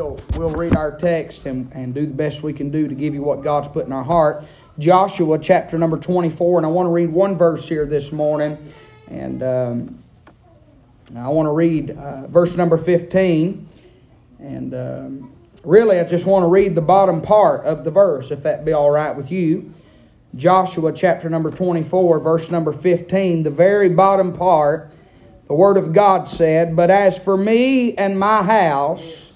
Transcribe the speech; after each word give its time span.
we'll, 0.00 0.20
we'll 0.34 0.50
read 0.50 0.74
our 0.74 0.96
text 0.96 1.44
and, 1.44 1.70
and 1.72 1.94
do 1.94 2.06
the 2.06 2.14
best 2.14 2.42
we 2.42 2.52
can 2.54 2.70
do 2.70 2.88
to 2.88 2.94
give 2.94 3.12
you 3.12 3.22
what 3.22 3.42
God's 3.42 3.68
put 3.68 3.86
in 3.86 3.92
our 3.92 4.02
heart. 4.02 4.44
Joshua 4.78 5.38
chapter 5.38 5.76
number 5.76 5.98
24, 5.98 6.58
and 6.58 6.66
I 6.66 6.70
want 6.70 6.86
to 6.86 6.90
read 6.90 7.10
one 7.10 7.36
verse 7.36 7.68
here 7.68 7.84
this 7.84 8.10
morning. 8.10 8.72
And 9.08 9.42
um, 9.42 10.02
I 11.14 11.28
want 11.28 11.46
to 11.46 11.50
read 11.50 11.90
uh, 11.90 12.26
verse 12.28 12.56
number 12.56 12.78
15. 12.78 13.68
And 14.38 14.74
um, 14.74 15.32
really, 15.64 15.98
I 15.98 16.04
just 16.04 16.24
want 16.24 16.44
to 16.44 16.48
read 16.48 16.74
the 16.74 16.80
bottom 16.80 17.20
part 17.20 17.66
of 17.66 17.84
the 17.84 17.90
verse, 17.90 18.30
if 18.30 18.42
that 18.44 18.64
be 18.64 18.72
all 18.72 18.90
right 18.90 19.14
with 19.14 19.30
you. 19.30 19.70
Joshua 20.34 20.92
chapter 20.92 21.28
number 21.28 21.50
24, 21.50 22.20
verse 22.20 22.50
number 22.50 22.72
15, 22.72 23.42
the 23.42 23.50
very 23.50 23.88
bottom 23.90 24.32
part, 24.32 24.92
the 25.46 25.54
Word 25.54 25.76
of 25.76 25.92
God 25.92 26.28
said, 26.28 26.74
But 26.74 26.88
as 26.88 27.18
for 27.18 27.36
me 27.36 27.94
and 27.96 28.18
my 28.18 28.42
house, 28.44 29.29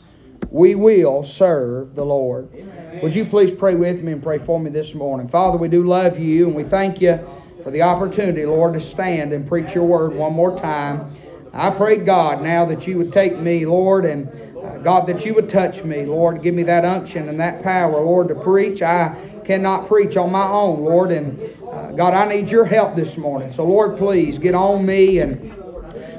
we 0.54 0.76
will 0.76 1.24
serve 1.24 1.96
the 1.96 2.04
Lord. 2.04 2.48
Amen. 2.54 3.00
Would 3.02 3.12
you 3.12 3.24
please 3.24 3.50
pray 3.50 3.74
with 3.74 4.04
me 4.04 4.12
and 4.12 4.22
pray 4.22 4.38
for 4.38 4.60
me 4.60 4.70
this 4.70 4.94
morning? 4.94 5.26
Father, 5.26 5.58
we 5.58 5.66
do 5.66 5.82
love 5.82 6.16
you 6.16 6.46
and 6.46 6.54
we 6.54 6.62
thank 6.62 7.00
you 7.00 7.18
for 7.64 7.72
the 7.72 7.82
opportunity, 7.82 8.46
Lord, 8.46 8.74
to 8.74 8.80
stand 8.80 9.32
and 9.32 9.48
preach 9.48 9.74
your 9.74 9.82
word 9.82 10.14
one 10.14 10.32
more 10.32 10.56
time. 10.56 11.12
I 11.52 11.70
pray, 11.70 11.96
God, 11.96 12.40
now 12.40 12.64
that 12.66 12.86
you 12.86 12.98
would 12.98 13.12
take 13.12 13.36
me, 13.36 13.66
Lord, 13.66 14.04
and 14.04 14.28
uh, 14.56 14.78
God, 14.78 15.08
that 15.08 15.26
you 15.26 15.34
would 15.34 15.50
touch 15.50 15.82
me, 15.82 16.06
Lord. 16.06 16.40
Give 16.40 16.54
me 16.54 16.62
that 16.62 16.84
unction 16.84 17.28
and 17.28 17.40
that 17.40 17.64
power, 17.64 18.00
Lord, 18.04 18.28
to 18.28 18.36
preach. 18.36 18.80
I 18.80 19.16
cannot 19.44 19.88
preach 19.88 20.16
on 20.16 20.30
my 20.30 20.46
own, 20.46 20.84
Lord. 20.84 21.10
And 21.10 21.50
uh, 21.68 21.90
God, 21.90 22.14
I 22.14 22.32
need 22.32 22.48
your 22.48 22.64
help 22.64 22.94
this 22.94 23.16
morning. 23.16 23.50
So, 23.50 23.66
Lord, 23.66 23.98
please 23.98 24.38
get 24.38 24.54
on 24.54 24.86
me 24.86 25.18
and 25.18 25.52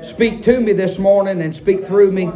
speak 0.06 0.44
to 0.44 0.60
me 0.60 0.74
this 0.74 1.00
morning 1.00 1.42
and 1.42 1.56
speak 1.56 1.86
through 1.86 2.12
me, 2.12 2.32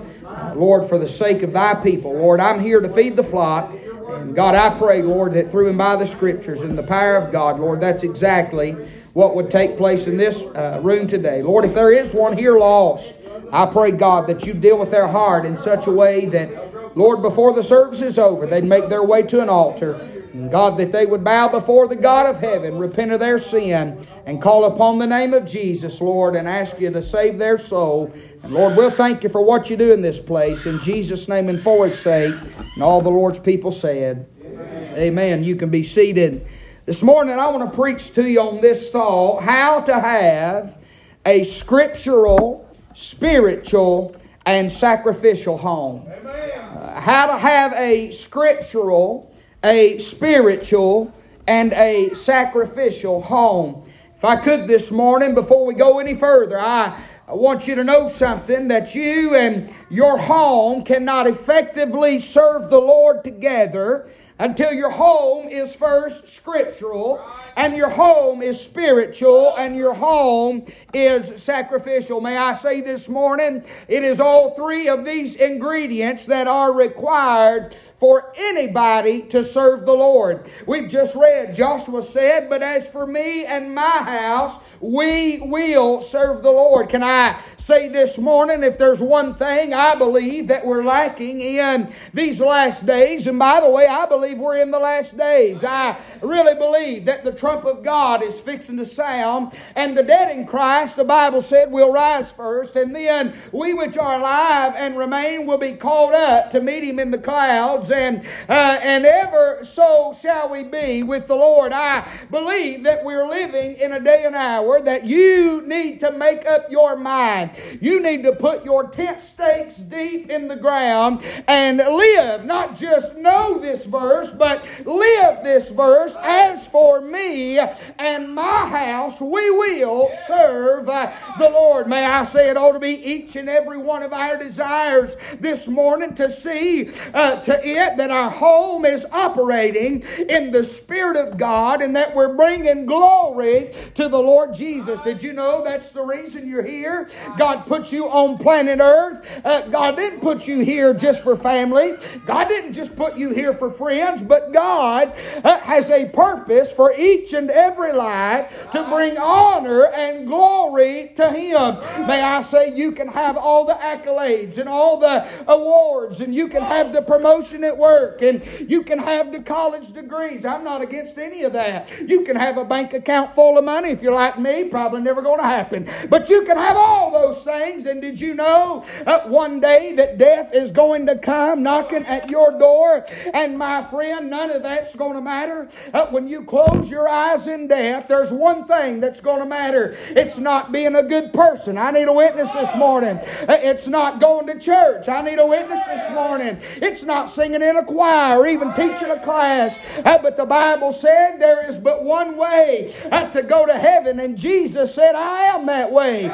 Lord, 0.56 0.90
for 0.90 0.98
the 0.98 1.08
sake 1.08 1.44
of 1.44 1.54
thy 1.54 1.76
people. 1.76 2.14
Lord, 2.14 2.40
I'm 2.40 2.60
here 2.60 2.80
to 2.80 2.90
feed 2.90 3.16
the 3.16 3.24
flock. 3.24 3.74
And 4.10 4.36
God, 4.36 4.56
I 4.56 4.78
pray, 4.78 5.02
Lord, 5.02 5.34
that 5.34 5.52
through 5.52 5.70
and 5.70 5.78
by 5.78 5.96
the 5.96 6.06
scriptures 6.06 6.62
and 6.62 6.78
the 6.78 6.84
power 6.84 7.16
of 7.16 7.32
God, 7.32 7.60
Lord, 7.60 7.80
that's 7.80 8.04
exactly 8.04 8.72
what 9.14 9.36
would 9.36 9.50
take 9.50 9.78
place 9.78 10.08
in 10.08 10.18
this 10.18 10.42
uh, 10.42 10.80
room 10.84 11.08
today. 11.08 11.42
Lord, 11.42 11.66
if 11.66 11.74
there 11.74 11.92
is 11.92 12.14
one 12.14 12.38
here 12.38 12.58
lost, 12.58 13.14
I 13.52 13.66
pray, 13.66 13.92
God, 13.92 14.28
that 14.28 14.46
you 14.46 14.54
deal 14.54 14.78
with 14.78 14.92
their 14.92 15.08
heart 15.08 15.46
in 15.46 15.58
such 15.58 15.88
a 15.88 15.92
way 15.92 16.26
that, 16.28 16.96
Lord, 16.96 17.22
before 17.22 17.54
the 17.54 17.64
service 17.64 18.02
is 18.02 18.20
over, 18.20 18.46
they'd 18.46 18.64
make 18.64 18.90
their 18.90 19.04
way 19.04 19.24
to 19.24 19.42
an 19.42 19.50
altar 19.50 20.00
and 20.34 20.52
God, 20.52 20.78
that 20.78 20.92
they 20.92 21.06
would 21.06 21.24
bow 21.24 21.48
before 21.48 21.88
the 21.88 21.96
God 21.96 22.26
of 22.26 22.40
heaven, 22.40 22.78
repent 22.78 23.12
of 23.12 23.20
their 23.20 23.38
sin, 23.38 24.06
and 24.26 24.42
call 24.42 24.66
upon 24.66 25.00
the 25.00 25.08
name 25.08 25.34
of 25.34 25.46
Jesus, 25.46 26.00
Lord, 26.02 26.36
and 26.36 26.48
ask 26.48 26.80
you 26.80 26.92
to 26.92 27.02
save 27.02 27.40
their 27.40 27.58
soul. 27.58 28.14
And 28.44 28.54
Lord, 28.54 28.78
we'll 28.78 28.92
thank 28.92 29.24
you 29.24 29.30
for 29.30 29.42
what 29.42 29.70
you 29.70 29.78
do 29.78 29.92
in 29.92 30.02
this 30.02 30.20
place. 30.20 30.66
In 30.66 30.80
Jesus' 30.80 31.28
name 31.28 31.50
and 31.50 31.60
for 31.60 31.88
its 31.88 32.00
sake. 32.00 32.36
And 32.76 32.84
all 32.84 33.02
the 33.02 33.10
Lord's 33.10 33.40
people 33.40 33.72
said, 33.72 34.28
Amen. 34.44 34.94
Amen. 34.98 35.44
You 35.44 35.56
can 35.56 35.70
be 35.70 35.84
seated. 35.84 36.48
This 36.86 37.04
morning, 37.04 37.38
I 37.40 37.48
want 37.50 37.70
to 37.70 37.76
preach 37.76 38.14
to 38.14 38.28
you 38.28 38.42
on 38.42 38.62
this 38.62 38.90
thought 38.90 39.44
how 39.44 39.82
to 39.82 40.00
have 40.00 40.78
a 41.26 41.44
scriptural, 41.44 42.68
spiritual, 42.96 44.16
and 44.46 44.72
sacrificial 44.72 45.58
home. 45.58 46.08
Uh, 46.26 47.00
how 47.00 47.28
to 47.28 47.38
have 47.38 47.74
a 47.74 48.10
scriptural, 48.12 49.32
a 49.64 49.98
spiritual 50.00 51.14
and 51.48 51.74
a 51.74 52.14
sacrificial 52.14 53.22
home. 53.22 53.90
If 54.16 54.24
I 54.26 54.36
could 54.36 54.68
this 54.68 54.92
morning, 54.92 55.34
before 55.34 55.66
we 55.66 55.74
go 55.74 56.00
any 56.00 56.16
further, 56.16 56.60
I 56.60 57.02
want 57.28 57.68
you 57.68 57.76
to 57.76 57.84
know 57.84 58.08
something 58.08 58.68
that 58.70 58.96
you 58.96 59.36
and 59.36 59.74
your 59.90 60.18
home 60.18 60.84
cannot 60.84 61.28
effectively 61.28 62.20
serve 62.20 62.70
the 62.70 62.80
Lord 62.80 63.24
together 63.24 64.10
until 64.38 64.72
your 64.72 64.90
home 64.90 65.48
is 65.48 65.76
first 65.76 66.30
scriptural 66.30 67.22
and 67.60 67.76
your 67.76 67.90
home 67.90 68.42
is 68.42 68.58
spiritual 68.58 69.54
and 69.58 69.76
your 69.76 69.94
home 69.94 70.66
is 70.94 71.44
sacrificial. 71.44 72.22
May 72.22 72.38
I 72.38 72.56
say 72.56 72.80
this 72.80 73.10
morning, 73.10 73.66
it 73.90 74.02
is 74.02 74.22
all 74.22 74.56
three 74.56 74.88
of 74.88 75.04
these 75.04 75.36
ingredients 75.36 76.26
that 76.28 76.48
are 76.48 76.72
required 76.72 77.76
for 78.00 78.32
anybody 78.38 79.24
to 79.24 79.44
serve 79.44 79.86
the 79.86 79.94
Lord. 79.94 80.50
We've 80.66 80.90
just 80.90 81.18
read, 81.18 81.54
Joshua 81.54 82.02
said, 82.02 82.50
But 82.50 82.64
as 82.64 82.88
for 82.88 83.06
me 83.06 83.46
and 83.46 83.76
my 83.76 83.82
house, 83.82 84.58
we 84.80 85.40
will 85.42 86.02
serve 86.02 86.42
the 86.42 86.52
Lord. 86.52 86.88
Can 86.88 87.04
I 87.04 87.42
say 87.58 87.90
this 87.90 88.18
morning, 88.18 88.64
if 88.64 88.78
there's 88.78 89.02
one 89.02 89.36
thing 89.36 89.74
I 89.74 89.96
believe 89.96 90.48
that 90.48 90.66
we're 90.66 90.84
lacking 90.84 91.42
in 91.42 91.94
these 92.14 92.40
last 92.40 92.86
days, 92.86 93.28
and 93.28 93.38
by 93.38 93.60
the 93.60 93.70
way, 93.70 93.86
I 93.86 94.06
believe 94.06 94.38
we're 94.38 94.58
in 94.58 94.72
the 94.72 94.80
last 94.80 95.18
days. 95.18 95.66
I 95.66 95.98
really 96.22 96.56
believe 96.56 97.06
that 97.06 97.26
the 97.26 97.34
trump 97.50 97.66
of 97.66 97.84
God 97.84 98.22
is 98.24 98.40
fixing 98.40 98.78
to 98.78 98.86
sound, 98.86 99.58
and 99.76 99.98
the 99.98 100.04
dead 100.04 100.32
in 100.38 100.46
Christ, 100.46 100.96
the 100.96 101.04
Bible 101.04 101.42
said, 101.42 101.72
will 101.72 101.92
rise 101.92 102.32
first, 102.32 102.76
and 102.76 102.96
then 102.96 103.36
we 103.52 103.74
which 103.74 103.98
are 103.98 104.20
alive 104.20 104.76
and 104.78 104.96
remain 104.96 105.48
will 105.48 105.58
be 105.58 105.74
called 105.74 106.14
up 106.14 106.52
to 106.52 106.62
meet 106.62 106.84
him 106.84 107.00
in 107.00 107.10
the 107.10 107.18
clouds, 107.18 107.90
and 107.90 108.20
uh, 108.48 108.78
and 108.84 109.04
ever 109.04 109.64
so 109.64 110.16
shall 110.22 110.48
we 110.50 110.64
be 110.64 111.02
with 111.02 111.26
the 111.26 111.36
Lord. 111.36 111.74
I 111.74 112.08
believe 112.30 112.84
that 112.84 113.04
we're 113.04 113.28
living 113.28 113.74
in 113.78 113.94
a 113.94 114.00
day 114.00 114.26
and 114.26 114.36
hour 114.36 114.80
that 114.82 115.06
you 115.06 115.66
need 115.66 116.02
to 116.02 116.12
make 116.12 116.46
up 116.46 116.70
your 116.70 116.96
mind. 116.96 117.58
You 117.82 118.00
need 118.00 118.22
to 118.24 118.34
put 118.34 118.64
your 118.64 118.90
tent 118.90 119.22
stakes 119.22 119.78
deep 119.78 120.30
in 120.30 120.50
the 120.50 120.56
ground 120.56 121.24
and 121.48 121.78
live, 121.78 122.46
not 122.46 122.76
just 122.76 123.18
know 123.18 123.58
this 123.58 123.86
verse, 123.86 124.30
but 124.30 124.64
live 124.86 125.44
this 125.44 125.72
verse. 125.72 126.16
As 126.22 126.68
for 126.68 127.02
me 127.02 127.39
and 127.40 128.34
my 128.34 128.68
house, 128.68 129.22
we 129.22 129.50
will 129.52 130.10
serve 130.28 130.90
uh, 130.90 131.12
the 131.38 131.50
Lord. 131.50 131.88
May 131.88 132.06
I 132.06 132.24
say 132.24 132.50
it 132.50 132.58
ought 132.58 132.74
to 132.74 132.80
be 132.80 132.90
each 133.06 133.36
and 133.36 133.50
every 133.50 133.78
one 133.78 134.04
of 134.04 134.14
our 134.14 134.38
desires 134.38 135.16
this 135.40 135.68
morning 135.68 136.16
to 136.16 136.30
see 136.30 136.92
uh, 137.14 137.42
to 137.42 137.68
it 137.68 137.98
that 137.98 138.12
our 138.12 138.30
home 138.30 138.86
is 138.86 139.06
operating 139.12 140.02
in 140.28 140.52
the 140.52 140.64
Spirit 140.64 141.18
of 141.18 141.38
God 141.38 141.82
and 141.82 141.96
that 141.96 142.16
we're 142.16 142.34
bringing 142.34 142.86
glory 142.86 143.72
to 143.96 144.08
the 144.08 144.20
Lord 144.20 144.54
Jesus. 144.54 145.00
Did 145.02 145.22
you 145.24 145.34
know 145.34 145.64
that's 145.64 145.92
the 145.92 146.02
reason 146.02 146.48
you're 146.48 146.64
here? 146.64 147.10
God 147.38 147.66
put 147.66 147.92
you 147.92 148.10
on 148.10 148.38
planet 148.38 148.80
Earth. 148.82 149.26
Uh, 149.44 149.62
God 149.62 149.96
didn't 149.96 150.22
put 150.22 150.48
you 150.48 150.60
here 150.60 150.94
just 150.94 151.24
for 151.24 151.36
family. 151.36 151.96
God 152.26 152.48
didn't 152.48 152.74
just 152.74 152.96
put 152.96 153.18
you 153.18 153.32
here 153.32 153.54
for 153.54 153.70
friends, 153.70 154.22
but 154.22 154.52
God 154.52 155.14
uh, 155.44 155.60
has 155.60 155.90
a 155.90 156.06
purpose 156.10 156.72
for 156.74 156.94
each 156.98 157.19
and 157.34 157.50
every 157.50 157.94
life 157.94 158.72
to 158.72 158.84
bring 158.90 159.18
honor 159.18 159.86
and 159.86 160.28
glory 160.28 161.12
to 161.16 161.32
Him. 161.32 162.08
May 162.08 162.22
I 162.22 162.42
say, 162.42 162.74
you 162.74 162.92
can 162.92 163.08
have 163.08 163.38
all 163.38 163.66
the 163.66 163.74
accolades 163.74 164.58
and 164.58 164.70
all 164.70 164.98
the 164.98 165.28
awards, 165.48 166.22
and 166.22 166.34
you 166.34 166.48
can 166.48 166.62
have 166.62 166.94
the 166.94 167.02
promotion 167.02 167.64
at 167.64 167.78
work, 167.78 168.22
and 168.22 168.44
you 168.70 168.84
can 168.84 169.00
have 169.00 169.32
the 169.32 169.42
college 169.42 169.92
degrees. 169.92 170.46
I'm 170.46 170.64
not 170.64 170.82
against 170.82 171.18
any 171.18 171.44
of 171.44 171.54
that. 171.54 171.90
You 172.08 172.24
can 172.24 172.36
have 172.36 172.58
a 172.58 172.66
bank 172.66 172.94
account 172.94 173.34
full 173.34 173.58
of 173.58 173.64
money 173.64 173.90
if 173.92 174.02
you're 174.02 174.14
like 174.14 174.40
me, 174.40 174.64
probably 174.66 175.02
never 175.02 175.22
going 175.22 175.40
to 175.40 175.46
happen. 175.46 175.90
But 176.10 176.30
you 176.30 176.44
can 176.44 176.58
have 176.58 176.78
all 176.78 177.12
those 177.12 177.44
things, 177.44 177.86
and 177.86 178.02
did 178.02 178.22
you 178.22 178.34
know 178.34 178.86
uh, 179.06 179.22
one 179.22 179.60
day 179.60 179.94
that 179.96 180.18
death 180.18 180.54
is 180.54 180.72
going 180.72 181.06
to 181.08 181.18
come 181.18 181.64
knocking 181.64 182.06
at 182.06 182.30
your 182.30 182.58
door? 182.58 183.06
And 183.34 183.58
my 183.58 183.84
friend, 183.84 184.30
none 184.30 184.52
of 184.52 184.64
that's 184.64 184.96
going 184.96 185.16
to 185.16 185.22
matter. 185.22 185.68
Uh, 185.94 186.08
when 186.08 186.28
you 186.28 186.44
close 186.44 186.90
your 186.90 187.09
eyes 187.10 187.48
in 187.48 187.68
death, 187.68 188.08
there's 188.08 188.32
one 188.32 188.66
thing 188.66 189.00
that's 189.00 189.22
going 189.22 189.40
to 189.40 189.46
matter. 189.46 189.98
It's 190.10 190.40
not 190.40 190.72
being 190.72 190.96
a 190.96 191.04
good 191.04 191.34
person. 191.34 191.78
I 191.78 191.92
need 191.92 192.08
a 192.08 192.14
witness 192.14 192.52
this 192.52 192.76
morning. 192.76 193.18
Uh, 193.18 193.58
it's 193.60 193.88
not 193.88 194.20
going 194.20 194.48
to 194.48 194.60
church. 194.60 195.10
I 195.10 195.22
need 195.22 195.40
a 195.40 195.46
witness 195.46 195.86
this 195.86 196.10
morning. 196.12 196.60
It's 196.78 197.04
not 197.04 197.30
singing 197.30 197.62
in 197.62 197.78
a 197.78 197.84
choir 197.84 198.40
or 198.40 198.48
even 198.48 198.74
teaching 198.74 199.10
a 199.10 199.20
class. 199.20 199.78
Uh, 200.06 200.18
but 200.18 200.38
the 200.38 200.46
Bible 200.46 200.92
said 200.92 201.40
there 201.40 201.68
is 201.68 201.78
but 201.78 202.04
one 202.04 202.38
way 202.38 202.96
uh, 203.12 203.30
to 203.32 203.44
go 203.44 203.66
to 203.66 203.74
heaven, 203.74 204.20
and 204.20 204.38
Jesus 204.38 204.94
said, 204.94 205.16
I 205.16 205.44
am 205.56 205.66
that 205.66 205.92
way, 205.92 206.28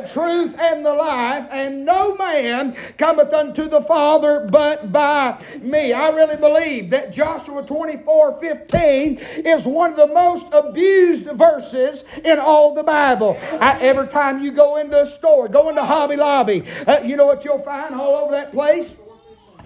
the 0.00 0.08
truth 0.12 0.58
and 0.58 0.84
the 0.84 0.92
life, 0.92 1.46
and 1.50 1.84
no 1.84 2.14
man 2.16 2.76
cometh 2.98 3.32
unto 3.32 3.68
the 3.68 3.80
Father 3.80 4.46
but 4.50 4.92
by 4.92 5.42
me. 5.60 5.92
I 5.92 6.08
really 6.08 6.36
believe 6.36 6.90
that 6.90 7.12
Joshua 7.12 7.62
24 7.62 8.40
15 8.40 9.18
is 9.44 9.66
one 9.66 9.90
of 9.92 9.96
the 9.96 10.05
most 10.06 10.46
abused 10.52 11.26
verses 11.26 12.04
in 12.24 12.38
all 12.38 12.74
the 12.74 12.82
Bible. 12.82 13.36
I, 13.60 13.78
every 13.80 14.08
time 14.08 14.42
you 14.42 14.52
go 14.52 14.76
into 14.76 15.00
a 15.00 15.06
store, 15.06 15.48
go 15.48 15.68
into 15.68 15.84
Hobby 15.84 16.16
Lobby, 16.16 16.64
uh, 16.86 17.00
you 17.04 17.16
know 17.16 17.26
what 17.26 17.44
you'll 17.44 17.62
find 17.62 17.94
all 17.94 18.14
over 18.14 18.32
that 18.32 18.52
place? 18.52 18.94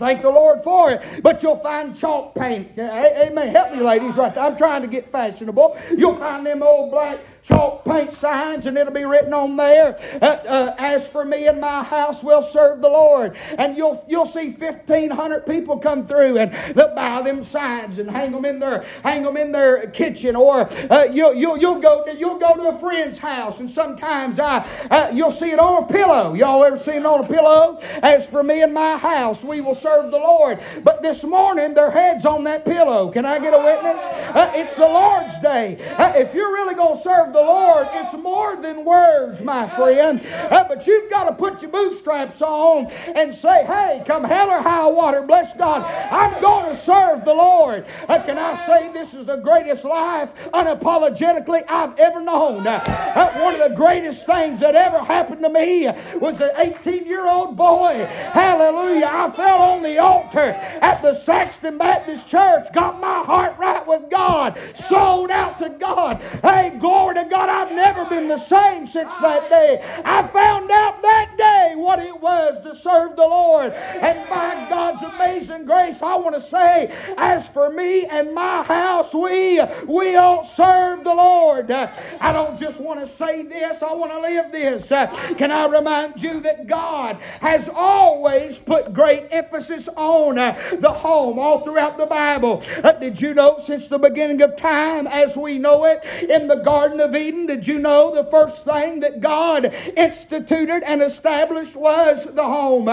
Thank 0.01 0.23
the 0.23 0.31
Lord 0.31 0.65
for 0.65 0.93
it. 0.93 1.23
But 1.23 1.43
you'll 1.43 1.57
find 1.57 1.95
chalk 1.95 2.35
paint. 2.35 2.71
Amen. 2.79 3.49
Help 3.49 3.73
me, 3.73 3.81
ladies, 3.81 4.17
right 4.17 4.35
there. 4.35 4.45
I'm 4.45 4.57
trying 4.57 4.81
to 4.81 4.89
get 4.89 5.13
fashionable. 5.13 5.77
You'll 5.95 6.17
find 6.17 6.47
them 6.47 6.63
old 6.63 6.91
black 6.91 7.19
chalk 7.43 7.85
paint 7.85 8.13
signs 8.13 8.67
and 8.67 8.77
it'll 8.77 8.93
be 8.93 9.05
written 9.05 9.33
on 9.33 9.57
there, 9.57 9.99
uh, 10.21 10.25
uh, 10.25 10.75
as 10.79 11.09
for 11.09 11.25
me 11.25 11.47
and 11.47 11.61
my 11.61 11.83
house, 11.83 12.23
we'll 12.23 12.43
serve 12.43 12.81
the 12.81 12.89
Lord. 12.89 13.37
And 13.59 13.77
you'll, 13.77 14.05
you'll 14.09 14.27
see 14.27 14.51
1,500 14.51 15.47
people 15.47 15.79
come 15.79 16.07
through 16.07 16.39
and 16.39 16.53
they'll 16.77 16.95
buy 16.95 17.23
them 17.23 17.43
signs 17.43 17.99
and 17.99 18.11
hang 18.11 18.33
them 18.33 18.45
in 18.45 18.59
their, 18.59 18.85
hang 19.03 19.23
them 19.23 19.37
in 19.37 19.53
their 19.53 19.89
kitchen. 19.89 20.37
Or 20.37 20.71
uh, 20.91 21.05
you'll, 21.05 21.35
you'll, 21.35 21.57
you'll, 21.57 21.81
go 21.81 22.05
to, 22.05 22.17
you'll 22.17 22.39
go 22.39 22.55
to 22.55 22.69
a 22.69 22.79
friend's 22.79 23.19
house 23.19 23.61
and 23.61 23.71
sometimes 23.71 24.39
uh, 24.39 24.67
uh, 24.91 25.11
you'll 25.13 25.31
see 25.31 25.51
it 25.51 25.59
on 25.59 25.85
a 25.85 25.87
pillow. 25.87 26.35
Y'all 26.35 26.63
ever 26.65 26.77
seen 26.77 26.97
it 26.97 27.07
on 27.07 27.25
a 27.25 27.29
pillow? 27.29 27.79
As 28.03 28.29
for 28.29 28.43
me 28.43 28.63
and 28.63 28.75
my 28.75 28.97
house, 28.97 29.45
we 29.45 29.61
will 29.61 29.75
serve 29.75 30.11
the 30.11 30.19
Lord. 30.19 30.61
But 30.85 31.03
this 31.03 31.25
morning, 31.25 31.75
their 31.75 31.91
head's 31.91 32.27
on 32.27 32.45
that 32.45 32.65
pillow. 32.65 33.11
Can 33.11 33.25
I 33.25 33.39
get 33.39 33.55
a 33.55 33.59
witness? 33.59 34.03
Uh, 34.35 34.53
it's 34.55 34.77
the 34.77 34.87
Lord's 34.87 35.39
day. 35.41 35.77
if 36.17 36.35
you're 36.35 36.53
really 36.53 36.75
going 36.75 36.97
to 36.97 37.03
serve 37.03 37.30
the 37.33 37.41
Lord, 37.41 37.89
it's 37.93 38.15
more 38.15 38.57
than 38.57 38.85
words, 38.85 39.43
my 39.43 39.69
friend. 39.69 40.21
but 40.51 40.87
you've 40.87 41.11
got 41.11 41.25
to 41.25 41.35
put 41.35 41.63
your 41.63 41.71
bootstraps 41.71 42.43
on 42.43 42.87
and 43.15 43.35
say, 43.35 43.65
hey, 43.65 44.03
come 44.07 44.25
hell 44.25 44.51
or 44.51 44.63
high 44.63 44.89
water, 44.89 45.23
bless 45.23 45.57
God, 45.57 45.83
I'm 46.11 46.41
going 46.41 46.71
to 46.71 46.77
serve 46.77 47.25
the 47.25 47.35
Lord. 47.35 47.87
Uh, 48.09 48.23
can 48.23 48.39
I 48.39 48.55
say 48.67 48.93
this 48.93 49.15
is 49.15 49.27
the 49.27 49.37
greatest 49.37 49.85
life 49.85 50.35
unapologetically 50.53 51.65
I've 51.69 51.99
ever 51.99 52.21
known? 52.21 52.67
Uh, 52.67 53.39
one 53.41 53.55
of 53.55 53.69
the 53.69 53.77
greatest 53.77 54.27
things 54.27 54.61
that 54.61 54.75
ever 54.75 55.01
happened 55.05 55.43
to 55.43 55.49
me 55.49 55.91
was 56.19 56.41
an 56.41 56.51
18 56.57 57.07
year 57.07 57.29
old 57.29 57.57
boy. 57.57 58.07
Hallelujah. 58.33 59.09
I 59.11 59.31
fell 59.31 59.63
on 59.63 59.83
the 59.83 59.99
altar 59.99 60.51
at 60.81 61.03
the 61.03 61.15
Saxton 61.15 61.79
Baptist 61.79 62.27
Church, 62.27 62.73
got 62.73 63.01
my 63.01 63.23
heart 63.23 63.57
right 63.59 63.87
with 63.87 64.11
God, 64.11 64.59
sold 64.75 65.31
out 65.31 65.59
to 65.59 65.69
God. 65.71 66.23
Hey, 66.43 66.77
glory 66.79 67.15
to 67.25 67.31
God, 67.31 67.49
I've 67.49 67.75
never 67.75 68.05
been 68.07 68.29
the 68.29 68.39
same 68.39 68.87
since 68.87 69.17
that 69.19 69.49
day. 69.49 69.81
I 70.05 70.27
found 70.29 70.71
out 70.71 71.03
that 71.03 71.35
day 71.37 71.75
what 71.77 71.99
it 71.99 72.21
was 72.21 72.63
to 72.65 72.75
serve 72.75 73.17
the 73.17 73.27
Lord. 73.27 73.73
And 73.73 74.29
by 74.29 74.67
God's 74.69 75.03
amazing 75.03 75.65
grace, 75.65 76.03
I 76.03 76.17
want 76.17 76.35
to 76.35 76.41
say, 76.41 76.95
as 77.17 77.49
for 77.49 77.71
me 77.71 78.07
and 78.07 78.35
my 78.35 78.63
house, 78.63 79.15
we 79.15 79.61
will 79.85 80.45
serve 80.45 81.05
the 81.05 81.15
Lord. 81.15 81.71
I 81.71 82.33
don't 82.33 82.59
just 82.59 82.81
want 82.81 83.01
to 83.01 83.07
say 83.07 83.43
this, 83.43 83.83
I 83.83 83.93
want 83.93 84.13
to 84.13 84.21
live 84.21 84.53
this. 84.53 84.89
Can 85.37 85.51
I 85.51 85.67
remind 85.67 86.23
you 86.23 86.41
that 86.41 86.67
God 86.67 87.17
has 87.41 87.69
always 87.69 88.59
put 88.59 88.93
great 88.93 89.29
emphasis 89.31 89.89
on 89.97 90.37
the 90.37 90.93
home 90.93 91.39
all 91.39 91.61
throughout 91.61 91.99
the 91.99 92.07
Bible? 92.07 92.63
Uh, 92.83 92.93
did 92.93 93.21
you 93.21 93.35
know 93.35 93.59
since 93.59 93.89
the 93.89 93.99
beginning 93.99 94.43
of 94.43 94.57
time, 94.57 95.07
as 95.07 95.37
we 95.37 95.59
know 95.59 95.85
it, 95.85 96.05
in 96.29 96.49
the 96.49 96.57
Garden 96.57 97.01
of 97.01 97.10
Eden, 97.15 97.47
did 97.47 97.67
you 97.67 97.79
know 97.79 98.15
the 98.15 98.25
first 98.25 98.65
thing 98.65 99.01
that 99.01 99.21
God 99.21 99.75
instituted 99.97 100.83
and 100.85 101.03
established 101.03 101.77
was 101.77 102.27
the 102.27 102.45
home? 102.45 102.87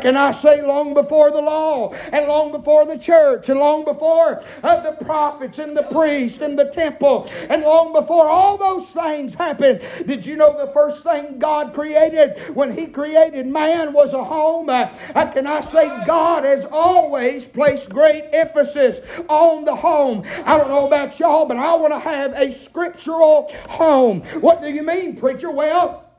Can 0.00 0.16
I 0.16 0.30
say, 0.32 0.62
long 0.62 0.94
before 0.94 1.30
the 1.30 1.40
law, 1.40 1.92
and 2.12 2.26
long 2.26 2.52
before 2.52 2.86
the 2.86 2.98
church, 2.98 3.48
and 3.48 3.58
long 3.58 3.84
before 3.84 4.42
uh, 4.62 4.80
the 4.80 4.92
prophets 5.04 5.58
and 5.58 5.76
the 5.76 5.82
priests 5.84 6.40
and 6.40 6.58
the 6.58 6.66
temple, 6.66 7.30
and 7.48 7.62
long 7.62 7.92
before 7.92 8.28
all 8.28 8.56
those 8.56 8.90
things 8.90 9.34
happened, 9.34 9.84
did 10.06 10.26
you 10.26 10.36
know 10.36 10.56
the 10.56 10.72
first 10.72 11.02
thing 11.02 11.38
God 11.38 11.74
created 11.74 12.38
when 12.54 12.76
He 12.76 12.86
created 12.86 13.46
man 13.46 13.92
was 13.92 14.12
a 14.12 14.24
home? 14.24 14.68
Uh, 14.68 14.86
can 15.32 15.46
I 15.46 15.60
say, 15.60 15.88
God 16.06 16.44
has 16.44 16.64
always 16.70 17.46
placed 17.46 17.90
great 17.90 18.24
emphasis 18.32 19.00
on 19.28 19.64
the 19.64 19.76
home. 19.76 20.24
I 20.44 20.56
don't 20.56 20.68
know 20.68 20.86
about 20.86 21.18
y'all, 21.18 21.46
but 21.46 21.56
I 21.56 21.74
want 21.74 21.92
to 21.92 22.00
have 22.00 22.32
a 22.34 22.50
scriptural 22.52 23.49
home. 23.68 24.22
What 24.40 24.60
do 24.60 24.68
you 24.68 24.82
mean, 24.82 25.16
preacher? 25.16 25.50
Well, 25.50 26.09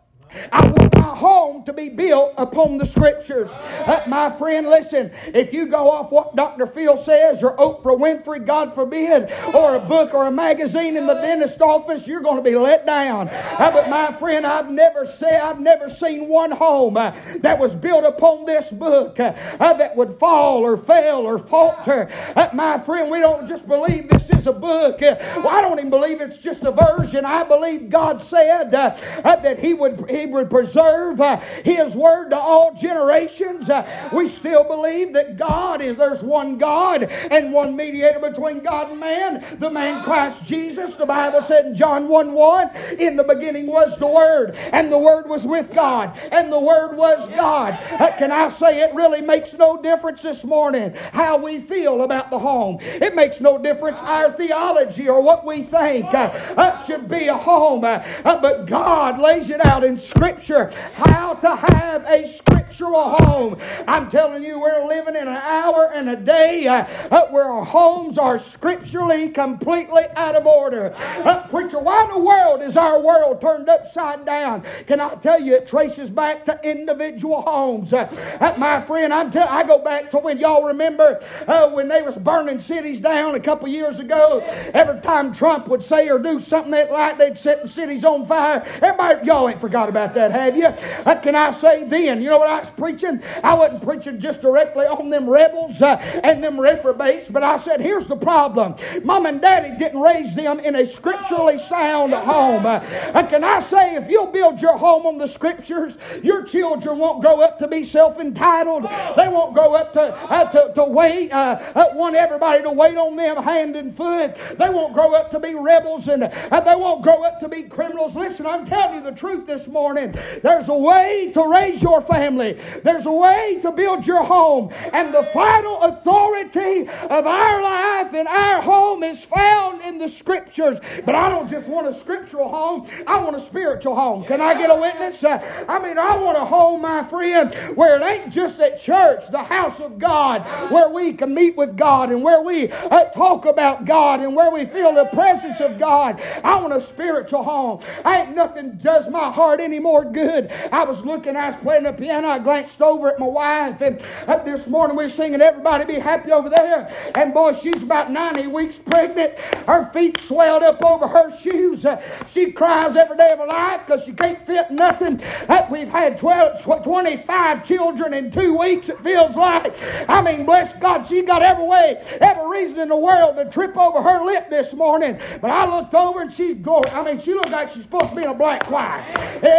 I 0.51 0.65
want 0.67 0.95
my 0.95 1.15
home 1.15 1.63
to 1.65 1.73
be 1.73 1.89
built 1.89 2.33
upon 2.37 2.77
the 2.77 2.85
scriptures. 2.85 3.49
Uh, 3.51 4.03
my 4.07 4.29
friend, 4.29 4.67
listen, 4.67 5.11
if 5.27 5.53
you 5.53 5.67
go 5.67 5.91
off 5.91 6.11
what 6.11 6.35
Dr. 6.35 6.65
Phil 6.65 6.97
says 6.97 7.43
or 7.43 7.55
Oprah 7.57 7.97
Winfrey, 7.97 8.45
God 8.45 8.73
forbid, 8.73 9.31
or 9.53 9.75
a 9.75 9.79
book 9.79 10.13
or 10.13 10.27
a 10.27 10.31
magazine 10.31 10.97
in 10.97 11.05
the 11.05 11.13
dentist 11.13 11.61
office, 11.61 12.07
you're 12.07 12.21
going 12.21 12.37
to 12.37 12.41
be 12.41 12.55
let 12.55 12.85
down. 12.85 13.29
Uh, 13.29 13.71
but 13.71 13.89
my 13.89 14.11
friend, 14.11 14.45
I've 14.45 14.69
never 14.69 15.05
said, 15.05 15.41
I've 15.41 15.59
never 15.59 15.87
seen 15.87 16.27
one 16.27 16.51
home 16.51 16.97
uh, 16.97 17.11
that 17.39 17.59
was 17.59 17.75
built 17.75 18.05
upon 18.05 18.45
this 18.45 18.71
book 18.71 19.19
uh, 19.19 19.33
uh, 19.59 19.73
that 19.73 19.95
would 19.95 20.11
fall 20.11 20.63
or 20.63 20.77
fail 20.77 21.19
or 21.19 21.37
falter. 21.37 22.09
Uh, 22.35 22.49
my 22.53 22.79
friend, 22.79 23.11
we 23.11 23.19
don't 23.19 23.47
just 23.47 23.67
believe 23.67 24.09
this 24.09 24.29
is 24.29 24.47
a 24.47 24.53
book. 24.53 25.01
well, 25.01 25.47
I 25.49 25.61
don't 25.61 25.77
even 25.79 25.89
believe 25.89 26.21
it's 26.21 26.37
just 26.37 26.63
a 26.63 26.71
version. 26.71 27.25
I 27.25 27.43
believe 27.43 27.89
God 27.89 28.21
said 28.21 28.71
that 28.71 29.59
He 29.59 29.73
would. 29.73 30.09
He 30.09 30.20
he 30.21 30.27
would 30.27 30.49
preserve 30.49 31.19
uh, 31.19 31.37
His 31.65 31.95
word 31.95 32.29
to 32.29 32.37
all 32.39 32.73
generations. 32.73 33.69
Uh, 33.69 34.09
we 34.13 34.27
still 34.27 34.63
believe 34.63 35.13
that 35.13 35.35
God 35.37 35.81
is, 35.81 35.97
there's 35.97 36.23
one 36.23 36.57
God 36.57 37.03
and 37.03 37.51
one 37.51 37.75
mediator 37.75 38.19
between 38.19 38.59
God 38.59 38.91
and 38.91 38.99
man, 38.99 39.57
the 39.59 39.69
man 39.69 40.03
Christ 40.03 40.45
Jesus. 40.45 40.95
The 40.95 41.05
Bible 41.05 41.41
said 41.41 41.65
in 41.65 41.75
John 41.75 42.07
1 42.07 42.33
1, 42.33 42.75
in 42.99 43.15
the 43.15 43.23
beginning 43.23 43.67
was 43.67 43.97
the 43.97 44.07
Word, 44.07 44.55
and 44.55 44.91
the 44.91 44.97
Word 44.97 45.27
was 45.27 45.45
with 45.45 45.73
God, 45.73 46.17
and 46.31 46.51
the 46.51 46.59
Word 46.59 46.95
was 46.95 47.27
God. 47.29 47.79
Uh, 47.91 48.15
can 48.17 48.31
I 48.31 48.49
say 48.49 48.81
it 48.81 48.93
really 48.93 49.21
makes 49.21 49.53
no 49.53 49.81
difference 49.81 50.21
this 50.21 50.43
morning 50.43 50.93
how 51.13 51.37
we 51.37 51.59
feel 51.59 52.03
about 52.03 52.29
the 52.29 52.39
home? 52.39 52.77
It 52.81 53.15
makes 53.15 53.41
no 53.41 53.57
difference 53.57 53.99
our 53.99 54.31
theology 54.31 55.09
or 55.09 55.21
what 55.21 55.45
we 55.45 55.63
think 55.63 56.05
uh, 56.13 56.75
should 56.85 57.09
be 57.09 57.27
a 57.27 57.37
home, 57.37 57.83
uh, 57.83 57.99
but 58.23 58.67
God 58.67 59.19
lays 59.19 59.49
it 59.49 59.65
out 59.65 59.83
in 59.83 59.97
Scripture 60.11 60.71
how 60.95 61.35
to 61.35 61.55
have 61.55 62.03
a 62.05 62.27
scriptural 62.27 63.11
home. 63.11 63.57
I'm 63.87 64.09
telling 64.09 64.43
you, 64.43 64.59
we're 64.59 64.85
living 64.85 65.15
in 65.15 65.27
an 65.27 65.29
hour 65.29 65.89
and 65.93 66.09
a 66.09 66.17
day 66.17 66.67
uh, 66.67 67.27
where 67.27 67.45
our 67.45 67.63
homes 67.63 68.17
are 68.17 68.37
scripturally 68.37 69.29
completely 69.29 70.03
out 70.17 70.35
of 70.35 70.45
order. 70.45 70.93
Uh, 70.95 71.47
preacher, 71.47 71.79
why 71.79 72.03
in 72.03 72.11
the 72.11 72.19
world 72.19 72.61
is 72.61 72.75
our 72.75 72.99
world 72.99 73.39
turned 73.39 73.69
upside 73.69 74.25
down? 74.25 74.65
Can 74.85 74.99
I 74.99 75.15
tell 75.15 75.39
you, 75.39 75.53
it 75.53 75.65
traces 75.65 76.09
back 76.09 76.43
to 76.45 76.59
individual 76.61 77.41
homes. 77.43 77.93
Uh, 77.93 78.09
uh 78.41 78.53
my 78.57 78.81
friend, 78.81 79.13
I'm 79.13 79.31
tell- 79.31 79.47
I 79.47 79.63
go 79.63 79.79
back 79.79 80.11
to 80.11 80.17
when 80.17 80.37
y'all 80.37 80.63
remember 80.63 81.23
uh, 81.47 81.69
when 81.69 81.87
they 81.87 82.01
was 82.01 82.17
burning 82.17 82.59
cities 82.59 82.99
down 82.99 83.35
a 83.35 83.39
couple 83.39 83.69
years 83.69 84.01
ago. 84.01 84.41
Every 84.73 84.99
time 84.99 85.33
Trump 85.33 85.69
would 85.69 85.83
say 85.83 86.09
or 86.09 86.19
do 86.19 86.41
something 86.41 86.71
that 86.71 86.91
like 86.91 87.17
they'd 87.17 87.37
set 87.37 87.61
the 87.61 87.69
cities 87.69 88.03
on 88.03 88.25
fire. 88.25 88.61
Everybody, 88.81 89.25
y'all 89.25 89.47
ain't 89.47 89.61
forgot 89.61 89.87
about 89.87 90.00
about 90.01 90.13
that, 90.15 90.31
have 90.31 90.57
you? 90.57 90.65
Uh, 91.05 91.15
can 91.15 91.35
I 91.35 91.51
say 91.51 91.83
then? 91.83 92.21
You 92.21 92.29
know 92.29 92.39
what 92.39 92.49
I 92.49 92.59
was 92.59 92.71
preaching? 92.71 93.21
I 93.43 93.53
wasn't 93.53 93.83
preaching 93.83 94.19
just 94.19 94.41
directly 94.41 94.85
on 94.85 95.09
them 95.09 95.29
rebels 95.29 95.81
uh, 95.81 95.95
and 96.23 96.43
them 96.43 96.59
reprobates, 96.59 97.29
but 97.29 97.43
I 97.43 97.57
said, 97.57 97.81
here's 97.81 98.07
the 98.07 98.15
problem. 98.15 98.75
Mom 99.03 99.25
and 99.25 99.39
daddy 99.41 99.77
didn't 99.77 99.99
raise 99.99 100.35
them 100.35 100.59
in 100.59 100.75
a 100.75 100.85
scripturally 100.85 101.57
sound 101.57 102.13
home. 102.13 102.65
Uh, 102.65 102.79
can 103.27 103.43
I 103.43 103.59
say, 103.59 103.95
if 103.95 104.09
you'll 104.09 104.27
build 104.27 104.61
your 104.61 104.77
home 104.77 105.05
on 105.05 105.17
the 105.17 105.27
scriptures, 105.27 105.97
your 106.23 106.43
children 106.43 106.97
won't 106.97 107.21
grow 107.21 107.41
up 107.41 107.59
to 107.59 107.67
be 107.67 107.83
self 107.83 108.19
entitled. 108.19 108.83
They 108.83 109.27
won't 109.27 109.53
grow 109.53 109.73
up 109.75 109.93
to, 109.93 110.01
uh, 110.01 110.51
to, 110.51 110.73
to 110.75 110.83
wait, 110.85 111.31
uh, 111.31 111.59
uh, 111.75 111.85
want 111.93 112.15
everybody 112.15 112.63
to 112.63 112.71
wait 112.71 112.97
on 112.97 113.15
them 113.15 113.37
hand 113.43 113.75
and 113.75 113.93
foot. 113.93 114.35
They 114.57 114.69
won't 114.69 114.93
grow 114.93 115.13
up 115.13 115.31
to 115.31 115.39
be 115.39 115.53
rebels 115.53 116.07
and 116.07 116.23
they 116.23 116.75
won't 116.75 117.03
grow 117.03 117.23
up 117.23 117.39
to 117.41 117.49
be 117.49 117.63
criminals. 117.63 118.15
Listen, 118.15 118.45
I'm 118.45 118.65
telling 118.65 118.95
you 118.95 119.01
the 119.01 119.11
truth 119.11 119.45
this 119.45 119.67
morning 119.67 119.90
morning. 119.91 120.17
There's 120.41 120.69
a 120.69 120.73
way 120.73 121.31
to 121.33 121.47
raise 121.47 121.83
your 121.83 122.01
family, 122.01 122.57
there's 122.83 123.05
a 123.05 123.11
way 123.11 123.59
to 123.61 123.71
build 123.71 124.07
your 124.07 124.23
home. 124.23 124.71
And 124.93 125.13
the 125.13 125.23
final 125.23 125.81
authority 125.83 126.87
of 126.87 127.27
our 127.27 127.61
life 127.61 128.13
and 128.13 128.27
our 128.27 128.61
home 128.61 129.03
is 129.03 129.23
found 129.25 129.81
in 129.81 129.97
the 129.97 130.07
scriptures. 130.07 130.79
But 131.05 131.15
I 131.15 131.27
don't 131.27 131.49
just 131.49 131.67
want 131.67 131.87
a 131.87 131.99
scriptural 131.99 132.49
home, 132.49 132.87
I 133.05 133.21
want 133.21 133.35
a 133.35 133.39
spiritual 133.39 133.95
home. 133.95 134.23
Can 134.23 134.39
I 134.39 134.53
get 134.53 134.69
a 134.69 134.79
witness? 134.79 135.23
Uh, 135.23 135.65
I 135.67 135.79
mean, 135.79 135.97
I 135.97 136.15
want 136.15 136.37
a 136.37 136.45
home, 136.45 136.81
my 136.81 137.03
friend, 137.03 137.53
where 137.75 137.99
it 137.99 138.03
ain't 138.03 138.33
just 138.33 138.61
at 138.61 138.79
church, 138.79 139.27
the 139.29 139.43
house 139.43 139.81
of 139.81 139.99
God, 139.99 140.71
where 140.71 140.89
we 140.89 141.11
can 141.13 141.33
meet 141.33 141.57
with 141.57 141.75
God 141.75 142.11
and 142.11 142.23
where 142.23 142.41
we 142.41 142.71
uh, 142.71 143.05
talk 143.05 143.45
about 143.45 143.83
God 143.83 144.21
and 144.21 144.37
where 144.37 144.51
we 144.51 144.65
feel 144.65 144.93
the 144.93 145.09
presence 145.11 145.59
of 145.59 145.77
God. 145.77 146.21
I 146.43 146.55
want 146.61 146.73
a 146.73 146.79
spiritual 146.79 147.43
home. 147.43 147.81
I 148.05 148.21
ain't 148.21 148.35
nothing 148.35 148.77
does 148.77 149.09
my 149.09 149.31
heart 149.31 149.59
any 149.59 149.70
more 149.79 150.05
good. 150.05 150.51
I 150.71 150.83
was 150.83 151.05
looking, 151.05 151.35
I 151.35 151.51
was 151.51 151.59
playing 151.61 151.83
the 151.83 151.93
piano, 151.93 152.27
I 152.27 152.39
glanced 152.39 152.81
over 152.81 153.11
at 153.11 153.19
my 153.19 153.27
wife, 153.27 153.81
and 153.81 153.99
this 154.45 154.67
morning 154.67 154.97
we 154.97 155.03
were 155.03 155.09
singing 155.09 155.41
Everybody 155.41 155.85
be 155.85 155.99
happy 155.99 156.31
over 156.31 156.49
there. 156.49 157.11
And 157.15 157.33
boy, 157.33 157.53
she's 157.53 157.83
about 157.83 158.11
90 158.11 158.47
weeks 158.47 158.77
pregnant. 158.77 159.37
Her 159.67 159.91
feet 159.91 160.19
swelled 160.19 160.63
up 160.63 160.83
over 160.83 161.07
her 161.07 161.35
shoes. 161.35 161.85
Uh, 161.85 162.01
she 162.27 162.51
cries 162.51 162.95
every 162.95 163.17
day 163.17 163.31
of 163.31 163.39
her 163.39 163.47
life 163.47 163.85
because 163.85 164.03
she 164.05 164.13
can't 164.13 164.45
fit 164.45 164.71
nothing. 164.71 165.21
Uh, 165.49 165.67
we've 165.69 165.89
had 165.89 166.17
12, 166.17 166.83
25 166.83 167.65
children 167.65 168.13
in 168.13 168.31
two 168.31 168.57
weeks, 168.57 168.89
it 168.89 168.99
feels 169.01 169.35
like. 169.35 169.73
I 170.09 170.21
mean, 170.21 170.45
bless 170.45 170.73
God, 170.73 171.07
she 171.07 171.21
got 171.21 171.41
every 171.41 171.65
way, 171.65 172.01
every 172.21 172.47
reason 172.49 172.79
in 172.79 172.89
the 172.89 172.97
world 172.97 173.35
to 173.37 173.45
trip 173.45 173.77
over 173.77 174.01
her 174.01 174.23
lip 174.23 174.49
this 174.49 174.73
morning. 174.73 175.19
But 175.41 175.51
I 175.51 175.65
looked 175.65 175.93
over 175.93 176.21
and 176.21 176.31
she's 176.31 176.55
going, 176.55 176.89
I 176.91 177.03
mean, 177.03 177.19
she 177.19 177.33
looks 177.33 177.51
like 177.51 177.69
she's 177.69 177.83
supposed 177.83 178.09
to 178.09 178.15
be 178.15 178.23
in 178.23 178.29
a 178.29 178.33
black 178.33 178.65
choir. 178.65 179.05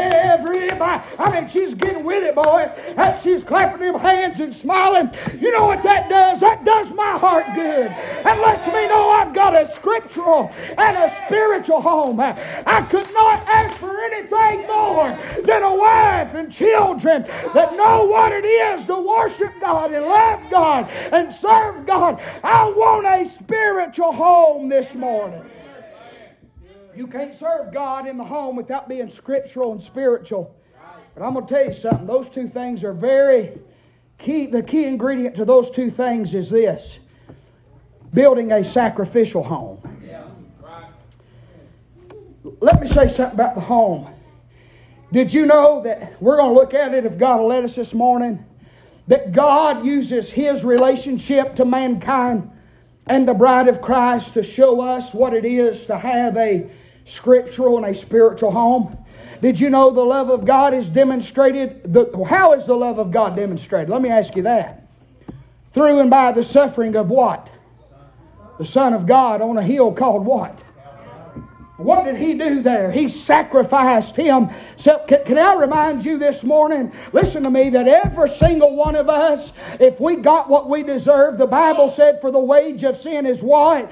Everybody, 0.02 1.04
I 1.18 1.40
mean, 1.40 1.48
she's 1.48 1.74
getting 1.74 2.04
with 2.04 2.24
it, 2.24 2.34
boy. 2.34 2.70
And 2.96 3.20
she's 3.20 3.44
clapping 3.44 3.80
them 3.80 3.98
hands 3.98 4.40
and 4.40 4.54
smiling. 4.54 5.10
You 5.38 5.52
know 5.52 5.66
what 5.66 5.82
that 5.82 6.08
does? 6.08 6.40
That 6.40 6.64
does 6.64 6.92
my 6.92 7.18
heart 7.18 7.46
good. 7.54 7.86
And 7.88 8.40
lets 8.40 8.66
me 8.66 8.88
know 8.88 9.10
I've 9.10 9.34
got 9.34 9.56
a 9.56 9.70
scriptural 9.70 10.50
and 10.78 10.96
a 10.96 11.10
spiritual 11.26 11.80
home. 11.80 12.20
I 12.20 12.86
could 12.90 13.12
not 13.12 13.40
ask 13.46 13.76
for 13.78 13.96
anything 14.00 14.66
more 14.66 15.18
than 15.44 15.62
a 15.62 15.74
wife 15.74 16.34
and 16.34 16.52
children 16.52 17.24
that 17.54 17.74
know 17.76 18.04
what 18.04 18.32
it 18.32 18.44
is 18.44 18.84
to 18.86 18.96
worship 19.00 19.52
God 19.60 19.92
and 19.92 20.04
love 20.04 20.50
God 20.50 20.88
and 20.90 21.32
serve 21.32 21.86
God. 21.86 22.20
I 22.42 22.64
want 22.70 23.06
a 23.06 23.28
spiritual 23.28 24.12
home 24.12 24.68
this 24.68 24.94
morning. 24.94 25.42
You 26.94 27.06
can't 27.06 27.34
serve 27.34 27.72
God 27.72 28.06
in 28.06 28.18
the 28.18 28.24
home 28.24 28.56
without 28.56 28.88
being 28.88 29.10
scriptural 29.10 29.72
and 29.72 29.82
spiritual. 29.82 30.54
But 31.14 31.24
I'm 31.24 31.34
going 31.34 31.46
to 31.46 31.54
tell 31.54 31.64
you 31.64 31.72
something. 31.72 32.06
Those 32.06 32.28
two 32.28 32.48
things 32.48 32.84
are 32.84 32.92
very 32.92 33.58
key. 34.18 34.46
The 34.46 34.62
key 34.62 34.84
ingredient 34.84 35.34
to 35.36 35.44
those 35.44 35.70
two 35.70 35.90
things 35.90 36.34
is 36.34 36.50
this 36.50 36.98
building 38.12 38.52
a 38.52 38.62
sacrificial 38.62 39.42
home. 39.42 39.80
Let 42.60 42.80
me 42.80 42.86
say 42.86 43.08
something 43.08 43.34
about 43.34 43.54
the 43.54 43.62
home. 43.62 44.12
Did 45.12 45.32
you 45.32 45.46
know 45.46 45.82
that 45.82 46.20
we're 46.22 46.36
going 46.36 46.54
to 46.54 46.54
look 46.54 46.74
at 46.74 46.94
it 46.94 47.04
if 47.04 47.18
God 47.18 47.40
will 47.40 47.48
let 47.48 47.64
us 47.64 47.74
this 47.74 47.94
morning? 47.94 48.44
That 49.08 49.32
God 49.32 49.84
uses 49.84 50.30
His 50.30 50.64
relationship 50.64 51.56
to 51.56 51.64
mankind 51.64 52.50
and 53.06 53.26
the 53.26 53.34
bride 53.34 53.68
of 53.68 53.80
Christ 53.80 54.34
to 54.34 54.42
show 54.42 54.80
us 54.80 55.12
what 55.12 55.34
it 55.34 55.44
is 55.44 55.86
to 55.86 55.98
have 55.98 56.36
a 56.36 56.70
scriptural 57.04 57.76
and 57.76 57.86
a 57.86 57.94
spiritual 57.94 58.50
home. 58.50 58.98
Did 59.40 59.58
you 59.58 59.70
know 59.70 59.90
the 59.90 60.04
love 60.04 60.30
of 60.30 60.44
God 60.44 60.72
is 60.74 60.88
demonstrated? 60.88 61.92
The, 61.92 62.24
how 62.28 62.52
is 62.52 62.66
the 62.66 62.76
love 62.76 62.98
of 62.98 63.10
God 63.10 63.36
demonstrated? 63.36 63.90
Let 63.90 64.02
me 64.02 64.08
ask 64.08 64.36
you 64.36 64.42
that. 64.42 64.86
Through 65.72 66.00
and 66.00 66.10
by 66.10 66.32
the 66.32 66.44
suffering 66.44 66.94
of 66.96 67.10
what? 67.10 67.50
The 68.58 68.64
Son 68.64 68.92
of 68.92 69.06
God 69.06 69.40
on 69.40 69.58
a 69.58 69.62
hill 69.62 69.92
called 69.92 70.24
what? 70.24 70.62
What 71.82 72.04
did 72.04 72.16
he 72.16 72.34
do 72.34 72.62
there? 72.62 72.90
He 72.90 73.08
sacrificed 73.08 74.16
himself. 74.16 75.06
Can, 75.06 75.24
can, 75.24 75.38
I 75.38 75.54
remind 75.54 76.04
you 76.04 76.18
this 76.18 76.44
morning? 76.44 76.92
Listen 77.12 77.42
to 77.42 77.50
me 77.50 77.70
that 77.70 77.88
every 77.88 78.28
single 78.28 78.76
one 78.76 78.94
of 78.94 79.08
us, 79.08 79.52
if 79.80 80.00
we 80.00 80.16
got 80.16 80.48
what 80.48 80.68
we 80.68 80.82
deserve, 80.82 81.38
the 81.38 81.46
Bible 81.46 81.88
said, 81.88 82.20
for 82.20 82.30
the 82.30 82.38
wage 82.38 82.84
of 82.84 82.96
sin 82.96 83.26
is 83.26 83.42
what? 83.42 83.90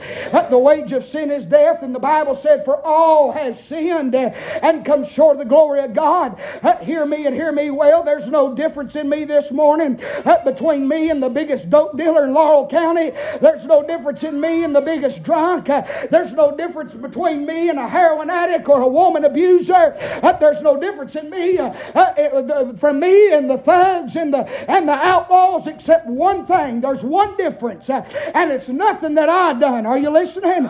The 0.51 0.59
wage 0.59 0.93
of 0.93 1.03
sin 1.03 1.31
is 1.31 1.45
death. 1.45 1.83
And 1.83 1.95
the 1.95 2.01
Bible 2.01 2.35
said, 2.35 2.65
for 2.65 2.81
all 2.87 3.33
have 3.33 3.57
sinned 3.57 4.15
and 4.15 4.85
come 4.85 5.05
short 5.05 5.37
of 5.37 5.39
the 5.41 5.49
glory 5.49 5.81
of 5.81 5.93
God. 5.93 6.41
Hear 6.83 7.05
me 7.05 7.27
and 7.27 7.35
hear 7.35 7.53
me 7.53 7.71
well. 7.71 8.03
There's 8.03 8.31
no 8.31 8.55
difference 8.55 8.97
in 8.97 9.09
me 9.09 9.25
this 9.25 9.51
morning 9.51 10.01
between 10.45 10.87
me 10.87 11.11
and 11.11 11.23
the 11.23 11.29
biggest 11.29 11.71
dope 11.71 11.97
dealer 11.97 12.25
in 12.25 12.35
Laurel 12.35 12.67
County. 12.67 13.11
There's 13.41 13.67
no 13.67 13.83
difference 13.83 14.23
in 14.25 14.41
me 14.41 14.65
and 14.65 14.75
the 14.75 14.81
biggest 14.81 15.23
drunk. 15.23 15.67
There's 15.67 16.33
no 16.33 16.57
difference 16.57 16.95
between 16.95 17.47
me 17.47 17.69
and 17.69 17.80
a 17.81 17.89
heroin 17.89 18.31
addict 18.31 18.69
or 18.69 18.81
a 18.81 18.89
woman 18.89 19.25
abuser. 19.25 19.97
Uh, 20.23 20.33
there's 20.33 20.63
no 20.63 20.79
difference 20.79 21.17
in 21.17 21.31
me 21.31 21.59
uh, 21.59 21.73
uh, 21.95 22.73
from 22.75 23.01
me 23.01 23.33
and 23.33 23.51
the 23.51 23.59
thugs 23.59 24.17
and 24.17 24.33
the 24.33 24.45
and 24.71 24.89
the 24.89 24.93
outlaws 24.93 25.67
except 25.67 26.07
one 26.07 26.47
thing. 26.47 26.81
There's 26.81 27.03
one 27.03 27.37
difference, 27.37 27.91
and 27.91 28.51
it's 28.51 28.69
nothing 28.69 29.15
that 29.15 29.29
I've 29.29 29.61
done. 29.61 29.87
Are 29.87 29.99
you 29.99 30.11
listening? 30.11 30.69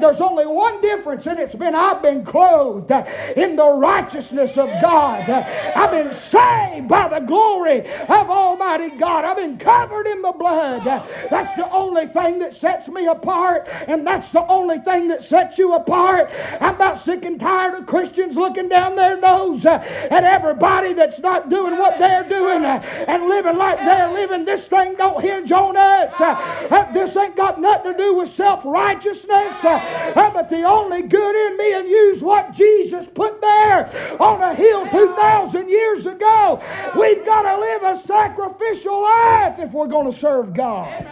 there's 0.00 0.20
only 0.20 0.46
one 0.46 0.80
difference, 0.80 1.26
and 1.26 1.38
it's 1.38 1.54
been 1.54 1.74
I've 1.74 2.02
been 2.02 2.24
clothed 2.24 2.90
in 3.36 3.56
the 3.56 3.68
righteousness 3.68 4.56
of 4.56 4.68
God. 4.80 5.28
I've 5.28 5.90
been 5.90 6.12
saved 6.12 6.88
by 6.88 7.08
the 7.08 7.20
glory 7.20 7.80
of 7.80 8.30
Almighty 8.30 8.90
God. 8.96 9.24
I've 9.24 9.36
been 9.36 9.58
covered 9.58 10.06
in 10.06 10.22
the 10.22 10.32
blood. 10.32 10.84
That's 11.30 11.54
the 11.56 11.70
only 11.70 12.06
thing 12.06 12.38
that 12.40 12.54
sets 12.54 12.88
me 12.88 13.06
apart, 13.06 13.68
and 13.86 14.06
that's 14.06 14.30
the 14.30 14.46
only 14.46 14.78
thing 14.78 15.08
that 15.08 15.22
sets 15.22 15.58
you 15.58 15.74
apart. 15.74 16.32
I'm 16.60 16.74
about 16.74 16.98
sick 16.98 17.24
and 17.24 17.38
tired 17.38 17.74
of 17.74 17.86
Christians 17.86 18.36
looking 18.36 18.68
down 18.68 18.96
their 18.96 19.18
nose 19.18 19.64
uh, 19.66 19.78
at 20.10 20.24
everybody 20.24 20.92
that's 20.92 21.20
not 21.20 21.48
doing 21.48 21.78
what 21.78 21.98
they're 21.98 22.28
doing 22.28 22.64
uh, 22.64 22.80
and 23.08 23.28
living 23.28 23.56
like 23.56 23.78
they're 23.78 24.12
living. 24.12 24.44
This 24.44 24.66
thing 24.66 24.94
don't 24.94 25.20
hinge 25.22 25.52
on 25.52 25.76
us. 25.76 26.20
Uh, 26.20 26.90
this 26.92 27.16
ain't 27.16 27.36
got 27.36 27.60
nothing 27.60 27.92
to 27.92 27.98
do 27.98 28.14
with 28.14 28.28
self 28.28 28.64
righteousness. 28.64 29.62
But 29.62 30.50
the 30.50 30.64
only 30.64 31.02
good 31.02 31.46
in 31.46 31.56
me 31.56 31.74
and 31.74 31.88
use 31.88 32.22
what 32.22 32.52
Jesus 32.52 33.06
put 33.06 33.40
there 33.40 33.86
on 34.20 34.42
a 34.42 34.54
hill 34.54 34.88
2,000 34.88 35.68
years 35.68 36.06
ago. 36.06 36.60
We've 36.98 37.24
got 37.24 37.42
to 37.42 37.60
live 37.60 37.82
a 37.84 38.00
sacrificial 38.00 39.02
life 39.02 39.58
if 39.58 39.72
we're 39.72 39.86
going 39.86 40.10
to 40.10 40.16
serve 40.16 40.52
God. 40.52 41.06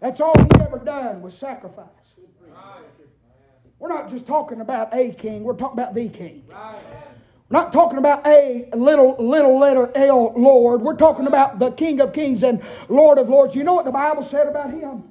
That's 0.00 0.20
all 0.20 0.34
he 0.36 0.62
ever 0.62 0.78
done 0.78 1.20
was 1.20 1.36
sacrifice. 1.36 2.01
We're 3.82 3.88
not 3.88 4.10
just 4.10 4.28
talking 4.28 4.60
about 4.60 4.94
a 4.94 5.10
king, 5.10 5.42
we're 5.42 5.56
talking 5.56 5.76
about 5.76 5.92
the 5.92 6.08
king. 6.08 6.44
We're 6.48 7.58
not 7.58 7.72
talking 7.72 7.98
about 7.98 8.24
a 8.24 8.68
little 8.74 9.16
little 9.18 9.58
letter 9.58 9.90
L 9.96 10.32
Lord. 10.36 10.82
We're 10.82 10.94
talking 10.94 11.26
about 11.26 11.58
the 11.58 11.72
King 11.72 12.00
of 12.00 12.12
Kings 12.12 12.44
and 12.44 12.62
Lord 12.88 13.18
of 13.18 13.28
Lords. 13.28 13.56
You 13.56 13.64
know 13.64 13.74
what 13.74 13.84
the 13.84 13.90
Bible 13.90 14.22
said 14.22 14.46
about 14.46 14.70
him? 14.70 15.02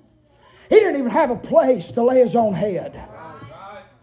He 0.69 0.75
didn't 0.75 0.95
even 0.95 1.11
have 1.11 1.31
a 1.31 1.35
place 1.35 1.91
to 1.91 2.01
lay 2.01 2.19
his 2.19 2.33
own 2.33 2.53
head. 2.53 3.09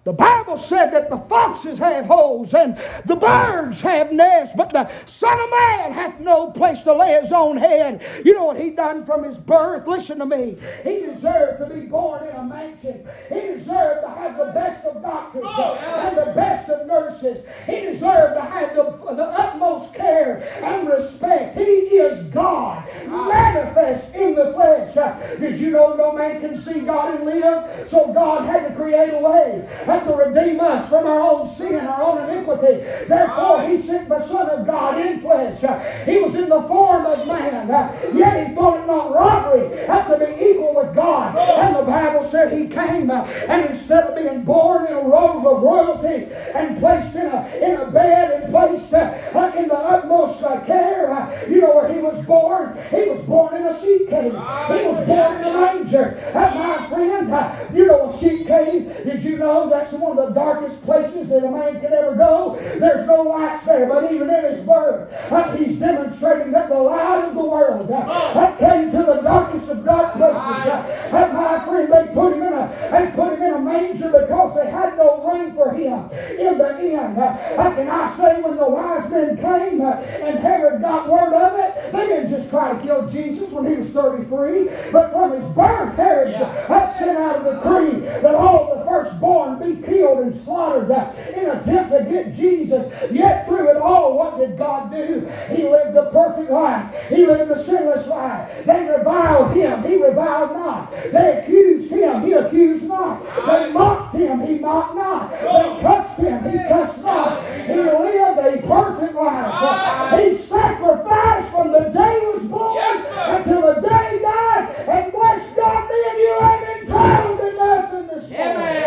The 0.08 0.14
Bible 0.14 0.56
said 0.56 0.90
that 0.92 1.10
the 1.10 1.18
foxes 1.18 1.78
have 1.80 2.06
holes 2.06 2.54
and 2.54 2.78
the 3.04 3.14
birds 3.14 3.82
have 3.82 4.10
nests, 4.10 4.56
but 4.56 4.72
the 4.72 4.90
Son 5.04 5.38
of 5.38 5.50
Man 5.50 5.92
hath 5.92 6.18
no 6.18 6.50
place 6.50 6.80
to 6.84 6.94
lay 6.94 7.20
his 7.20 7.30
own 7.30 7.58
head. 7.58 8.00
You 8.24 8.32
know 8.32 8.46
what 8.46 8.58
he 8.58 8.70
done 8.70 9.04
from 9.04 9.22
his 9.22 9.36
birth? 9.36 9.86
Listen 9.86 10.20
to 10.20 10.24
me. 10.24 10.56
He 10.82 11.00
deserved 11.00 11.58
to 11.58 11.74
be 11.74 11.82
born 11.82 12.26
in 12.26 12.34
a 12.34 12.42
mansion. 12.42 13.06
He 13.28 13.40
deserved 13.40 14.00
to 14.00 14.08
have 14.08 14.38
the 14.38 14.50
best 14.54 14.86
of 14.86 15.02
doctors 15.02 15.44
oh, 15.44 15.74
and 15.74 16.16
the 16.16 16.32
best 16.32 16.70
of 16.70 16.86
nurses. 16.86 17.44
He 17.66 17.80
deserved 17.80 18.36
to 18.36 18.40
have 18.40 18.74
the, 18.74 18.84
the 19.14 19.24
utmost 19.24 19.92
care 19.92 20.38
and 20.64 20.88
respect. 20.88 21.54
He 21.54 21.62
is 21.62 22.24
God, 22.28 22.88
manifest 23.06 24.14
in 24.14 24.36
the 24.36 24.54
flesh. 24.54 24.94
Did 25.38 25.60
you 25.60 25.72
know 25.72 25.92
no 25.96 26.14
man 26.14 26.40
can 26.40 26.56
see 26.56 26.80
God 26.80 27.16
and 27.16 27.26
live? 27.26 27.86
So 27.86 28.10
God 28.14 28.46
had 28.46 28.68
to 28.68 28.74
create 28.74 29.12
a 29.12 29.18
way 29.18 29.68
to 30.04 30.12
redeem 30.14 30.60
us 30.60 30.88
from 30.88 31.06
our 31.06 31.20
own 31.20 31.48
sin, 31.48 31.86
our 31.86 32.02
own 32.02 32.28
iniquity. 32.28 32.84
Therefore, 33.06 33.68
he 33.68 33.78
sent 33.78 34.08
the 34.08 34.22
Son 34.26 34.48
of 34.50 34.66
God 34.66 35.00
in 35.00 35.20
flesh. 35.20 35.60
He 36.06 36.18
was 36.18 36.34
in 36.34 36.48
the 36.48 36.62
form 36.62 37.06
of 37.06 37.26
man, 37.26 37.68
yet 38.14 38.48
he 38.48 38.54
thought 38.54 38.80
it 38.80 38.86
not 38.86 39.14
robbery 39.14 39.86
to 40.08 40.18
be 40.18 40.44
equal 40.44 40.74
with 40.74 40.94
God. 40.94 41.36
And 41.36 41.76
the 41.76 41.82
Bible 41.82 42.22
said 42.22 42.52
he 42.52 42.68
came, 42.68 43.10
and 43.10 43.66
instead 43.66 44.04
of 44.04 44.16
being 44.16 44.42
born 44.42 44.86
in 44.86 44.92
a 44.92 45.02
robe 45.02 45.46
of 45.46 45.62
royalty 45.62 46.32
and 46.54 46.78
placed 46.78 47.14
in 47.14 47.26
a, 47.26 47.46
in 47.56 47.76
a 47.76 47.90
bed 47.90 48.42
and 48.42 48.52
placed 48.52 48.92
uh, 48.92 49.52
in 49.56 49.68
the 49.68 49.76
utmost 49.76 50.42
uh, 50.42 50.60
care, 50.60 51.12
uh, 51.12 51.46
you 51.48 51.60
know 51.60 51.76
where 51.76 51.92
he 51.92 52.00
was 52.00 52.24
born? 52.24 52.78
He 52.90 53.08
was 53.08 53.22
born 53.24 53.56
in 53.56 53.66
a 53.66 53.80
sheep 53.80 54.08
cave. 54.08 54.32
He 54.32 54.86
was 54.86 55.06
born 55.06 55.36
in 55.36 55.44
a 55.44 55.52
manger. 55.52 56.32
my 56.34 56.86
friend, 56.88 57.76
you 57.76 57.86
know 57.86 58.10
a 58.10 58.18
sheep 58.18 58.46
cave? 58.46 59.04
Did 59.04 59.22
you 59.22 59.38
know 59.38 59.68
that 59.68 59.87
that's 59.90 60.02
one 60.02 60.18
of 60.18 60.28
the 60.28 60.34
darkest 60.34 60.84
places 60.84 61.28
that 61.28 61.44
a 61.44 61.50
man 61.50 61.80
could 61.80 61.92
ever 61.92 62.14
go. 62.14 62.58
There's 62.78 63.06
no 63.06 63.22
lights 63.22 63.64
there, 63.64 63.88
but 63.88 64.12
even 64.12 64.28
in 64.28 64.44
his 64.54 64.66
birth, 64.66 65.10
uh, 65.32 65.56
he's 65.56 65.78
demonstrating 65.78 66.52
that 66.52 66.68
the 66.68 66.74
light 66.74 67.24
of 67.24 67.34
the 67.34 67.44
world 67.44 67.90
uh, 67.90 68.56
came 68.58 68.92
to 68.92 68.98
the 68.98 69.20
darkest 69.22 69.68
of 69.70 69.84
dark 69.84 70.14
places. 70.14 70.36
Uh, 70.36 71.30
my 71.32 71.64
friend, 71.64 71.92
they 71.92 72.14
put 72.14 72.34
him 72.34 72.42
in 72.42 72.52
a 72.52 72.68
they 72.92 73.10
put 73.16 73.32
him 73.32 73.42
in 73.42 73.54
a 73.54 73.60
manger 73.60 74.10
because 74.10 74.56
they 74.56 74.70
had 74.70 74.96
no 74.96 75.24
room 75.24 75.54
for 75.54 75.72
him 75.72 76.10
in 76.38 76.58
the 76.58 76.68
end, 76.68 77.18
Uh, 77.18 77.74
can 77.74 77.88
I 77.88 78.16
say 78.16 78.40
when 78.42 78.56
the 78.56 78.68
wise 78.68 79.10
men 79.10 79.36
came 79.36 79.80
uh, 79.80 79.92
and 79.92 80.38
Herod 80.38 80.82
got 80.82 81.08
word 81.08 81.32
of 81.32 81.58
it, 81.58 81.92
they 81.92 82.06
didn't 82.08 82.30
just 82.30 82.50
try 82.50 82.74
to 82.74 82.84
kill 82.84 83.08
Jesus 83.08 83.50
when 83.52 83.66
he 83.66 83.74
was 83.74 83.90
33. 83.90 84.68
But 84.92 85.12
from 85.12 85.32
his 85.32 85.48
birth, 85.54 85.96
Herod 85.96 86.32
yeah. 86.32 86.98
sent 86.98 87.18
out 87.18 87.46
a 87.46 87.54
decree 87.54 88.00
that 88.00 88.34
all 88.34 88.74
the 88.74 88.77
firstborn 88.88 89.58
be 89.58 89.82
killed 89.86 90.20
and 90.20 90.40
slaughtered 90.40 90.90
uh, 90.90 91.12
in 91.36 91.50
attempt 91.50 91.92
to 91.92 92.06
get 92.10 92.34
Jesus. 92.34 92.92
Yet 93.10 93.46
through 93.46 93.70
it 93.70 93.76
all, 93.76 94.16
what 94.16 94.38
did 94.38 94.56
God 94.56 94.90
do? 94.90 95.30
He 95.54 95.68
lived 95.68 95.96
a 95.96 96.10
perfect 96.10 96.50
life. 96.50 96.94
He 97.08 97.26
lived 97.26 97.50
a 97.50 97.62
sinless 97.62 98.06
life. 98.06 98.64
They 98.64 98.84
reviled 98.84 99.54
him. 99.54 99.82
He 99.84 99.96
reviled 99.96 100.52
not. 100.52 100.90
They 100.90 101.42
accused 101.42 101.90
him. 101.90 102.22
He 102.22 102.32
accused 102.32 102.84
not. 102.88 103.22
They 103.46 103.72
mocked 103.72 104.14
him. 104.16 104.40
He 104.40 104.58
mocked 104.58 104.96
not. 104.96 105.30
They 105.30 105.80
cussed 105.82 106.18
him. 106.18 106.50
He 106.50 106.58
cussed 106.68 107.02
not. 107.02 107.44
He 107.66 107.74
lived 107.74 108.38
a 108.38 108.66
perfect 108.66 109.14
life. 109.14 110.20
He 110.20 110.38
sacrificed 110.38 111.50
from 111.50 111.72
the 111.72 111.90
day 111.90 112.20
he 112.20 112.26
was 112.26 112.44
born 112.46 112.74
yes, 112.74 113.40
until 113.40 113.62
the 113.62 113.80
day 113.80 114.08
he 114.12 114.18
died. 114.20 114.86
And 114.88 115.12
bless 115.12 115.54
God, 115.56 115.88
me 115.88 116.04
and 116.08 116.18
you 116.18 116.38
ain't 116.42 116.82
entitled 116.82 117.38
to 117.38 117.52
nothing 117.56 118.06
this 118.06 118.30
morning. 118.30 118.78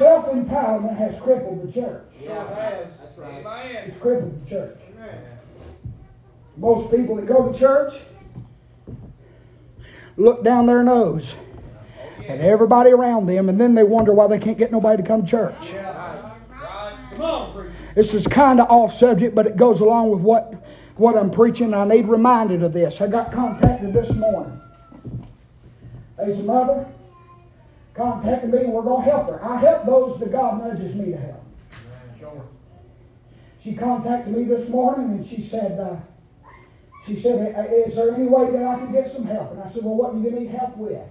Self-empowerment 0.00 0.96
has 0.96 1.20
crippled 1.20 1.68
the 1.68 1.70
church. 1.70 2.06
Yeah, 2.18 2.42
it 2.42 2.54
has. 2.54 2.88
That's 3.02 3.18
right. 3.18 3.84
It's 3.86 3.98
crippled 3.98 4.46
the 4.46 4.48
church. 4.48 4.78
Most 6.56 6.90
people 6.90 7.16
that 7.16 7.26
go 7.26 7.52
to 7.52 7.58
church 7.58 7.96
look 10.16 10.42
down 10.42 10.64
their 10.64 10.82
nose 10.82 11.34
at 12.26 12.40
everybody 12.40 12.92
around 12.92 13.26
them, 13.26 13.50
and 13.50 13.60
then 13.60 13.74
they 13.74 13.82
wonder 13.82 14.14
why 14.14 14.26
they 14.26 14.38
can't 14.38 14.56
get 14.56 14.72
nobody 14.72 15.02
to 15.02 15.06
come 15.06 15.26
to 15.26 15.30
church. 15.30 15.74
This 17.94 18.14
is 18.14 18.26
kind 18.26 18.58
of 18.58 18.70
off 18.70 18.94
subject, 18.94 19.34
but 19.34 19.46
it 19.46 19.58
goes 19.58 19.80
along 19.80 20.12
with 20.12 20.22
what, 20.22 20.66
what 20.96 21.14
I'm 21.14 21.30
preaching. 21.30 21.74
I 21.74 21.84
need 21.84 22.08
reminded 22.08 22.62
of 22.62 22.72
this. 22.72 23.02
I 23.02 23.06
got 23.06 23.32
contacted 23.32 23.92
this 23.92 24.14
morning. 24.14 24.62
There's 26.16 26.38
a 26.38 26.44
mother 26.44 26.86
contacted 28.00 28.50
me, 28.50 28.58
and 28.60 28.72
we're 28.72 28.82
going 28.82 29.04
to 29.04 29.10
help 29.10 29.26
her. 29.28 29.44
I 29.44 29.58
help 29.58 29.84
those 29.84 30.18
that 30.20 30.32
God 30.32 30.64
nudges 30.64 30.94
me 30.94 31.12
to 31.12 31.18
help. 31.18 31.44
Sure. 32.18 32.48
She 33.62 33.74
contacted 33.74 34.34
me 34.34 34.44
this 34.44 34.68
morning, 34.70 35.10
and 35.10 35.24
she 35.24 35.42
said, 35.42 35.78
uh, 35.78 35.96
she 37.06 37.18
said, 37.18 37.54
Is 37.86 37.96
there 37.96 38.14
any 38.14 38.26
way 38.26 38.50
that 38.52 38.62
I 38.62 38.78
can 38.78 38.92
get 38.92 39.10
some 39.10 39.26
help? 39.26 39.52
And 39.52 39.62
I 39.62 39.68
said, 39.68 39.84
Well, 39.84 39.96
what 39.96 40.14
do 40.14 40.22
you 40.22 40.30
need 40.30 40.50
help 40.50 40.76
with? 40.76 41.02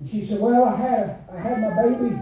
And 0.00 0.10
she 0.10 0.24
said, 0.24 0.40
Well, 0.40 0.64
I 0.64 0.76
had, 0.76 1.24
I 1.32 1.40
had 1.40 1.60
my 1.60 1.82
baby 1.82 2.16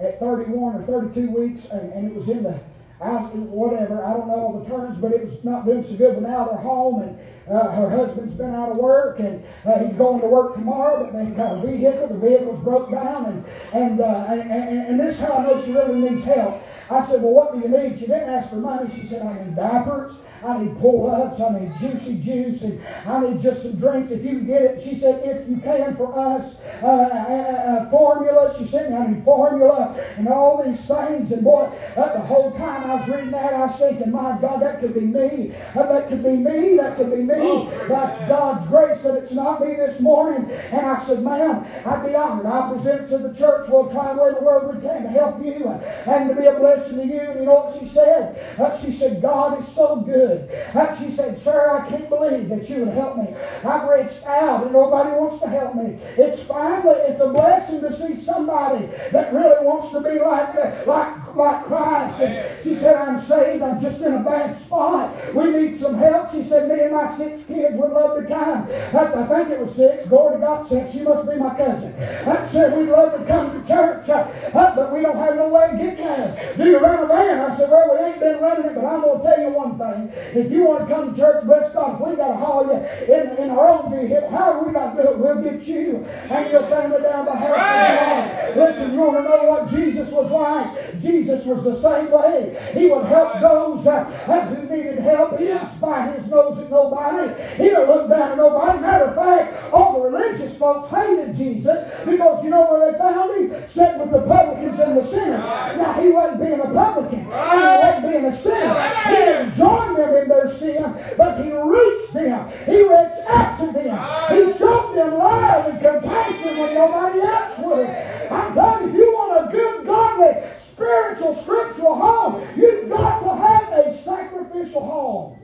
at 0.00 0.18
31 0.18 0.76
or 0.76 0.82
32 0.82 1.30
weeks, 1.30 1.66
and, 1.66 1.92
and 1.92 2.10
it 2.10 2.14
was 2.14 2.28
in 2.28 2.42
the 2.42 2.60
whatever, 3.02 4.04
I 4.04 4.12
don't 4.12 4.28
know 4.28 4.34
all 4.34 4.60
the 4.60 4.70
terms, 4.70 4.98
but 4.98 5.12
it 5.12 5.24
was 5.24 5.42
not 5.44 5.66
doing 5.66 5.84
so 5.84 5.96
good. 5.96 6.14
But 6.14 6.22
now 6.22 6.44
they're 6.44 6.56
home, 6.56 7.02
and 7.02 7.18
uh, 7.50 7.70
her 7.72 7.90
husband's 7.90 8.34
been 8.34 8.54
out 8.54 8.70
of 8.70 8.76
work, 8.76 9.18
and 9.18 9.44
uh, 9.64 9.78
he's 9.78 9.96
going 9.96 10.20
to 10.20 10.26
work 10.26 10.54
tomorrow, 10.54 11.04
but 11.04 11.18
they've 11.18 11.36
got 11.36 11.58
a 11.58 11.66
vehicle. 11.66 12.08
The 12.08 12.18
vehicle's 12.18 12.62
broke 12.62 12.90
down, 12.90 13.26
and 13.26 13.44
and, 13.72 14.00
uh, 14.00 14.26
and, 14.28 14.40
and, 14.50 14.78
and 14.88 15.00
this 15.00 15.16
is 15.16 15.20
how 15.20 15.34
I 15.34 15.42
know 15.44 15.62
she 15.62 15.72
really 15.72 16.10
needs 16.10 16.24
help. 16.24 16.62
I 16.90 17.04
said, 17.06 17.22
Well, 17.22 17.32
what 17.32 17.52
do 17.52 17.60
you 17.60 17.68
need? 17.68 17.98
She 17.98 18.06
didn't 18.06 18.28
ask 18.28 18.50
for 18.50 18.56
money. 18.56 18.90
She 18.94 19.06
said, 19.06 19.22
I 19.22 19.44
need 19.44 19.56
diapers. 19.56 20.14
I 20.44 20.62
need 20.62 20.78
pull 20.80 21.08
ups. 21.10 21.40
I 21.40 21.58
need 21.58 21.72
juicy 21.78 22.18
juice. 22.20 22.62
And 22.62 22.82
I 23.06 23.20
need 23.20 23.40
just 23.40 23.62
some 23.62 23.76
drinks. 23.76 24.10
If 24.10 24.24
you 24.24 24.38
can 24.38 24.46
get 24.46 24.62
it, 24.62 24.82
she 24.82 24.98
said, 24.98 25.22
if 25.24 25.48
you 25.48 25.58
can 25.58 25.96
for 25.96 26.18
us, 26.18 26.60
uh, 26.82 26.86
uh, 26.86 26.88
uh, 26.88 27.90
formula. 27.90 28.52
She 28.58 28.66
said, 28.66 28.92
I 28.92 29.06
need 29.06 29.24
formula 29.24 29.94
and 30.16 30.28
all 30.28 30.62
these 30.64 30.84
things. 30.86 31.30
And 31.30 31.44
boy, 31.44 31.70
uh, 31.96 32.12
the 32.14 32.20
whole 32.20 32.50
time 32.52 32.90
I 32.90 32.96
was 32.96 33.08
reading 33.08 33.30
that, 33.30 33.54
I 33.54 33.60
was 33.66 33.76
thinking, 33.78 34.10
my 34.10 34.38
God, 34.40 34.62
that 34.62 34.80
could 34.80 34.94
be 34.94 35.00
me. 35.00 35.54
Uh, 35.74 35.86
that 35.86 36.08
could 36.08 36.24
be 36.24 36.30
me. 36.30 36.76
That 36.76 36.96
could 36.96 37.10
be 37.10 37.22
me. 37.22 37.34
Oh, 37.38 37.86
That's 37.88 38.18
God's 38.28 38.66
grace 38.68 39.02
that 39.02 39.14
it's 39.14 39.32
not 39.32 39.64
me 39.64 39.76
this 39.76 40.00
morning. 40.00 40.50
And 40.50 40.86
I 40.86 41.02
said, 41.04 41.22
ma'am, 41.22 41.64
I'd 41.86 42.06
be 42.06 42.14
honored. 42.14 42.46
I 42.46 42.72
present 42.72 43.02
it 43.02 43.08
to 43.08 43.18
the 43.18 43.34
church. 43.34 43.68
We'll 43.68 43.90
try 43.90 44.10
and 44.10 44.18
way 44.18 44.32
the 44.32 44.44
world 44.44 44.74
we 44.74 44.80
can 44.80 45.04
to 45.04 45.08
help 45.08 45.42
you 45.44 45.68
and 45.68 46.28
to 46.28 46.34
be 46.34 46.46
a 46.46 46.58
blessing 46.58 46.98
to 46.98 47.06
you. 47.06 47.20
And 47.20 47.40
you 47.40 47.46
know 47.46 47.66
what 47.66 47.78
she 47.78 47.86
said? 47.86 48.58
Uh, 48.58 48.76
she 48.78 48.92
said, 48.92 49.22
God 49.22 49.60
is 49.60 49.68
so 49.68 49.96
good 49.96 50.31
good. 50.32 50.50
And 50.50 50.98
she 50.98 51.10
said, 51.10 51.40
Sir, 51.40 51.78
I 51.78 51.88
can't 51.88 52.08
believe 52.08 52.48
that 52.48 52.68
you 52.68 52.84
would 52.84 52.94
help 52.94 53.16
me. 53.16 53.34
I've 53.64 53.88
reached 53.88 54.24
out 54.24 54.64
and 54.64 54.72
nobody 54.72 55.10
wants 55.10 55.40
to 55.40 55.48
help 55.48 55.74
me. 55.74 55.98
It's 56.16 56.42
finally, 56.42 56.96
it's 57.08 57.20
a 57.20 57.28
blessing 57.28 57.80
to 57.80 57.92
see 57.92 58.16
somebody 58.16 58.86
that 59.12 59.32
really 59.32 59.64
wants 59.64 59.90
to 59.92 60.00
be 60.00 60.18
like, 60.18 60.86
like, 60.86 61.21
like 61.36 61.64
Christ. 61.66 62.20
And 62.20 62.64
she 62.64 62.76
said, 62.76 62.96
I'm 62.96 63.20
saved. 63.20 63.62
I'm 63.62 63.80
just 63.80 64.00
in 64.00 64.14
a 64.14 64.20
bad 64.20 64.58
spot. 64.58 65.34
We 65.34 65.50
need 65.50 65.78
some 65.78 65.96
help. 65.98 66.32
She 66.32 66.44
said, 66.44 66.68
me 66.68 66.84
and 66.84 66.92
my 66.92 67.16
six 67.16 67.44
kids 67.44 67.76
would 67.76 67.92
love 67.92 68.20
to 68.20 68.28
come. 68.28 68.68
I 68.70 69.26
think 69.26 69.50
it 69.50 69.60
was 69.60 69.74
six. 69.74 70.08
Glory 70.08 70.36
to 70.36 70.40
God 70.40 70.68
said, 70.68 70.92
she 70.92 71.00
must 71.00 71.28
be 71.28 71.36
my 71.36 71.54
cousin. 71.54 71.94
I 72.02 72.46
said, 72.46 72.76
we'd 72.76 72.88
love 72.88 73.18
to 73.18 73.24
come 73.26 73.52
to 73.52 73.68
church, 73.68 74.08
uh, 74.08 74.30
but 74.52 74.92
we 74.92 75.00
don't 75.02 75.16
have 75.16 75.36
no 75.36 75.48
way 75.48 75.70
to 75.70 75.76
get 75.76 75.96
there. 75.96 76.54
Do 76.56 76.64
you 76.64 76.78
run 76.78 77.04
a 77.04 77.06
van? 77.06 77.40
I 77.40 77.56
said, 77.56 77.70
well, 77.70 77.96
we 77.96 78.06
ain't 78.06 78.20
been 78.20 78.40
running 78.40 78.70
it, 78.70 78.74
but 78.74 78.84
I'm 78.84 79.00
going 79.00 79.18
to 79.18 79.24
tell 79.24 79.40
you 79.40 79.48
one 79.48 79.78
thing. 79.78 80.12
If 80.34 80.50
you 80.50 80.64
want 80.64 80.88
to 80.88 80.94
come 80.94 81.14
to 81.14 81.20
church, 81.20 81.44
bless 81.44 81.72
God, 81.72 82.00
if 82.00 82.08
we 82.08 82.16
got 82.16 82.28
to 82.28 82.36
haul 82.36 82.66
you 82.66 83.14
in, 83.14 83.36
in 83.38 83.50
our 83.50 83.68
own 83.68 83.90
vehicle, 83.90 84.30
however 84.30 84.64
we 84.66 84.72
going 84.72 84.96
to 84.96 85.02
do 85.02 85.08
it, 85.08 85.18
we'll 85.18 85.42
get 85.42 85.62
you 85.62 86.04
and 86.04 86.50
your 86.50 86.68
family 86.68 87.02
down 87.02 87.24
the 87.24 87.32
house. 87.32 88.56
Listen, 88.56 88.92
you 88.92 89.00
want 89.00 89.16
to 89.16 89.22
know 89.24 89.44
what 89.44 89.70
Jesus 89.70 90.10
was 90.10 90.30
like? 90.30 90.91
Jesus 91.02 91.44
was 91.44 91.64
the 91.64 91.76
same 91.80 92.10
way. 92.10 92.72
He 92.74 92.86
would 92.86 93.04
help 93.06 93.40
those 93.40 93.86
uh, 93.86 94.04
who 94.04 94.74
needed 94.74 95.00
help. 95.00 95.38
He 95.38 95.46
didn't 95.46 95.68
spite 95.70 96.16
his 96.16 96.28
nose 96.28 96.58
at 96.58 96.70
nobody. 96.70 97.34
He 97.56 97.64
didn't 97.64 97.88
look 97.88 98.08
down 98.08 98.32
at 98.32 98.36
nobody. 98.36 98.80
Matter 98.80 99.04
of 99.06 99.14
fact, 99.16 99.72
all 99.72 99.94
the 99.94 100.08
religious 100.08 100.56
folks 100.56 100.90
hated 100.90 101.36
Jesus 101.36 101.84
because 102.04 102.44
you 102.44 102.50
know 102.50 102.66
where 102.70 102.92
they 102.92 102.98
found 102.98 103.34
him? 103.34 103.68
Sitting 103.68 104.00
with 104.00 104.10
the 104.12 104.22
publicans 104.22 104.78
and 104.78 104.96
the 104.96 105.06
sinners. 105.06 105.40
Now, 105.76 106.00
he 106.00 106.08
wasn't 106.10 106.40
being 106.40 106.60
a 106.60 106.72
publican. 106.72 107.24
He 107.24 107.30
wasn't 107.30 108.12
being 108.12 108.24
a 108.24 108.36
sinner. 108.36 108.90
He 109.04 109.16
didn't 109.16 109.54
join 109.54 109.94
them 109.94 110.16
in 110.16 110.28
their 110.28 110.48
sin, 110.48 110.82
but 111.16 111.44
he 111.44 111.52
reached 111.52 112.12
them. 112.12 112.48
He 112.66 112.82
reached 112.82 113.26
out 113.28 113.58
to 113.60 113.72
them. 113.72 113.98
He 114.30 114.58
showed 114.58 114.94
them 114.94 115.18
love 115.18 115.66
and 115.66 115.80
compassion 115.80 116.58
when 116.58 116.74
nobody 116.74 117.20
else 117.20 117.58
would. 117.58 117.88
I'm 118.32 118.54
you, 118.54 118.88
if 118.88 118.94
you 118.94 119.12
want 119.12 119.48
a 119.48 119.52
good, 119.52 119.86
godly, 119.86 120.61
spiritual, 120.82 121.34
scriptural 121.42 121.94
home, 121.94 122.48
you've 122.56 122.88
got 122.88 123.20
to 123.20 123.36
have 123.36 123.86
a 123.86 123.96
sacrificial 123.96 124.84
home. 124.84 125.38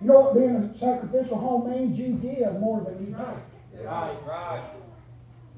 You 0.00 0.08
know 0.08 0.20
what 0.20 0.34
being 0.34 0.56
a 0.56 0.78
sacrificial 0.78 1.38
home 1.38 1.70
means? 1.70 1.98
You 1.98 2.14
give 2.14 2.58
more 2.58 2.80
than 2.80 3.06
you 3.06 3.12
take. 3.12 3.86
Right, 3.86 4.16
right. 4.26 4.62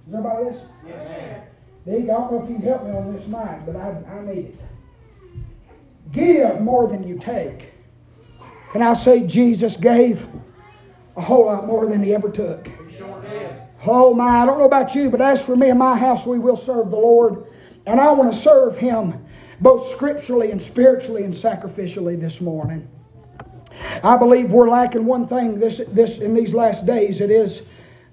Is 0.07 0.15
everybody 0.15 0.45
listening? 0.45 0.71
Yes, 0.87 1.43
I 1.87 1.91
don't 1.91 2.33
know 2.33 2.43
if 2.43 2.51
you 2.51 2.57
can 2.57 2.65
help 2.65 2.85
me 2.85 2.91
on 2.91 3.15
this 3.15 3.27
night, 3.29 3.65
but 3.65 3.77
I, 3.77 4.03
I 4.11 4.25
need 4.25 4.47
it. 4.47 4.61
Give 6.13 6.61
more 6.61 6.89
than 6.89 7.07
you 7.07 7.19
take. 7.19 7.73
Can 8.73 8.83
I 8.83 8.95
say 8.95 9.27
Jesus 9.27 9.77
gave 9.77 10.27
a 11.17 11.23
whole 11.23 11.47
lot 11.47 11.67
more 11.67 11.87
than 11.87 12.03
he 12.03 12.15
ever 12.15 12.31
took? 12.31 12.69
Oh 13.87 14.13
my, 14.13 14.43
I 14.43 14.47
don't 14.47 14.59
know 14.59 14.65
about 14.65 14.95
you, 14.95 15.09
but 15.09 15.21
as 15.21 15.45
for 15.45 15.57
me 15.57 15.71
and 15.71 15.79
my 15.79 15.97
house, 15.97 16.27
we 16.27 16.39
will 16.39 16.57
serve 16.57 16.91
the 16.91 16.97
Lord. 16.97 17.47
And 17.89 18.01
I 18.01 18.13
want 18.13 18.33
to 18.33 18.39
serve 18.39 18.79
him 18.79 19.25
both 19.61 19.91
scripturally 19.91 20.51
and 20.51 20.61
spiritually 20.61 21.25
and 21.25 21.33
sacrificially 21.33 22.21
this 22.21 22.41
morning. 22.41 22.87
I 24.05 24.17
believe 24.19 24.53
we're 24.53 24.69
lacking 24.69 25.07
one 25.07 25.27
thing 25.27 25.59
this, 25.59 25.79
this 25.89 26.19
in 26.19 26.35
these 26.35 26.53
last 26.53 26.85
days. 26.85 27.21
It 27.21 27.31
is 27.31 27.63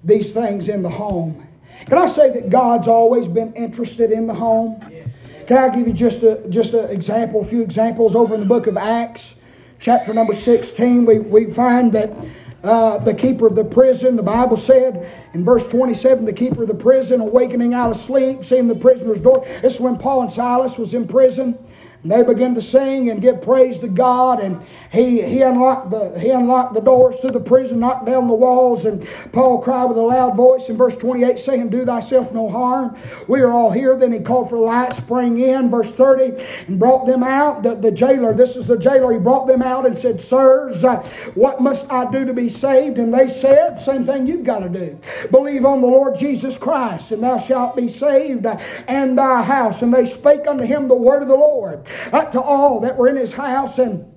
these 0.02 0.32
things 0.32 0.68
in 0.68 0.82
the 0.82 0.88
home. 0.88 1.46
Can 1.84 1.98
I 1.98 2.06
say 2.06 2.30
that 2.30 2.48
God's 2.48 2.88
always 2.88 3.28
been 3.28 3.52
interested 3.52 4.10
in 4.10 4.26
the 4.26 4.34
home? 4.34 4.80
Can 5.46 5.58
I 5.58 5.68
give 5.68 5.86
you 5.86 5.92
just 5.92 6.22
a 6.22 6.42
just 6.48 6.72
an 6.72 6.90
example, 6.90 7.42
a 7.42 7.44
few 7.44 7.60
examples 7.62 8.14
over 8.16 8.34
in 8.34 8.40
the 8.40 8.46
book 8.46 8.66
of 8.66 8.76
Acts? 8.76 9.36
chapter 9.78 10.12
number 10.14 10.34
16, 10.34 11.04
we, 11.04 11.18
we 11.18 11.52
find 11.52 11.92
that 11.92 12.12
uh, 12.62 12.98
the 12.98 13.14
keeper 13.14 13.46
of 13.46 13.54
the 13.54 13.64
prison, 13.64 14.16
the 14.16 14.22
Bible 14.22 14.56
said 14.56 15.12
in 15.34 15.44
verse 15.44 15.66
27, 15.68 16.24
the 16.24 16.32
keeper 16.32 16.62
of 16.62 16.68
the 16.68 16.74
prison 16.74 17.20
awakening 17.20 17.74
out 17.74 17.90
of 17.90 17.96
sleep, 17.96 18.44
seeing 18.44 18.68
the 18.68 18.74
prisoner's 18.74 19.20
door. 19.20 19.44
This 19.62 19.74
is 19.74 19.80
when 19.80 19.98
Paul 19.98 20.22
and 20.22 20.30
Silas 20.30 20.78
was 20.78 20.94
in 20.94 21.06
prison. 21.06 21.58
And 22.02 22.12
they 22.12 22.22
began 22.22 22.54
to 22.54 22.62
sing 22.62 23.10
and 23.10 23.20
give 23.20 23.42
praise 23.42 23.78
to 23.80 23.88
God. 23.88 24.40
And 24.40 24.62
he, 24.92 25.22
he, 25.22 25.42
unlocked 25.42 25.90
the, 25.90 26.18
he 26.18 26.30
unlocked 26.30 26.74
the 26.74 26.80
doors 26.80 27.18
to 27.20 27.30
the 27.30 27.40
prison, 27.40 27.80
knocked 27.80 28.06
down 28.06 28.28
the 28.28 28.34
walls. 28.34 28.84
And 28.84 29.06
Paul 29.32 29.60
cried 29.60 29.86
with 29.86 29.96
a 29.96 30.02
loud 30.02 30.36
voice 30.36 30.68
in 30.68 30.76
verse 30.76 30.96
28, 30.96 31.38
saying, 31.38 31.68
Do 31.70 31.84
thyself 31.84 32.32
no 32.32 32.48
harm. 32.48 32.96
We 33.26 33.40
are 33.40 33.52
all 33.52 33.70
here. 33.70 33.96
Then 33.96 34.12
he 34.12 34.20
called 34.20 34.50
for 34.50 34.58
light, 34.58 34.94
sprang 34.94 35.38
in, 35.38 35.70
verse 35.70 35.94
30, 35.94 36.44
and 36.68 36.78
brought 36.78 37.06
them 37.06 37.22
out. 37.22 37.62
The, 37.62 37.74
the 37.74 37.90
jailer, 37.90 38.32
this 38.32 38.56
is 38.56 38.66
the 38.66 38.78
jailer, 38.78 39.12
he 39.12 39.18
brought 39.18 39.46
them 39.46 39.62
out 39.62 39.86
and 39.86 39.98
said, 39.98 40.22
Sirs, 40.22 40.84
uh, 40.84 41.02
what 41.34 41.60
must 41.60 41.90
I 41.90 42.10
do 42.10 42.24
to 42.24 42.34
be 42.34 42.48
saved? 42.48 42.98
And 42.98 43.12
they 43.12 43.28
said, 43.28 43.80
Same 43.80 44.04
thing 44.04 44.26
you've 44.26 44.44
got 44.44 44.60
to 44.60 44.68
do. 44.68 44.98
Believe 45.30 45.64
on 45.64 45.80
the 45.80 45.86
Lord 45.88 46.16
Jesus 46.16 46.58
Christ, 46.58 47.12
and 47.12 47.22
thou 47.22 47.38
shalt 47.38 47.76
be 47.76 47.88
saved, 47.88 48.46
uh, 48.46 48.58
and 48.86 49.18
thy 49.18 49.42
house. 49.42 49.82
And 49.82 49.92
they 49.92 50.04
spake 50.04 50.46
unto 50.46 50.64
him 50.64 50.88
the 50.88 50.94
word 50.94 51.22
of 51.22 51.28
the 51.28 51.34
Lord 51.34 51.86
uh, 52.12 52.24
to 52.26 52.40
all 52.40 52.80
that 52.80 52.96
were 52.96 53.08
in 53.08 53.16
his 53.16 53.34
house. 53.34 53.78
And 53.78 54.15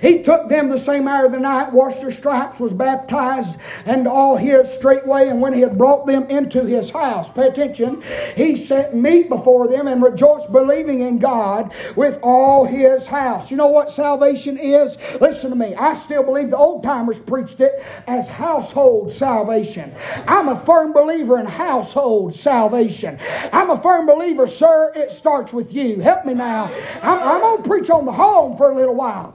He 0.00 0.22
took 0.22 0.48
them 0.48 0.68
the 0.68 0.78
same 0.78 1.08
hour 1.08 1.26
of 1.26 1.32
the 1.32 1.38
night, 1.38 1.72
washed 1.72 2.00
their 2.00 2.10
stripes, 2.10 2.60
was 2.60 2.72
baptized, 2.72 3.58
and 3.84 4.06
all 4.06 4.36
his 4.36 4.72
straightway. 4.72 5.28
And 5.28 5.40
when 5.40 5.52
he 5.52 5.60
had 5.60 5.78
brought 5.78 6.06
them 6.06 6.24
into 6.30 6.64
his 6.64 6.90
house, 6.90 7.30
pay 7.30 7.48
attention, 7.48 8.02
he 8.34 8.56
set 8.56 8.94
meat 8.94 9.28
before 9.28 9.68
them 9.68 9.86
and 9.86 10.02
rejoiced, 10.02 10.50
believing 10.52 11.00
in 11.00 11.18
God 11.18 11.72
with 11.94 12.18
all 12.22 12.64
his 12.64 13.06
house. 13.08 13.50
You 13.50 13.56
know 13.56 13.68
what 13.68 13.90
salvation 13.90 14.58
is? 14.58 14.96
Listen 15.20 15.50
to 15.50 15.56
me. 15.56 15.74
I 15.74 15.94
still 15.94 16.22
believe 16.22 16.50
the 16.50 16.56
old 16.56 16.82
timers 16.82 17.20
preached 17.20 17.60
it 17.60 17.84
as 18.06 18.28
household 18.28 19.12
salvation. 19.12 19.94
I'm 20.26 20.48
a 20.48 20.58
firm 20.58 20.92
believer 20.92 21.38
in 21.38 21.46
household 21.46 22.34
salvation. 22.34 23.18
I'm 23.52 23.70
a 23.70 23.80
firm 23.80 24.06
believer, 24.06 24.46
sir, 24.46 24.92
it 24.94 25.10
starts 25.10 25.52
with 25.52 25.74
you. 25.74 26.00
Help 26.00 26.24
me 26.24 26.34
now. 26.34 26.72
I'm, 27.02 27.18
I'm 27.18 27.40
going 27.40 27.62
to 27.62 27.68
preach 27.68 27.90
on 27.90 28.04
the 28.04 28.12
home 28.12 28.56
for 28.56 28.70
a 28.70 28.74
little 28.74 28.94
while. 28.94 29.34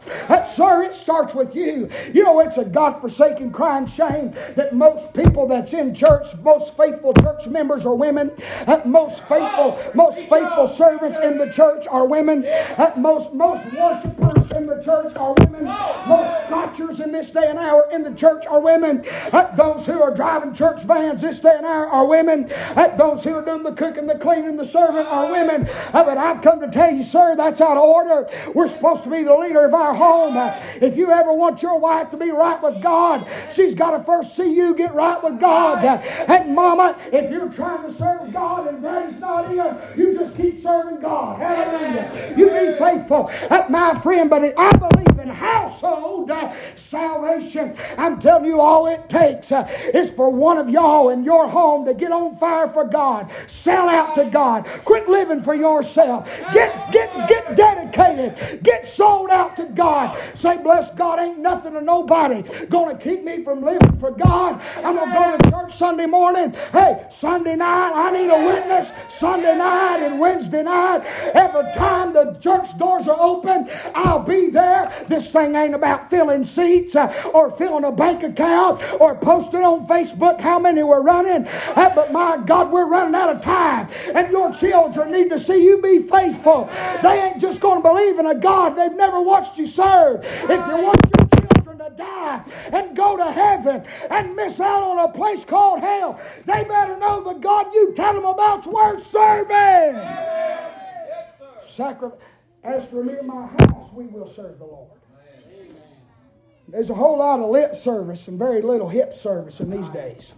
Sir, 0.51 0.83
it 0.83 0.93
starts 0.93 1.33
with 1.33 1.55
you. 1.55 1.89
You 2.13 2.23
know, 2.23 2.39
it's 2.39 2.57
a 2.57 2.65
God 2.65 2.99
forsaken 2.99 3.51
crying 3.51 3.85
shame 3.85 4.31
that 4.55 4.73
most 4.73 5.13
people 5.13 5.47
that's 5.47 5.73
in 5.73 5.93
church, 5.93 6.27
most 6.43 6.75
faithful 6.77 7.13
church 7.13 7.47
members 7.47 7.85
are 7.85 7.95
women. 7.95 8.31
Uh, 8.67 8.81
most 8.85 9.27
faithful, 9.27 9.79
most 9.93 10.17
faithful 10.29 10.67
servants 10.67 11.17
in 11.19 11.37
the 11.37 11.51
church 11.51 11.87
are 11.87 12.05
women. 12.05 12.45
Most, 12.97 13.33
most 13.33 13.65
worshipers 13.73 14.51
in 14.51 14.67
the 14.67 14.81
church 14.83 15.15
are 15.15 15.33
women. 15.33 15.65
Most 15.65 16.47
scotchers 16.47 16.99
in 16.99 17.11
this 17.11 17.31
day 17.31 17.47
and 17.49 17.57
hour 17.59 17.87
in 17.91 18.03
the 18.03 18.13
church 18.13 18.45
are 18.45 18.59
women. 18.59 19.05
Those 19.55 19.85
who 19.85 20.01
are 20.01 20.13
driving 20.13 20.53
church 20.53 20.83
vans 20.83 21.21
this 21.21 21.39
day 21.39 21.55
and 21.55 21.65
hour 21.65 21.87
are 21.87 22.05
women. 22.05 22.51
Those 22.97 23.23
who 23.23 23.35
are 23.35 23.45
doing 23.45 23.63
the 23.63 23.73
cooking, 23.73 24.07
the 24.07 24.17
cleaning, 24.17 24.57
the 24.57 24.65
serving 24.65 25.05
are 25.05 25.31
women. 25.31 25.69
But 25.91 26.17
I've 26.17 26.41
come 26.41 26.59
to 26.61 26.69
tell 26.69 26.93
you, 26.93 27.03
sir, 27.03 27.35
that's 27.35 27.61
out 27.61 27.77
of 27.77 27.83
order. 27.83 28.27
We're 28.53 28.67
supposed 28.67 29.03
to 29.03 29.09
be 29.09 29.23
the 29.23 29.35
leader 29.35 29.65
of 29.65 29.73
our 29.73 29.93
home. 29.95 30.20
Uh, 30.29 30.59
if 30.81 30.97
you 30.97 31.11
ever 31.11 31.33
want 31.33 31.61
your 31.61 31.79
wife 31.79 32.09
to 32.11 32.17
be 32.17 32.29
right 32.31 32.61
with 32.61 32.81
God, 32.81 33.27
she's 33.51 33.75
got 33.75 33.97
to 33.97 34.03
first 34.03 34.35
see 34.35 34.53
you 34.53 34.75
get 34.75 34.93
right 34.93 35.21
with 35.23 35.39
God. 35.39 35.83
And 35.83 36.55
mama, 36.55 36.97
if 37.11 37.31
you're 37.31 37.51
trying 37.51 37.87
to 37.87 37.93
serve 37.93 38.31
God 38.31 38.67
and 38.67 38.81
daddy's 38.81 39.19
not 39.19 39.49
here, 39.49 39.93
you 39.95 40.17
just 40.17 40.35
keep 40.37 40.57
serving 40.57 41.01
God. 41.01 41.37
Hallelujah. 41.37 42.35
You 42.37 42.49
be 42.49 42.77
faithful. 42.77 43.31
My 43.69 43.99
friend, 44.01 44.29
but 44.29 44.53
I 44.57 44.71
believe 44.77 45.19
in 45.19 45.29
household 45.29 46.29
uh, 46.29 46.53
salvation. 46.75 47.75
I'm 47.97 48.19
telling 48.19 48.45
you, 48.45 48.59
all 48.59 48.87
it 48.87 49.09
takes 49.09 49.51
uh, 49.51 49.67
is 49.93 50.11
for 50.11 50.29
one 50.29 50.57
of 50.57 50.69
y'all 50.69 51.09
in 51.09 51.23
your 51.23 51.47
home 51.47 51.85
to 51.85 51.93
get 51.93 52.11
on 52.11 52.37
fire 52.37 52.67
for 52.67 52.85
God. 52.85 53.31
Sell 53.47 53.89
out 53.89 54.15
to 54.15 54.25
God. 54.25 54.65
Quit 54.85 55.07
living 55.07 55.41
for 55.41 55.53
yourself. 55.53 56.25
Get 56.53 56.91
get 56.91 57.29
get 57.29 57.55
dedicated. 57.55 58.63
Get 58.63 58.87
sold 58.87 59.29
out 59.29 59.55
to 59.57 59.65
God. 59.65 60.10
Say, 60.35 60.57
bless 60.61 60.93
God, 60.93 61.19
ain't 61.19 61.39
nothing 61.39 61.75
or 61.75 61.81
nobody 61.81 62.43
gonna 62.67 62.97
keep 62.97 63.23
me 63.23 63.43
from 63.43 63.61
living 63.63 63.97
for 63.99 64.11
God. 64.11 64.61
I'm 64.77 64.95
gonna 64.95 65.13
go 65.13 65.37
to 65.37 65.51
church 65.51 65.73
Sunday 65.73 66.05
morning. 66.05 66.53
Hey, 66.71 67.05
Sunday 67.09 67.55
night, 67.55 67.91
I 67.93 68.11
need 68.11 68.29
a 68.29 68.45
witness. 68.45 68.91
Sunday 69.09 69.55
night 69.55 69.99
and 70.01 70.19
Wednesday 70.19 70.63
night. 70.63 71.05
Every 71.33 71.63
time 71.73 72.13
the 72.13 72.37
church 72.39 72.77
doors 72.77 73.07
are 73.07 73.19
open, 73.19 73.69
I'll 73.95 74.23
be 74.23 74.49
there. 74.49 74.91
This 75.07 75.31
thing 75.31 75.55
ain't 75.55 75.75
about 75.75 76.09
filling 76.09 76.45
seats 76.45 76.95
uh, 76.95 77.31
or 77.33 77.51
filling 77.51 77.83
a 77.83 77.91
bank 77.91 78.23
account 78.23 78.81
or 78.99 79.15
posting 79.15 79.63
on 79.63 79.87
Facebook 79.87 80.39
how 80.39 80.59
many 80.59 80.83
we're 80.83 81.01
running. 81.01 81.47
But 81.75 82.11
my 82.11 82.41
God, 82.45 82.71
we're 82.71 82.87
running 82.87 83.15
out 83.15 83.35
of 83.35 83.41
time. 83.41 83.89
And 84.13 84.31
your 84.31 84.53
children 84.53 85.11
need 85.11 85.29
to 85.29 85.39
see 85.39 85.63
you 85.63 85.81
be 85.81 85.99
faithful. 85.99 86.69
They 87.03 87.21
ain't 87.21 87.41
just 87.41 87.61
to 87.61 87.81
believe 87.81 88.19
in 88.19 88.25
a 88.25 88.35
God 88.35 88.75
they've 88.75 88.95
never 88.95 89.21
watched 89.21 89.57
you 89.57 89.65
serve. 89.65 90.00
If 90.09 90.49
you 90.49 90.83
want 90.83 90.99
your 91.15 91.27
children 91.49 91.77
to 91.79 91.95
die 91.95 92.43
and 92.73 92.95
go 92.95 93.17
to 93.17 93.31
heaven 93.31 93.83
and 94.09 94.35
miss 94.35 94.59
out 94.59 94.83
on 94.83 94.99
a 94.99 95.11
place 95.11 95.45
called 95.45 95.79
hell, 95.81 96.19
they 96.45 96.63
better 96.63 96.97
know 96.97 97.21
the 97.23 97.33
God 97.39 97.73
you 97.73 97.93
tell 97.95 98.13
them 98.13 98.25
about's 98.25 98.67
worth 98.67 99.05
serving. 99.07 100.01
Sacri- 101.67 102.11
As 102.63 102.87
for 102.87 103.03
me 103.03 103.13
and 103.17 103.27
my 103.27 103.47
house, 103.47 103.91
we 103.93 104.05
will 104.07 104.27
serve 104.27 104.59
the 104.59 104.65
Lord. 104.65 104.89
There's 106.67 106.89
a 106.89 106.93
whole 106.93 107.17
lot 107.19 107.39
of 107.39 107.49
lip 107.49 107.75
service 107.75 108.27
and 108.27 108.37
very 108.39 108.61
little 108.61 108.87
hip 108.89 109.13
service 109.13 109.59
in 109.59 109.69
these 109.69 109.89
days. 109.89 110.33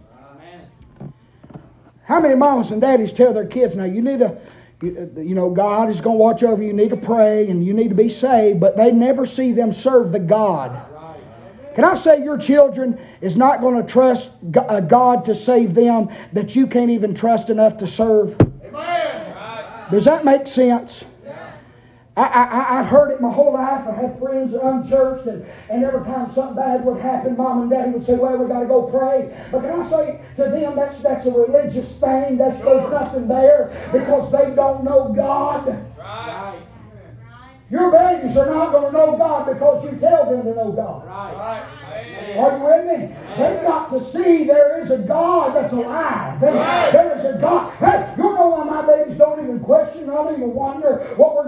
How 2.04 2.20
many 2.20 2.34
mamas 2.34 2.70
and 2.70 2.80
daddies 2.80 3.12
tell 3.12 3.32
their 3.32 3.46
kids 3.46 3.74
now, 3.74 3.84
you 3.84 4.02
need 4.02 4.18
to, 4.18 4.36
you, 4.84 5.12
you 5.16 5.34
know, 5.34 5.50
God 5.50 5.88
is 5.88 6.00
going 6.00 6.16
to 6.16 6.22
watch 6.22 6.42
over 6.42 6.62
you, 6.62 6.68
you 6.68 6.74
need 6.74 6.90
to 6.90 6.96
pray 6.96 7.48
and 7.48 7.64
you 7.64 7.72
need 7.72 7.88
to 7.88 7.94
be 7.94 8.08
saved, 8.08 8.60
but 8.60 8.76
they 8.76 8.92
never 8.92 9.26
see 9.26 9.52
them 9.52 9.72
serve 9.72 10.12
the 10.12 10.18
God. 10.18 10.90
Can 11.74 11.84
I 11.84 11.94
say 11.94 12.22
your 12.22 12.38
children 12.38 13.00
is 13.20 13.36
not 13.36 13.60
going 13.60 13.84
to 13.84 13.92
trust 13.92 14.30
uh, 14.56 14.80
God 14.80 15.24
to 15.24 15.34
save 15.34 15.74
them 15.74 16.08
that 16.32 16.54
you 16.54 16.68
can't 16.68 16.90
even 16.90 17.14
trust 17.14 17.50
enough 17.50 17.78
to 17.78 17.86
serve? 17.86 18.38
Does 19.90 20.04
that 20.04 20.24
make 20.24 20.46
sense? 20.46 21.04
I, 22.16 22.22
I, 22.22 22.78
I've 22.78 22.86
heard 22.86 23.10
it 23.10 23.20
my 23.20 23.32
whole 23.32 23.54
life. 23.54 23.88
I 23.88 23.92
had 23.92 24.18
friends 24.20 24.54
unchurched, 24.54 25.26
and, 25.26 25.44
and 25.68 25.82
every 25.82 26.04
time 26.04 26.30
something 26.30 26.54
bad 26.54 26.84
would 26.84 27.00
happen, 27.00 27.36
mom 27.36 27.62
and 27.62 27.70
daddy 27.70 27.90
would 27.90 28.04
say, 28.04 28.14
Well, 28.14 28.36
we 28.36 28.46
got 28.46 28.60
to 28.60 28.66
go 28.66 28.86
pray. 28.88 29.36
But 29.50 29.62
can 29.62 29.80
I 29.80 29.88
say 29.88 30.20
to 30.36 30.44
them, 30.44 30.76
that's, 30.76 31.00
that's 31.00 31.26
a 31.26 31.32
religious 31.32 31.98
thing. 31.98 32.36
That's, 32.36 32.62
there's 32.62 32.90
nothing 32.90 33.26
there 33.26 33.90
because 33.92 34.30
they 34.30 34.54
don't 34.54 34.84
know 34.84 35.12
God. 35.12 35.66
Right. 35.98 36.62
Your 37.70 37.90
babies 37.90 38.36
are 38.36 38.46
not 38.46 38.70
going 38.70 38.92
to 38.92 38.92
know 38.92 39.16
God 39.16 39.52
because 39.52 39.84
you 39.84 39.98
tell 39.98 40.30
them 40.30 40.44
to 40.44 40.54
know 40.54 40.70
God. 40.70 41.06
Right. 41.06 41.64
Are 42.36 42.58
you 42.58 42.64
with 42.64 42.86
me? 42.86 43.16
They've 43.36 43.62
got 43.62 43.88
to 43.90 44.00
see 44.00 44.44
there 44.44 44.80
is 44.80 44.90
a 44.90 44.98
God 44.98 45.54
that's 45.54 45.72
alive. 45.72 46.40
There, 46.40 46.52
there 46.52 47.16
is 47.16 47.24
a 47.24 47.38
God. 47.40 47.72
Hey, 47.78 48.14
you 48.16 48.22
know 48.22 48.48
why 48.48 48.64
my 48.64 48.86
babies 48.86 49.18
don't 49.18 49.42
even 49.42 49.60
question, 49.60 50.10
I 50.10 50.14
don't 50.14 50.34
even 50.34 50.52
wonder 50.52 51.14
what 51.16 51.34
we're 51.34 51.43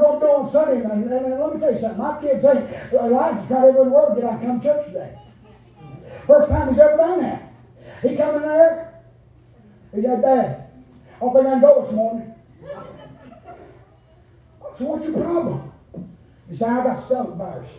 Sunday. 0.57 0.85
And, 0.85 1.05
and, 1.05 1.13
and 1.13 1.41
let 1.41 1.55
me 1.55 1.61
tell 1.61 1.73
you 1.73 1.79
something. 1.79 1.99
My 1.99 2.21
kids 2.21 2.45
ain't, 2.47 2.93
Elijah's 2.93 3.47
tried 3.47 3.69
every 3.69 3.89
word 3.89 4.15
get 4.17 4.25
out 4.25 4.41
come 4.41 4.61
to 4.61 4.67
church 4.67 4.87
today. 4.87 5.19
First 6.27 6.49
time 6.49 6.69
he's 6.71 6.79
ever 6.79 6.97
done 6.97 7.21
that. 7.21 7.53
He 8.03 8.17
come 8.17 8.37
in 8.37 8.43
there. 8.43 9.03
He 9.95 10.03
said, 10.03 10.23
Dad, 10.23 10.71
I 11.17 11.21
don't 11.21 11.33
think 11.35 11.47
I 11.47 11.51
can 11.51 11.61
go 11.61 11.83
this 11.83 11.93
morning. 11.93 12.35
So 14.79 14.85
what's 14.85 15.09
your 15.09 15.23
problem? 15.23 15.73
He 16.49 16.57
said, 16.57 16.69
I 16.69 16.85
got 16.85 17.05
stomach 17.05 17.35
virus. 17.37 17.71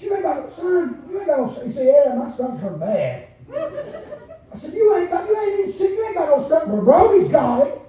You 0.00 0.14
ain't 0.14 0.22
got, 0.22 0.54
son, 0.54 1.02
you 1.10 1.18
ain't 1.18 1.26
got 1.26 1.38
no, 1.38 1.64
he 1.64 1.72
said, 1.72 1.86
yeah, 1.86 2.14
my 2.14 2.30
stomach's 2.30 2.62
hurt 2.62 2.78
bad. 2.78 3.28
I 4.52 4.56
said, 4.56 4.74
you 4.74 4.96
ain't 4.96 5.10
got, 5.10 5.28
you 5.28 5.40
ain't 5.40 5.60
even 5.60 5.72
sick, 5.72 5.90
you 5.90 6.06
ain't 6.06 6.14
got 6.14 6.28
no 6.28 6.42
stomach, 6.42 6.84
Brody's 6.84 7.28
got 7.28 7.66
it. 7.66 7.80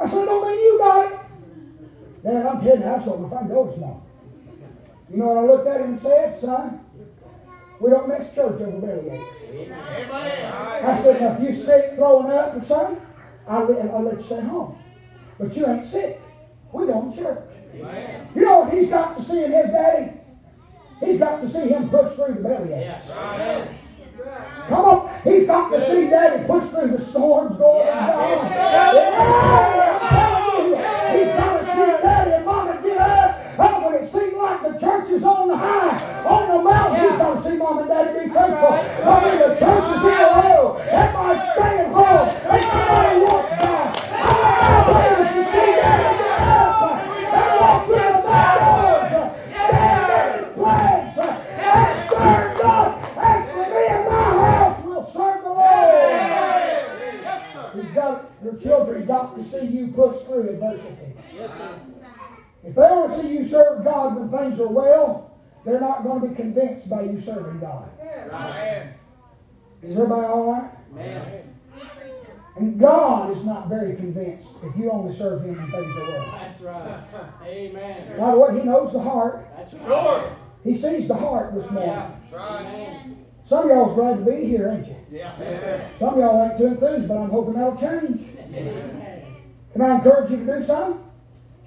I 0.00 0.06
said, 0.06 0.24
don't 0.24 0.48
mean 0.48 0.58
you 0.58 0.78
got 0.78 1.12
it. 1.12 1.18
Dad, 2.22 2.46
I'm 2.46 2.60
telling 2.62 2.80
you, 2.80 3.26
if 3.26 3.32
I 3.32 3.48
go 3.48 3.66
this 3.66 3.78
morning. 3.78 4.02
You 5.10 5.16
know 5.16 5.26
what 5.26 5.36
I 5.38 5.46
looked 5.46 5.66
at 5.68 5.80
him 5.80 5.92
and 5.92 6.00
said, 6.00 6.38
son? 6.38 6.80
We 7.80 7.90
don't 7.90 8.08
mix 8.08 8.34
church 8.34 8.60
over 8.60 8.78
belly 8.78 9.10
aches. 9.10 9.72
I 9.72 11.00
said, 11.02 11.20
now 11.20 11.36
if 11.36 11.42
you 11.42 11.54
sick, 11.54 11.94
throwing 11.96 12.30
up 12.30 12.56
or 12.56 12.62
something, 12.62 13.00
I'll 13.46 13.64
let, 13.64 13.90
I'll 13.90 14.02
let 14.02 14.16
you 14.16 14.22
stay 14.22 14.40
home. 14.40 14.78
But 15.38 15.56
you 15.56 15.66
ain't 15.66 15.86
sick. 15.86 16.20
We 16.72 16.86
to 16.86 17.12
church. 17.16 17.44
You 18.34 18.42
know 18.42 18.60
what 18.60 18.72
he's 18.72 18.90
got 18.90 19.16
to 19.16 19.22
see 19.22 19.44
in 19.44 19.52
his 19.52 19.70
daddy? 19.70 20.12
He's 21.00 21.18
got 21.18 21.40
to 21.40 21.48
see 21.48 21.68
him 21.68 21.88
push 21.88 22.14
through 22.14 22.34
the 22.34 22.40
belly 22.40 22.72
aches. 22.74 23.10
Come 24.68 24.84
on, 24.84 25.22
he's 25.24 25.46
got 25.46 25.70
to 25.70 25.84
see 25.84 26.10
daddy 26.10 26.44
push 26.46 26.68
through 26.68 26.96
the 26.96 27.00
storms 27.00 27.56
going 27.56 27.88
on. 27.88 28.50
Yeah, 28.50 28.92
I'm 29.16 30.00
telling 30.08 30.70
you, 30.70 30.76
he's 30.76 31.32
got 31.34 31.58
to 31.58 31.64
see 31.74 32.02
daddy 32.02 32.32
and 32.32 32.44
mama 32.44 32.80
get 32.82 32.98
up. 32.98 33.40
Oh, 33.58 33.86
when 33.86 33.94
it 34.02 34.10
seems 34.10 34.34
like 34.34 34.60
the 34.62 34.78
church 34.78 35.10
is 35.10 35.24
on 35.24 35.48
the 35.48 35.56
high, 35.56 36.24
on 36.24 36.48
the 36.48 36.62
mountain, 36.62 37.00
he's 37.00 37.18
got 37.18 37.34
to 37.34 37.42
see 37.42 37.56
mom 37.56 37.78
and 37.78 37.88
daddy 37.88 38.12
be 38.12 38.32
faithful. 38.32 38.72
I 38.72 39.24
mean, 39.24 39.38
the 39.40 39.54
church 39.56 39.86
is 39.96 40.04
in 40.04 40.12
a 40.12 40.28
row. 40.38 40.76
Everybody's 40.76 41.52
staying 41.56 41.92
home. 41.92 42.28
Ain't 42.28 42.68
somebody 42.70 43.20
walks 43.24 43.54
by. 43.56 43.80
I 44.12 44.36
want 44.86 44.92
my 44.92 45.32
to 45.32 45.44
see 45.50 45.70
daddy 45.80 46.12
get 46.20 46.40
up 46.46 46.92
and 47.32 47.50
walk 47.60 47.86
through 47.86 48.12
the 48.12 48.28
back 48.28 48.89
to 59.36 59.44
see 59.44 59.66
you 59.66 59.88
push 59.88 60.22
through 60.24 60.50
adversity. 60.50 61.12
Yes, 61.34 61.56
sir. 61.56 61.80
If 62.64 62.74
they 62.74 62.88
don't 62.88 63.12
see 63.12 63.32
you 63.38 63.46
serve 63.46 63.84
God 63.84 64.16
when 64.16 64.30
things 64.30 64.60
are 64.60 64.68
well, 64.68 65.34
they're 65.64 65.80
not 65.80 66.02
going 66.02 66.20
to 66.22 66.28
be 66.28 66.34
convinced 66.34 66.90
by 66.90 67.02
you 67.02 67.20
serving 67.20 67.60
God. 67.60 67.88
Is 69.82 69.98
everybody 69.98 70.26
all 70.26 70.52
right? 70.52 70.70
Amen. 70.92 71.54
And 72.56 72.78
God 72.78 73.34
is 73.34 73.44
not 73.44 73.68
very 73.68 73.96
convinced 73.96 74.48
if 74.62 74.76
you 74.76 74.90
only 74.90 75.14
serve 75.14 75.42
Him 75.42 75.56
when 75.56 75.70
things 75.70 75.96
are 75.96 76.04
well. 76.04 76.26
That's 76.32 76.60
right. 76.60 77.02
Amen. 77.46 78.18
By 78.18 78.30
the 78.32 78.38
way, 78.38 78.58
He 78.58 78.66
knows 78.66 78.92
the 78.92 79.00
heart. 79.00 79.46
That's 79.56 79.72
right. 79.74 79.86
Sure. 79.86 80.36
He 80.64 80.76
sees 80.76 81.08
the 81.08 81.14
heart 81.14 81.54
this 81.54 81.70
morning. 81.70 81.90
Yeah. 81.90 82.10
Right. 82.32 82.66
Amen. 82.66 83.26
Some 83.46 83.64
of 83.64 83.70
y'all's 83.70 83.94
glad 83.94 84.24
to 84.24 84.30
be 84.30 84.44
here, 84.44 84.68
ain't 84.68 84.86
you? 84.86 84.96
Yeah. 85.10 85.88
Some 85.98 86.14
of 86.14 86.18
y'all 86.20 86.50
ain't 86.50 86.58
too 86.58 86.66
enthused, 86.66 87.08
but 87.08 87.16
I'm 87.16 87.30
hoping 87.30 87.54
that'll 87.54 87.76
change. 87.76 88.28
Amen. 88.38 89.09
Can 89.72 89.82
I 89.82 89.94
encourage 89.96 90.30
you 90.30 90.38
to 90.38 90.44
do 90.44 90.62
something? 90.62 91.04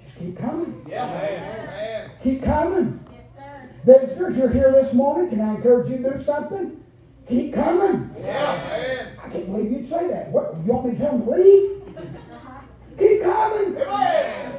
Just 0.04 0.18
keep 0.18 0.38
coming. 0.38 0.86
Yeah. 0.88 1.06
Man. 1.06 2.10
Keep 2.22 2.44
coming. 2.44 3.00
Yes, 3.10 3.26
sir. 3.36 3.70
Visitors, 3.84 4.36
you're 4.36 4.50
here 4.50 4.72
this 4.72 4.92
morning. 4.92 5.30
Can 5.30 5.40
I 5.40 5.54
encourage 5.54 5.90
you 5.90 6.02
to 6.02 6.12
do 6.12 6.22
something? 6.22 6.84
Keep 7.28 7.54
coming. 7.54 8.14
Yeah. 8.20 8.56
Man. 8.56 9.08
I 9.22 9.28
can't 9.30 9.46
believe 9.46 9.72
you'd 9.72 9.88
say 9.88 10.08
that. 10.08 10.30
What? 10.30 10.54
You 10.64 10.72
want 10.72 10.86
me 10.86 10.92
to 10.92 10.98
tell 10.98 11.12
them 11.12 11.24
to 11.24 11.30
leave? 11.30 11.82
Uh-huh. 11.96 12.60
Keep 12.98 13.22
coming. 13.22 13.76
Amen. 13.78 14.50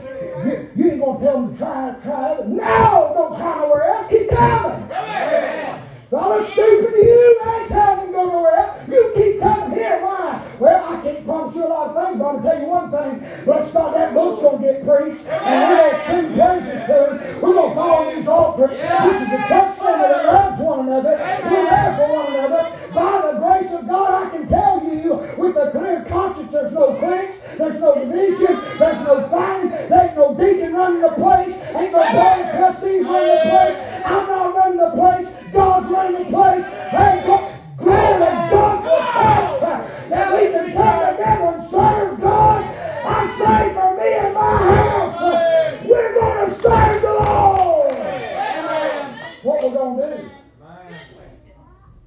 You, 0.45 0.69
you 0.75 0.91
ain't 0.91 1.01
gonna 1.01 1.19
tell 1.19 1.41
them 1.41 1.51
to 1.51 1.57
try, 1.57 1.95
try 2.03 2.33
it. 2.33 2.47
No, 2.47 3.11
don't 3.15 3.37
try 3.37 3.59
nowhere 3.59 3.83
else. 3.83 4.07
Keep 4.09 4.29
coming. 4.29 4.91
Amen. 4.91 5.64
I'm 6.13 6.45
stupid 6.45 6.91
to 6.91 6.97
you. 6.97 7.39
I 7.43 7.59
ain't 7.61 7.69
telling 7.69 8.07
to 8.07 8.13
go 8.13 8.25
nowhere 8.25 8.55
else. 8.57 8.89
You 8.89 9.11
keep 9.15 9.39
coming 9.41 9.77
here. 9.77 10.01
Why? 10.03 10.41
Well, 10.59 10.93
I 10.93 11.01
can't 11.01 11.25
promise 11.25 11.55
you 11.55 11.65
a 11.65 11.67
lot 11.67 11.89
of 11.89 12.05
things, 12.05 12.19
but 12.19 12.27
I'm 12.27 12.41
gonna 12.41 12.49
tell 12.49 12.61
you 12.61 12.67
one 12.67 12.91
thing. 12.91 13.45
Let's 13.45 13.69
start 13.71 13.95
that 13.95 14.13
book's 14.13 14.41
gonna 14.41 14.61
get 14.61 14.85
preached, 14.85 15.25
and 15.25 15.55
we're 15.65 15.81
gonna 15.81 16.05
sing 16.05 16.33
praises 16.37 16.85
to 16.85 16.95
him. 17.09 17.41
We're 17.41 17.53
gonna 17.53 17.75
follow 17.75 18.15
these 18.15 18.27
altars. 18.27 18.69
This 18.69 19.21
is 19.21 19.33
a 19.33 19.41
church 19.49 19.77
family 19.81 20.07
that 20.07 20.25
loves 20.25 20.61
one 20.61 20.79
another. 20.87 21.41
We're 21.49 21.69
there 21.69 21.97
for 21.97 22.07
one 22.13 22.27
another. 22.33 22.71
By 22.93 23.31
the 23.31 23.39
grace 23.39 23.73
of 23.73 23.87
God, 23.87 24.27
I 24.27 24.29
can 24.29 24.47
tell 24.47 24.83
you 24.83 25.15
with 25.37 25.57
a 25.57 25.71
clear 25.71 26.05
conscience, 26.07 26.51
there's 26.51 26.71
no 26.71 26.95
cliques, 26.95 27.39
there's 27.57 27.81
no 27.81 27.95
division, 27.95 28.55
there's 28.79 29.01
no 29.03 29.27
fighting, 29.27 29.69
there 29.71 30.05
ain't 30.05 30.15
no 30.15 30.33
deacon 30.33 30.73
running 30.73 31.01
the 31.01 31.09
place, 31.09 31.55
ain't 31.75 31.91
no 31.91 32.03
board 32.13 32.39
of 32.39 32.55
trustees 32.55 33.05
running 33.05 33.35
the 33.35 33.41
place. 33.49 33.84
Running 36.05 36.23
the 36.23 36.29
place. 36.29 36.65
Hey, 36.65 37.23
go- 37.25 37.51
glory 37.79 38.19
God 38.19 38.79
for 38.83 38.99
church 39.17 40.09
that 40.09 40.33
we 40.33 40.51
can 40.51 40.73
come 40.73 41.15
together 41.15 41.57
and 41.57 41.63
serve 41.63 42.21
God. 42.21 42.63
I 43.07 43.27
say 43.39 43.73
for 43.73 43.97
me 43.97 44.13
and 44.13 44.33
my 44.35 44.57
house, 44.57 45.83
we're 45.83 46.13
going 46.13 46.49
to 46.49 46.55
serve 46.61 47.01
the 47.01 47.07
Lord. 47.11 47.91
That's 47.91 49.43
what 49.43 49.63
we're 49.63 49.73
going 49.73 49.97
to 50.11 50.17
do. 50.17 50.29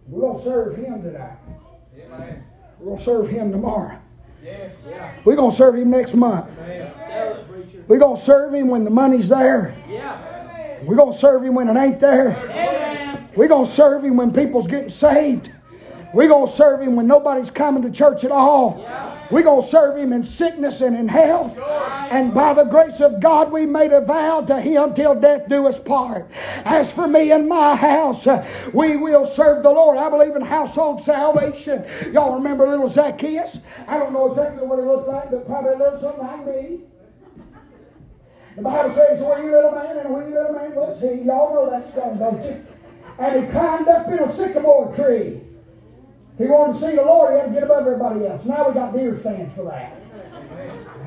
We're 0.06 0.20
going 0.20 0.38
to 0.38 0.44
serve 0.44 0.76
Him 0.76 1.02
tonight. 1.02 1.38
Amen. 1.98 2.44
We're 2.78 2.86
going 2.86 2.98
to 2.98 3.02
serve 3.02 3.28
Him 3.28 3.50
tomorrow. 3.50 3.98
Yes. 4.44 4.76
We're 5.24 5.34
going 5.36 5.50
to 5.50 5.56
serve 5.56 5.74
Him 5.74 5.90
next 5.90 6.14
month. 6.14 6.56
We're 7.88 7.98
going 7.98 8.16
to 8.16 8.22
serve 8.22 8.54
Him 8.54 8.68
when 8.68 8.84
the 8.84 8.90
money's 8.90 9.28
there. 9.28 9.76
Yeah. 9.88 10.84
We're 10.84 10.94
going 10.94 11.12
to 11.12 11.18
serve 11.18 11.42
Him 11.42 11.54
when 11.54 11.68
it 11.68 11.76
ain't 11.76 11.98
there. 11.98 12.28
We're 13.38 13.46
going 13.46 13.66
to 13.66 13.72
serve 13.72 14.02
Him 14.02 14.16
when 14.16 14.32
people's 14.32 14.66
getting 14.66 14.88
saved. 14.88 15.52
We're 16.12 16.26
going 16.26 16.48
to 16.48 16.52
serve 16.52 16.80
Him 16.80 16.96
when 16.96 17.06
nobody's 17.06 17.50
coming 17.50 17.84
to 17.84 17.90
church 17.92 18.24
at 18.24 18.32
all. 18.32 18.84
We're 19.30 19.44
going 19.44 19.62
to 19.62 19.68
serve 19.68 19.96
Him 19.96 20.12
in 20.12 20.24
sickness 20.24 20.80
and 20.80 20.96
in 20.96 21.06
health. 21.06 21.56
And 22.10 22.34
by 22.34 22.52
the 22.52 22.64
grace 22.64 22.98
of 22.98 23.20
God, 23.20 23.52
we 23.52 23.64
made 23.64 23.92
a 23.92 24.00
vow 24.00 24.40
to 24.40 24.60
Him 24.60 24.92
till 24.92 25.14
death 25.14 25.48
do 25.48 25.68
us 25.68 25.78
part. 25.78 26.28
As 26.64 26.92
for 26.92 27.06
me 27.06 27.30
and 27.30 27.48
my 27.48 27.76
house, 27.76 28.26
uh, 28.26 28.44
we 28.74 28.96
will 28.96 29.24
serve 29.24 29.62
the 29.62 29.70
Lord. 29.70 29.98
I 29.98 30.10
believe 30.10 30.34
in 30.34 30.42
household 30.42 31.00
salvation. 31.00 31.84
Y'all 32.12 32.34
remember 32.34 32.66
little 32.66 32.88
Zacchaeus? 32.88 33.60
I 33.86 33.98
don't 33.98 34.12
know 34.12 34.32
exactly 34.32 34.66
what 34.66 34.80
he 34.80 34.84
looked 34.84 35.06
like, 35.06 35.30
but 35.30 35.46
probably 35.46 35.74
a 35.74 35.78
little 35.78 36.00
something 36.00 36.26
like 36.26 36.44
me. 36.44 36.80
The 38.56 38.62
Bible 38.62 38.92
says, 38.92 39.20
"A 39.20 39.40
you 39.40 39.52
little 39.52 39.70
man 39.70 39.98
and 39.98 40.06
a 40.08 40.28
you 40.28 40.34
little 40.34 40.52
man 40.54 40.74
was 40.74 41.00
he." 41.00 41.22
Y'all 41.22 41.54
know 41.54 41.70
that 41.70 41.94
song, 41.94 42.18
don't 42.18 42.44
you? 42.44 42.66
And 43.18 43.44
he 43.44 43.50
climbed 43.50 43.88
up 43.88 44.08
in 44.08 44.18
a 44.18 44.32
sycamore 44.32 44.94
tree. 44.94 45.40
If 46.34 46.38
he 46.38 46.46
wanted 46.46 46.74
to 46.74 46.78
see 46.78 46.96
the 46.96 47.04
Lord, 47.04 47.32
he 47.32 47.40
had 47.40 47.46
to 47.48 47.52
get 47.52 47.62
above 47.64 47.86
everybody 47.86 48.26
else. 48.26 48.44
Now 48.44 48.68
we 48.68 48.74
got 48.74 48.94
deer 48.94 49.16
stands 49.16 49.54
for 49.54 49.64
that. 49.64 49.96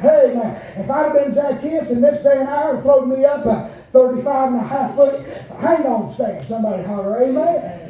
Hey, 0.02 0.34
man, 0.36 0.62
if 0.78 0.90
I'd 0.90 1.04
have 1.04 1.14
been 1.14 1.34
Zacchaeus 1.34 1.92
in 1.92 2.02
this 2.02 2.24
day 2.24 2.40
and 2.40 2.50
hour, 2.50 2.82
throwed 2.82 3.08
me 3.08 3.24
up 3.24 3.46
a 3.46 3.72
35 3.94 4.54
and 4.54 4.62
a 4.62 4.64
half 4.64 4.96
foot 4.96 5.26
hang 5.62 5.86
on 5.86 6.14
stand. 6.14 6.48
Somebody 6.48 6.84
holler, 6.84 7.22
amen. 7.24 7.88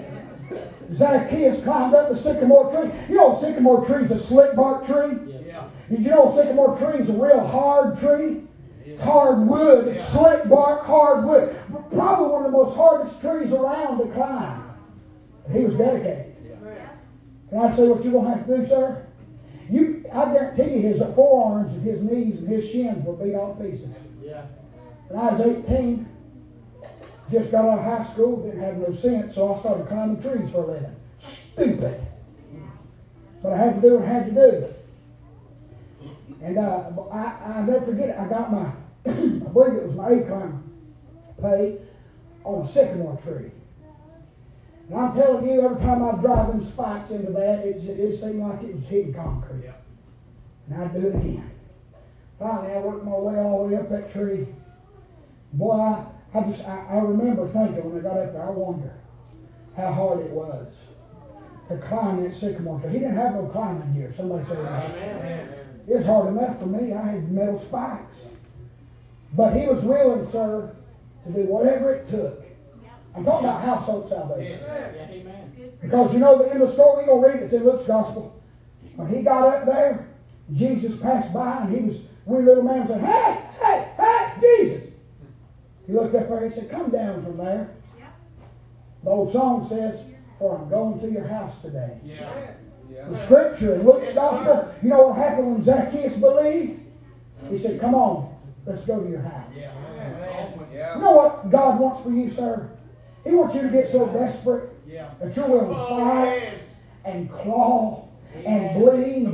Zacchaeus 0.94 1.64
climbed 1.64 1.94
up 1.94 2.10
the 2.10 2.18
sycamore 2.18 2.70
tree. 2.72 2.92
You 3.10 3.16
know, 3.16 3.36
a 3.36 3.40
sycamore 3.40 3.86
tree's 3.86 4.12
a 4.12 4.20
slick 4.20 4.56
bark 4.56 4.86
tree. 4.86 5.18
Yeah. 5.48 5.70
Did 5.90 6.02
you 6.02 6.12
know 6.12 6.30
a 6.30 6.36
sycamore 6.36 6.78
tree 6.78 7.00
is 7.00 7.10
a 7.10 7.14
real 7.14 7.48
hard 7.48 7.98
tree? 7.98 8.44
It's 8.86 9.04
hard 9.04 9.48
wood, 9.48 9.88
it's 9.90 10.08
slick 10.08 10.50
bark, 10.50 10.86
hard 10.86 11.26
wood. 11.26 11.56
Probably 11.92 12.28
one 12.28 12.46
of 12.46 12.52
the 12.52 12.58
most 12.58 12.76
hardest 12.76 13.22
trees 13.22 13.52
around 13.52 14.00
to 14.00 14.14
climb. 14.14 14.64
And 15.46 15.56
he 15.56 15.66
was 15.66 15.76
dedicated. 15.76 16.36
Can 17.50 17.60
I 17.60 17.72
say 17.72 17.88
what 17.90 18.04
you're 18.04 18.14
going 18.14 18.26
to 18.26 18.38
have 18.38 18.48
to 18.48 18.58
do, 18.58 18.66
sir? 18.66 19.06
You, 19.70 20.06
I 20.12 20.26
guarantee 20.34 20.76
you 20.76 20.82
his 20.82 21.00
forearms 21.16 21.74
and 21.74 21.84
his 21.84 22.02
knees 22.02 22.40
and 22.40 22.50
his 22.50 22.70
shins 22.70 23.06
were 23.06 23.14
beat 23.14 23.36
all 23.36 23.56
pieces. 23.56 23.90
Yeah. 24.22 24.44
When 25.08 25.20
I 25.20 25.32
was 25.32 25.42
18, 25.42 26.08
just 27.32 27.52
got 27.52 27.66
out 27.66 27.80
of 27.80 27.86
high 27.86 28.04
school, 28.04 28.44
didn't 28.44 28.62
have 28.62 28.78
no 28.78 28.94
sense, 28.94 29.36
so 29.36 29.54
I 29.54 29.60
started 29.60 29.88
climbing 29.88 30.22
trees 30.22 30.52
for 30.52 30.64
a 30.64 30.68
living. 30.68 30.96
Stupid. 31.22 32.02
But 33.44 33.54
I 33.54 33.58
had 33.58 33.76
to 33.76 33.82
do 33.82 33.98
what 33.98 34.06
I 34.06 34.14
had 34.14 34.26
to 34.28 34.32
do. 34.32 34.74
And 36.42 36.58
uh, 36.58 36.90
I, 37.12 37.38
I'll 37.46 37.64
never 37.64 37.86
forget 37.86 38.10
it. 38.10 38.18
I 38.18 38.28
got 38.28 38.52
my, 38.52 38.72
I 39.06 39.12
believe 39.12 39.74
it 39.74 39.86
was 39.86 39.96
my 39.96 40.10
acorn 40.10 40.64
pay 41.42 41.78
on 42.44 42.66
a 42.66 42.68
sycamore 42.68 43.18
tree. 43.24 43.52
And 44.90 45.00
I'm 45.00 45.16
telling 45.16 45.48
you, 45.48 45.62
every 45.62 45.82
time 45.82 46.04
I 46.04 46.22
drive 46.22 46.48
them 46.48 46.64
spikes 46.64 47.12
into 47.12 47.32
that, 47.32 47.60
it, 47.60 47.78
it 47.78 48.18
seemed 48.18 48.42
like 48.42 48.62
it 48.64 48.76
was 48.76 48.88
hitting 48.88 49.14
concrete. 49.14 49.64
Yeah. 49.64 49.74
And 50.70 50.84
I'd 50.84 50.94
do 50.94 51.08
it 51.08 51.16
again. 51.16 51.52
Finally, 52.40 52.74
I 52.74 52.78
worked 52.80 53.06
my 53.06 53.12
way 53.12 53.40
all 53.40 53.68
the 53.68 53.76
way 53.76 53.80
up 53.80 53.90
that 53.90 54.12
tree. 54.12 54.48
Boy, 55.54 55.74
I, 55.74 56.06
I 56.34 56.42
just, 56.44 56.68
I, 56.68 56.88
I 56.90 56.98
remember 57.00 57.48
thinking 57.48 57.90
when 57.90 58.00
I 58.00 58.10
got 58.10 58.18
up 58.18 58.34
there, 58.34 58.48
I 58.48 58.50
wonder 58.50 58.94
how 59.78 59.94
hard 59.94 60.20
it 60.22 60.32
was 60.32 60.74
to 61.70 61.78
climb 61.78 62.24
that 62.24 62.36
sycamore 62.36 62.80
tree. 62.80 62.94
He 62.94 63.00
didn't 63.00 63.16
have 63.16 63.36
no 63.36 63.46
climbing 63.46 63.94
gear. 63.94 64.14
Somebody 64.16 64.46
said 64.48 64.66
that. 64.66 64.90
Amen. 64.90 65.61
It 65.92 65.98
was 65.98 66.06
hard 66.06 66.30
enough 66.30 66.58
for 66.58 66.68
me. 66.68 66.94
I 66.94 67.06
had 67.06 67.30
metal 67.30 67.60
spikes. 67.60 68.26
But 69.34 69.54
he 69.54 69.68
was 69.68 69.84
willing, 69.84 70.26
sir, 70.26 70.74
to 71.26 71.32
do 71.34 71.42
whatever 71.42 71.96
it 71.96 72.10
took. 72.10 72.46
I'm 73.14 73.26
talking 73.26 73.50
about 73.50 73.62
household 73.62 74.10
salvation. 74.10 74.58
Yeah. 74.66 75.08
Amen. 75.10 75.72
Because 75.82 76.14
you 76.14 76.20
know 76.20 76.38
the 76.38 76.50
end 76.50 76.62
of 76.62 76.70
the 76.70 76.74
story, 76.74 77.04
we're 77.04 77.08
going 77.08 77.22
to 77.22 77.28
read 77.28 77.44
it. 77.44 77.44
It's 77.44 77.54
in 77.56 77.66
Luke's 77.66 77.88
gospel. 77.88 78.42
When 78.96 79.10
he 79.10 79.22
got 79.22 79.54
up 79.54 79.66
there, 79.66 80.08
Jesus 80.54 80.96
passed 80.96 81.34
by 81.34 81.64
and 81.64 81.76
he 81.76 81.82
was, 81.82 82.04
wee 82.26 82.42
little 82.42 82.64
man 82.64 82.88
said, 82.88 83.02
Hey, 83.02 83.42
hey, 83.60 83.92
hey, 83.98 84.34
Jesus. 84.40 84.92
He 85.88 85.92
looked 85.92 86.16
up 86.16 86.30
there 86.30 86.46
and 86.46 86.54
said, 86.54 86.72
Come 86.72 86.90
down 86.90 87.22
from 87.22 87.36
there. 87.36 87.70
The 89.04 89.10
old 89.10 89.30
song 89.30 89.68
says, 89.68 90.00
For 90.40 90.58
I'm 90.58 90.70
going 90.70 91.02
to 91.02 91.12
your 91.12 91.28
house 91.28 91.62
today. 91.62 92.00
Yeah. 92.06 92.54
The 93.10 93.18
scripture 93.18 93.76
in 93.76 93.86
Luke's 93.86 94.14
gospel, 94.14 94.74
you 94.84 94.90
know 94.90 95.08
what 95.08 95.18
happened 95.18 95.54
when 95.54 95.64
Zacchaeus 95.64 96.18
believed? 96.18 96.82
He 97.50 97.58
said, 97.58 97.80
Come 97.80 97.96
on, 97.96 98.36
let's 98.66 98.86
go 98.86 99.00
to 99.00 99.10
your 99.10 99.22
house. 99.22 99.54
You 99.56 101.02
know 101.02 101.12
what 101.12 101.50
God 101.50 101.80
wants 101.80 102.02
for 102.02 102.12
you, 102.12 102.30
sir? 102.30 102.70
He 103.24 103.32
wants 103.32 103.56
you 103.56 103.62
to 103.64 103.70
get 103.70 103.90
so 103.90 104.08
desperate 104.08 104.70
that 105.20 105.36
you're 105.36 105.48
willing 105.48 105.70
to 105.70 105.76
fight 105.88 106.54
and 107.06 107.32
claw 107.32 108.08
and 108.46 108.80
bleed 108.82 109.28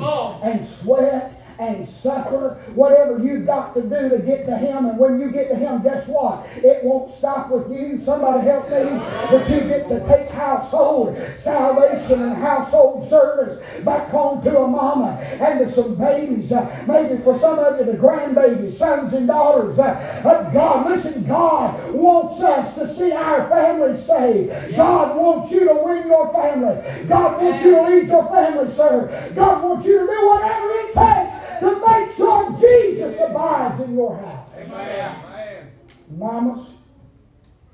and 0.43 0.65
sweat 0.65 1.36
and 1.59 1.87
suffer, 1.87 2.61
whatever 2.75 3.17
you've 3.19 3.45
got 3.45 3.73
to 3.73 3.81
do 3.81 4.09
to 4.09 4.19
get 4.19 4.45
to 4.45 4.57
Him. 4.57 4.85
And 4.85 4.97
when 4.97 5.19
you 5.19 5.31
get 5.31 5.49
to 5.49 5.55
Him, 5.55 5.81
guess 5.81 6.07
what? 6.07 6.47
It 6.57 6.83
won't 6.83 7.09
stop 7.09 7.49
with 7.49 7.71
you. 7.71 7.99
Somebody 7.99 8.45
help 8.45 8.69
me. 8.69 8.83
But 9.29 9.49
you 9.49 9.61
get 9.67 9.89
to 9.89 10.05
take 10.07 10.29
household 10.29 11.17
salvation 11.35 12.21
and 12.21 12.37
household 12.37 13.07
service 13.07 13.61
back 13.83 14.09
home 14.09 14.43
to 14.43 14.59
a 14.59 14.67
mama 14.67 15.17
and 15.39 15.59
to 15.59 15.71
some 15.71 15.95
babies. 15.95 16.51
Uh, 16.51 16.85
maybe 16.87 17.21
for 17.23 17.37
some 17.37 17.59
of 17.59 17.79
you, 17.79 17.85
the 17.85 17.97
grandbabies, 17.97 18.73
sons 18.73 19.13
and 19.13 19.27
daughters. 19.27 19.79
Uh, 19.79 20.21
uh, 20.25 20.49
God, 20.51 20.89
listen, 20.89 21.25
God 21.25 21.91
wants 21.91 22.41
us 22.41 22.75
to 22.75 22.87
see 22.87 23.11
our 23.11 23.49
family 23.49 23.99
saved. 23.99 24.75
God 24.75 25.17
wants 25.17 25.51
you 25.51 25.67
to 25.67 25.73
win 25.73 26.07
your 26.07 26.31
family. 26.33 27.07
God 27.07 27.41
wants 27.41 27.63
you 27.63 27.71
to 27.71 27.81
lead 27.83 28.07
your 28.07 28.27
family, 28.27 28.71
sir. 28.71 29.31
God 29.35 29.63
wants 29.63 29.87
you 29.87 29.99
to 29.99 30.05
do 30.05 30.27
whatever 30.27 30.67
it 30.69 30.93
takes 30.93 31.46
to 31.59 31.87
make 31.87 32.11
sure 32.11 32.57
Jesus 32.59 33.19
abides 33.21 33.81
in 33.81 33.95
your 33.95 34.17
house. 34.17 34.49
Amen. 34.57 35.71
Mamas, 36.09 36.69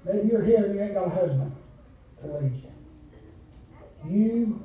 maybe 0.05 0.29
you're 0.29 0.43
here 0.43 0.65
and 0.65 0.75
you 0.75 0.81
ain't 0.81 0.93
got 0.93 1.07
a 1.07 1.09
husband 1.09 1.55
to 2.21 2.27
lead 2.27 2.55
you. 2.55 4.09
You 4.09 4.63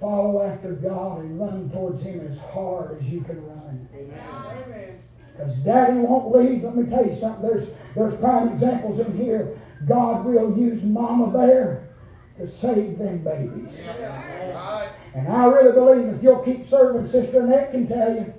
follow 0.00 0.42
after 0.42 0.72
God 0.72 1.20
and 1.20 1.40
run 1.40 1.70
towards 1.70 2.02
Him 2.02 2.26
as 2.28 2.38
hard 2.38 2.98
as 2.98 3.08
you 3.10 3.22
can 3.22 3.44
run. 3.46 3.88
Amen. 3.94 5.02
Because 5.32 5.56
Daddy 5.58 5.98
won't 5.98 6.34
leave. 6.34 6.62
Let 6.62 6.76
me 6.76 6.88
tell 6.88 7.04
you 7.04 7.16
something. 7.16 7.48
There's, 7.48 7.70
there's 7.96 8.16
prime 8.16 8.52
examples 8.52 9.00
in 9.00 9.16
here. 9.16 9.58
God 9.86 10.24
will 10.24 10.56
use 10.56 10.84
Mama 10.84 11.36
Bear 11.36 11.83
to 12.38 12.48
save 12.48 12.98
them 12.98 13.18
babies. 13.18 13.80
And 15.14 15.28
I 15.28 15.46
really 15.46 15.72
believe 15.72 16.14
if 16.14 16.22
you'll 16.22 16.42
keep 16.42 16.66
serving, 16.66 17.06
Sister 17.06 17.42
Annette 17.42 17.70
can 17.70 17.86
tell 17.86 18.14
you, 18.14 18.34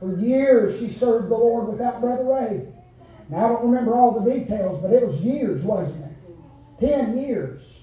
for 0.00 0.18
years 0.18 0.78
she 0.78 0.90
served 0.90 1.28
the 1.28 1.36
Lord 1.36 1.68
without 1.68 2.00
Brother 2.00 2.24
Ray. 2.24 2.72
Now 3.28 3.44
I 3.44 3.48
don't 3.48 3.66
remember 3.70 3.94
all 3.94 4.18
the 4.18 4.30
details, 4.30 4.80
but 4.80 4.92
it 4.92 5.06
was 5.06 5.22
years, 5.22 5.64
wasn't 5.64 6.04
it? 6.04 6.12
Ten 6.80 7.18
years. 7.18 7.80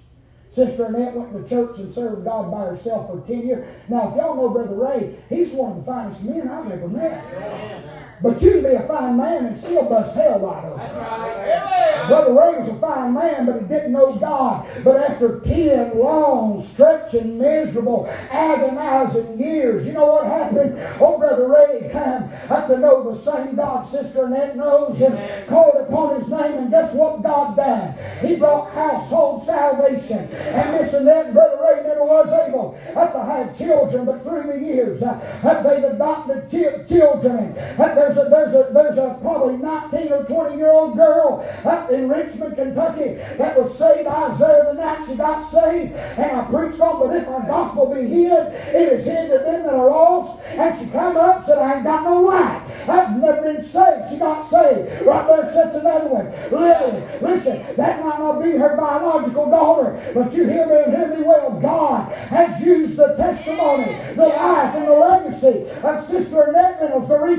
Sister 0.51 0.85
Annette 0.85 1.15
went 1.15 1.33
to 1.33 1.49
church 1.49 1.79
and 1.79 1.93
served 1.93 2.25
God 2.25 2.51
by 2.51 2.65
herself 2.65 3.09
for 3.09 3.27
ten 3.27 3.45
years. 3.45 3.67
Now, 3.89 4.09
if 4.09 4.15
y'all 4.15 4.35
know 4.35 4.49
Brother 4.49 4.75
Ray, 4.75 5.17
he's 5.27 5.51
one 5.53 5.71
of 5.71 5.77
the 5.77 5.83
finest 5.83 6.23
men 6.23 6.47
I've 6.47 6.71
ever 6.71 6.87
met. 6.87 7.92
But 8.21 8.41
you 8.41 8.51
can 8.51 8.63
be 8.63 8.69
a 8.69 8.87
fine 8.87 9.17
man 9.17 9.45
and 9.47 9.57
still 9.57 9.83
bust 9.85 10.15
hell 10.15 10.39
wide 10.39 10.65
open. 10.65 10.77
That's 10.77 10.95
right. 10.97 12.07
Brother 12.07 12.33
Ray 12.33 12.59
was 12.59 12.69
a 12.69 12.75
fine 12.75 13.13
man, 13.13 13.45
but 13.45 13.61
he 13.61 13.67
didn't 13.67 13.93
know 13.93 14.13
God. 14.15 14.67
But 14.83 14.97
after 15.09 15.39
10 15.39 15.97
long, 15.97 16.61
stretching, 16.61 17.37
miserable, 17.37 18.07
agonizing 18.29 19.39
years, 19.39 19.87
you 19.87 19.93
know 19.93 20.05
what 20.07 20.25
happened? 20.25 20.77
Oh, 20.99 21.17
Brother 21.17 21.47
Ray 21.47 21.89
came 21.91 22.29
up 22.49 22.67
to 22.67 22.77
know 22.77 23.09
the 23.09 23.17
same 23.17 23.55
God 23.55 23.87
Sister 23.87 24.25
Annette 24.25 24.57
knows 24.57 25.01
and 25.01 25.47
called 25.47 25.75
upon 25.75 26.19
his 26.19 26.29
name. 26.29 26.57
And 26.57 26.71
guess 26.71 26.93
what 26.93 27.23
God 27.23 27.55
done? 27.55 27.95
He 28.21 28.35
brought 28.35 28.69
household 28.71 29.43
salvation. 29.43 30.29
And 30.33 30.73
Miss 30.73 30.93
Annette 30.93 31.25
and 31.25 31.33
Brother 31.33 31.63
Ray 31.63 31.83
never 31.83 32.03
was 32.03 32.31
able 32.47 32.77
to 32.93 33.23
have 33.23 33.57
children, 33.57 34.05
but 34.05 34.23
through 34.23 34.43
the 34.43 34.59
years, 34.59 35.01
uh, 35.01 35.63
they've 35.63 35.83
adopted 35.83 36.49
chi- 36.51 36.83
children. 36.83 37.55
And 37.57 37.99
uh, 37.99 38.12
there's 38.13 38.27
a, 38.27 38.29
there's 38.29 38.55
a, 38.55 38.73
there's 38.73 38.97
a 38.97 39.17
probably 39.21 39.57
19 39.57 40.11
or 40.11 40.23
20 40.23 40.57
year 40.57 40.71
old 40.71 40.95
girl 40.95 41.47
up 41.65 41.89
in 41.91 42.09
Richmond, 42.09 42.55
Kentucky 42.55 43.15
that 43.37 43.57
was 43.59 43.77
saved 43.77 44.07
Isaiah 44.07 44.65
the 44.65 44.73
night 44.73 45.07
she 45.07 45.15
got 45.15 45.49
saved. 45.49 45.93
And 45.93 46.37
I 46.37 46.45
preached 46.45 46.79
on, 46.79 47.07
but 47.07 47.15
if 47.15 47.27
our 47.27 47.41
gospel 47.41 47.93
be 47.93 48.07
hid, 48.07 48.53
it 48.73 48.93
is 48.93 49.05
hid 49.05 49.31
to 49.31 49.39
them 49.39 49.63
that 49.63 49.73
are 49.73 49.89
lost. 49.89 50.41
And 50.45 50.79
she 50.79 50.89
come 50.91 51.17
up 51.17 51.37
and 51.37 51.45
said, 51.45 51.57
I 51.57 51.75
ain't 51.75 51.83
got 51.83 52.03
no 52.03 52.21
light. 52.21 52.61
I've 52.87 53.17
never 53.17 53.41
been 53.41 53.63
saved. 53.63 54.11
She 54.11 54.19
got 54.19 54.49
saved. 54.49 55.05
Right 55.05 55.27
there 55.27 55.53
sits 55.53 55.77
another 55.77 56.09
one. 56.09 56.31
Lily, 56.51 57.03
listen, 57.21 57.75
that 57.75 58.03
might 58.03 58.19
not 58.19 58.43
be 58.43 58.51
her 58.51 58.75
biological 58.77 59.49
daughter, 59.49 60.11
but 60.13 60.33
you 60.33 60.47
hear 60.47 60.67
me 60.67 60.83
and 60.83 60.93
hear 60.93 61.17
me 61.17 61.23
well. 61.23 61.59
God 61.59 62.11
has 62.11 62.63
used 62.63 62.97
the 62.97 63.15
testimony, 63.15 63.97
the 64.15 64.27
life, 64.27 64.75
and 64.75 64.87
the 64.87 64.93
legacy 64.93 65.69
of 65.81 66.05
Sister 66.05 66.43
Annette 66.43 66.81
Reynolds, 66.81 67.07
the 67.07 67.17
Ray 67.19 67.37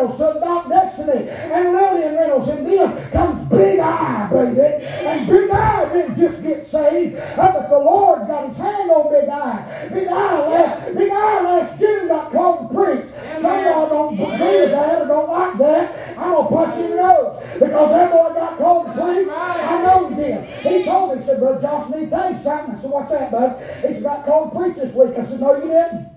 Reynolds, 0.00 0.18
to 0.18 0.36
adopt 0.36 0.68
Destiny, 0.68 1.28
and 1.28 1.72
Lillian 1.74 2.14
Reynolds, 2.16 2.48
and 2.48 2.66
then 2.66 3.10
comes 3.10 3.48
Big 3.48 3.78
Eye, 3.78 4.28
baby. 4.32 4.84
And 4.84 5.26
Big 5.28 5.50
Eye 5.50 5.92
didn't 5.92 6.18
just 6.18 6.42
get 6.42 6.64
saved, 6.64 7.16
but 7.36 7.68
the 7.68 7.78
Lord's 7.78 8.26
got 8.26 8.48
his 8.48 8.58
hand 8.58 8.90
on 8.90 9.12
Big 9.12 9.28
Eye. 9.28 9.88
Big 9.92 10.08
Eye 10.08 10.48
last, 10.48 10.94
Big 10.94 11.10
Eye 11.10 11.40
last 11.42 11.80
June 11.80 12.08
got 12.08 12.32
called 12.32 12.70
to 12.70 12.74
preach. 12.74 13.10
Some 13.40 13.58
of 13.58 13.64
y'all 13.64 13.88
don't 13.88 14.14
agree 14.14 14.60
with 14.60 14.70
that 14.70 15.02
or 15.02 15.06
don't 15.06 15.30
like 15.30 15.58
that. 15.58 16.18
I'm 16.18 16.32
going 16.32 16.48
to 16.48 16.54
punch 16.54 16.78
you 16.78 16.84
in 16.84 16.90
the 16.90 16.96
nose 16.96 17.42
because 17.54 17.90
that 17.90 18.10
boy 18.10 18.34
got 18.34 18.58
called 18.58 18.86
to 18.86 18.92
preach. 18.92 19.28
I 19.30 19.82
know 19.82 20.08
he 20.08 20.14
did. 20.14 20.48
He 20.62 20.84
told 20.84 21.14
me, 21.14 21.20
he 21.20 21.26
said, 21.26 21.40
Brother 21.40 21.60
Josh, 21.60 21.90
need 21.90 22.04
to 22.04 22.10
tell 22.10 22.32
you 22.32 22.38
something. 22.38 22.74
I 22.74 22.78
said, 22.78 22.90
what's 22.90 23.10
that, 23.10 23.30
bud? 23.30 23.84
He 23.86 23.94
said, 23.94 24.02
got 24.02 24.24
called 24.24 24.52
to 24.52 24.58
preach 24.58 24.76
this 24.76 24.94
week. 24.94 25.18
I 25.18 25.24
said, 25.24 25.40
no, 25.40 25.56
you 25.56 25.68
didn't. 25.68 26.08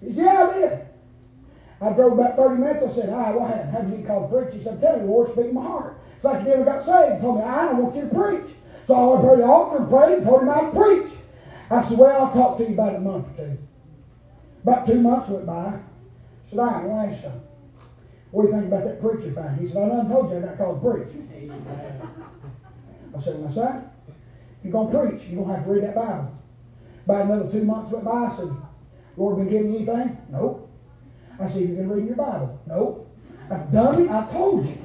He 0.00 0.12
said, 0.12 0.24
yeah, 0.24 0.48
I 0.48 0.54
did. 0.54 0.88
I 1.80 1.92
drove 1.92 2.18
about 2.18 2.36
30 2.36 2.60
minutes. 2.60 2.84
I 2.84 2.90
said, 2.90 3.10
ah, 3.10 3.24
Hi, 3.24 3.36
what 3.36 3.50
happened? 3.50 3.70
How'd 3.70 3.98
you 3.98 4.04
called 4.04 4.30
to 4.30 4.36
preach? 4.36 4.54
He 4.54 4.62
said, 4.62 4.80
Tell 4.80 4.98
me, 4.98 5.06
Lord 5.06 5.28
speak 5.28 5.52
my 5.52 5.62
heart. 5.62 5.98
It's 6.16 6.24
like 6.24 6.40
you 6.40 6.48
never 6.48 6.64
got 6.64 6.84
saved. 6.84 7.16
He 7.16 7.20
told 7.20 7.38
me, 7.38 7.44
I 7.44 7.66
don't 7.66 7.82
want 7.82 7.94
you 7.94 8.02
to 8.02 8.14
preach. 8.14 8.56
So 8.86 8.94
I 8.94 9.20
went 9.20 9.30
to 9.30 9.36
the 9.36 9.44
altar 9.46 9.76
and 9.78 9.88
prayed 9.88 10.18
and 10.18 10.26
told 10.26 10.42
him 10.42 10.50
I'd 10.50 10.72
preach. 10.72 11.12
I 11.70 11.82
said, 11.82 11.98
Well, 11.98 12.26
I'll 12.26 12.32
talk 12.32 12.58
to 12.58 12.64
you 12.64 12.74
about 12.74 12.96
a 12.96 13.00
month 13.00 13.38
or 13.38 13.44
two. 13.44 13.58
About 14.64 14.86
two 14.86 15.00
months 15.00 15.30
went 15.30 15.46
by. 15.46 15.52
I 15.52 15.80
said, 16.50 16.58
I 16.58 16.80
ain't 16.80 16.90
last 16.90 17.22
time. 17.22 17.42
What 18.30 18.42
do 18.42 18.48
you 18.48 18.54
think 18.54 18.66
about 18.66 18.84
that 18.84 19.00
preacher 19.00 19.30
thing? 19.30 19.56
He 19.60 19.68
said, 19.68 19.84
I 19.84 19.88
done 19.88 20.08
told 20.08 20.30
you 20.30 20.38
I 20.38 20.40
got 20.40 20.58
called 20.58 20.82
to 20.82 20.90
preach. 20.90 21.52
I 23.16 23.20
said, 23.20 23.44
My 23.44 23.50
son, 23.50 23.90
you're 24.62 24.72
going 24.72 24.92
to 24.92 24.98
preach, 24.98 25.28
you're 25.28 25.44
going 25.44 25.48
to 25.48 25.54
have 25.54 25.64
to 25.64 25.70
read 25.72 25.84
that 25.84 25.94
Bible. 25.94 26.34
About 27.04 27.24
another 27.24 27.52
two 27.52 27.64
months 27.64 27.92
went 27.92 28.04
by. 28.04 28.10
I 28.10 28.30
said, 28.30 28.50
Lord 29.16 29.36
been 29.36 29.48
giving 29.48 29.72
you 29.72 29.78
anything? 29.78 30.18
Nope. 30.30 30.67
I 31.40 31.48
said, 31.48 31.62
You 31.62 31.68
been 31.68 31.88
reading 31.88 32.08
your 32.08 32.16
Bible? 32.16 32.60
Nope. 32.66 33.16
I 33.50 33.56
dummy, 33.72 34.08
I 34.08 34.26
told 34.30 34.66
you. 34.66 34.84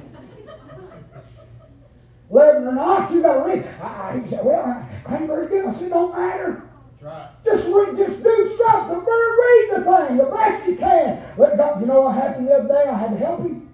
Eleven 2.30 2.68
or 2.68 2.72
not, 2.72 3.10
you 3.10 3.22
gotta 3.22 3.48
read. 3.48 3.66
I, 3.80 4.20
he 4.20 4.28
said, 4.28 4.44
Well, 4.44 4.64
I, 4.64 4.88
I 5.06 5.18
ain't 5.18 5.26
very 5.26 5.48
good. 5.48 5.66
I 5.66 5.72
said, 5.72 5.90
Don't 5.90 6.16
matter. 6.16 6.68
Right. 7.00 7.28
Just 7.44 7.68
read, 7.68 7.98
just 7.98 8.22
do 8.22 8.56
something. 8.56 8.98
Read 8.98 9.70
the 9.72 9.84
thing 9.84 10.16
the 10.16 10.24
best 10.24 10.68
you 10.68 10.76
can. 10.76 11.22
Let 11.36 11.58
God, 11.58 11.80
you 11.80 11.86
know 11.86 12.02
what 12.02 12.14
happened 12.14 12.48
the 12.48 12.54
other 12.54 12.68
day? 12.68 12.88
I 12.88 12.96
had 12.96 13.10
to 13.10 13.16
help 13.18 13.40
him. 13.40 13.68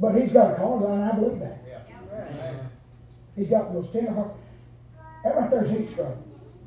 But 0.00 0.16
he's 0.16 0.32
got 0.32 0.50
a 0.50 0.54
cause, 0.56 0.84
and 0.84 1.04
I 1.04 1.12
believe 1.12 1.38
that. 1.38 1.62
Yeah. 1.64 2.54
He's 3.36 3.48
got 3.48 3.72
those 3.72 3.88
tender 3.90 4.12
heart. 4.12 4.34
That 5.22 5.36
right 5.36 5.50
there's 5.50 5.70
heat 5.70 5.88
stroke. 5.88 6.16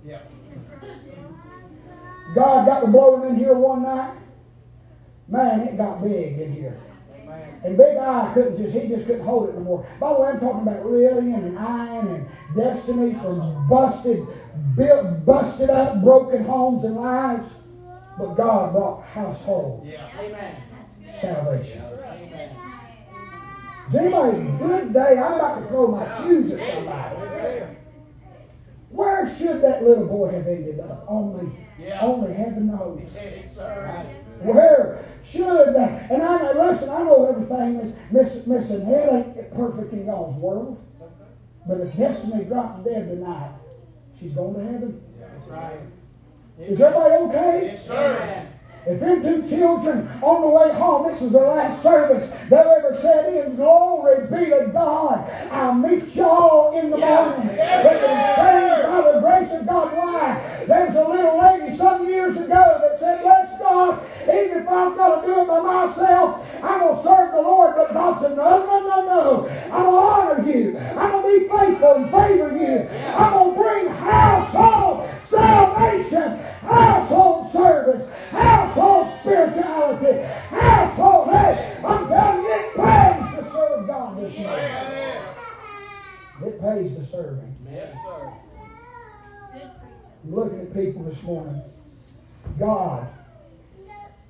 Yeah. 0.05 0.21
God 2.33 2.65
got 2.65 2.85
the 2.85 2.87
blowing 2.87 3.29
in 3.29 3.35
here 3.35 3.55
one 3.55 3.83
night. 3.83 4.17
Man, 5.27 5.61
it 5.61 5.77
got 5.77 6.03
big 6.03 6.39
in 6.39 6.53
here. 6.53 6.79
And 7.63 7.77
Big 7.77 7.97
Eye 7.97 8.31
couldn't 8.35 8.57
just, 8.57 8.75
he 8.75 8.87
just 8.87 9.07
couldn't 9.07 9.25
hold 9.25 9.49
it 9.49 9.55
no 9.55 9.61
more. 9.61 9.87
By 9.99 10.13
the 10.13 10.19
way, 10.21 10.27
I'm 10.29 10.39
talking 10.39 10.61
about 10.61 10.85
Lillian 10.85 11.33
and 11.33 11.53
Ian 11.55 12.07
and 12.15 12.27
Destiny 12.55 13.13
from 13.15 13.67
busted, 13.67 14.27
built, 14.75 15.25
busted 15.25 15.71
up, 15.71 16.03
broken 16.03 16.45
homes 16.45 16.83
and 16.83 16.95
lives. 16.95 17.49
But 18.19 18.35
God 18.35 18.71
brought 18.71 19.03
household 19.03 19.85
Yeah. 19.85 20.07
Amen. 20.19 20.55
salvation. 21.19 21.81
Amen. 21.81 22.49
Is 23.87 23.95
anybody 23.95 24.57
good 24.59 24.93
day? 24.93 25.17
I'm 25.17 25.33
about 25.33 25.61
to 25.61 25.67
throw 25.67 25.87
my 25.87 26.17
shoes 26.23 26.53
at 26.53 26.69
somebody. 26.71 27.15
Where 28.89 29.27
should 29.27 29.61
that 29.61 29.83
little 29.83 30.05
boy 30.05 30.29
have 30.31 30.47
ended 30.47 30.79
up? 30.79 31.03
Only, 31.07 31.51
Yeah. 31.79 31.99
only 32.01 32.33
heaven 32.33 32.67
knows. 32.67 33.17
Where 34.43 34.99
should? 35.25 35.75
And 35.75 36.21
I 36.21 36.37
know, 36.53 36.69
listen, 36.69 36.89
I 36.89 37.03
know 37.03 37.25
everything 37.27 37.79
is 37.79 37.95
miss, 38.11 38.47
missing. 38.47 38.87
It 38.87 39.13
ain't 39.13 39.55
perfect 39.55 39.93
in 39.93 40.05
God's 40.05 40.37
world. 40.37 40.81
But 41.67 41.79
if 41.81 41.97
Destiny 41.97 42.45
drops 42.45 42.85
dead 42.85 43.07
tonight, 43.07 43.51
she's 44.19 44.33
going 44.33 44.53
to 44.53 44.61
heaven. 44.61 45.01
That's 45.19 45.49
right. 45.49 45.79
Is 46.59 46.79
everybody 46.79 47.13
okay? 47.15 47.61
Yes, 47.73 47.87
sir. 47.87 48.47
If 48.87 48.99
them 48.99 49.23
two 49.23 49.47
children 49.47 50.07
on 50.21 50.41
the 50.41 50.47
way 50.47 50.71
home, 50.71 51.09
this 51.09 51.23
is 51.23 51.31
the 51.31 51.39
last 51.39 51.81
service 51.81 52.31
they'll 52.49 52.69
ever 52.69 52.95
said 52.95 53.47
in 53.47 53.55
glory 53.55 54.27
be 54.27 54.51
to 54.51 54.69
God. 54.71 55.27
I'll 55.49 55.73
meet 55.73 56.15
y'all 56.15 56.77
in 56.77 56.91
the 56.91 56.99
Yeah. 56.99 57.29
morning. 57.29 57.55
Yes, 57.57 57.83
they 57.83 57.99
can 57.99 59.03
by 59.03 59.11
the 59.11 59.19
grace 59.19 59.53
of 59.53 59.65
God 59.65 59.97
why. 59.97 60.41
There 60.67 60.85
was 60.85 60.95
a 60.95 61.09
little 61.09 61.37
lady 61.39 61.75
some 61.75 62.07
years 62.07 62.37
ago 62.37 62.77
that 62.81 62.99
said, 62.99 63.23
God, 63.65 64.05
even 64.21 64.57
if 64.61 64.67
I've 64.69 64.95
got 64.95 65.21
to 65.21 65.27
do 65.27 65.41
it 65.41 65.47
by 65.47 65.59
myself, 65.59 66.45
I'm 66.61 66.79
going 66.79 66.95
to 66.95 67.03
serve 67.03 67.31
the 67.31 67.41
Lord. 67.41 67.75
But 67.75 67.93
God 67.93 68.21
said, 68.21 68.37
No, 68.37 68.65
no, 68.65 68.79
no, 68.87 69.05
no. 69.05 69.47
I'm 69.71 69.83
going 69.83 69.95
to 69.95 70.11
honor 70.13 70.49
you. 70.49 70.77
I'm 70.77 71.11
going 71.11 71.23
to 71.23 71.45
be 71.45 71.49
faithful 71.49 71.93
and 71.95 72.11
favor 72.11 72.57
you. 72.57 72.87
I'm 73.09 73.33
going 73.33 73.55
to 73.55 73.61
bring 73.61 73.87
household 73.87 75.09
salvation, 75.23 76.37
household 76.61 77.51
service, 77.51 78.11
household 78.31 79.19
spirituality, 79.19 80.21
household. 80.49 81.29
Hey, 81.29 81.81
I'm 81.83 82.07
telling 82.07 82.43
you, 82.43 82.53
it 82.53 82.75
pays 82.75 83.35
to 83.35 83.51
serve 83.51 83.87
God 83.87 84.21
this 84.21 84.37
morning. 84.37 85.25
It 86.45 86.61
pays 86.61 86.95
to 86.97 87.05
serve 87.05 87.39
Him. 87.39 87.55
Yes, 87.71 88.03
sir. 88.03 88.31
I'm 89.53 90.35
looking 90.35 90.59
at 90.59 90.73
people 90.73 91.03
this 91.03 91.21
morning. 91.23 91.61
God 92.59 93.09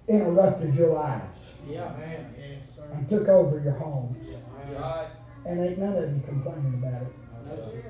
interrupted 0.08 0.76
your 0.76 0.94
lives 0.94 1.40
Yeah. 1.68 1.94
Amen. 1.96 2.34
Yes, 2.38 2.76
sir. 2.76 2.84
and 2.94 3.10
took 3.10 3.28
over 3.28 3.60
your 3.60 3.74
homes. 3.74 4.28
Right. 4.72 5.08
And 5.46 5.60
ain't 5.60 5.78
none 5.80 5.96
of 5.96 6.14
you 6.14 6.22
complaining 6.26 6.82
about 6.84 7.02
it. 7.04 7.14
No, 7.46 7.64
sir. 7.64 7.84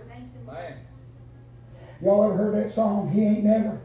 Amen. 0.48 0.74
Y'all 2.02 2.26
ever 2.26 2.36
heard 2.36 2.56
that 2.56 2.74
song, 2.74 3.10
He 3.10 3.24
Ain't 3.24 3.46
Never 3.46 3.80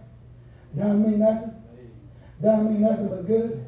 Done 0.77 1.11
Me 1.11 1.17
Nothing? 1.17 1.61
Done 2.43 2.73
me 2.73 2.79
nothing 2.79 3.09
but 3.09 3.27
good? 3.27 3.67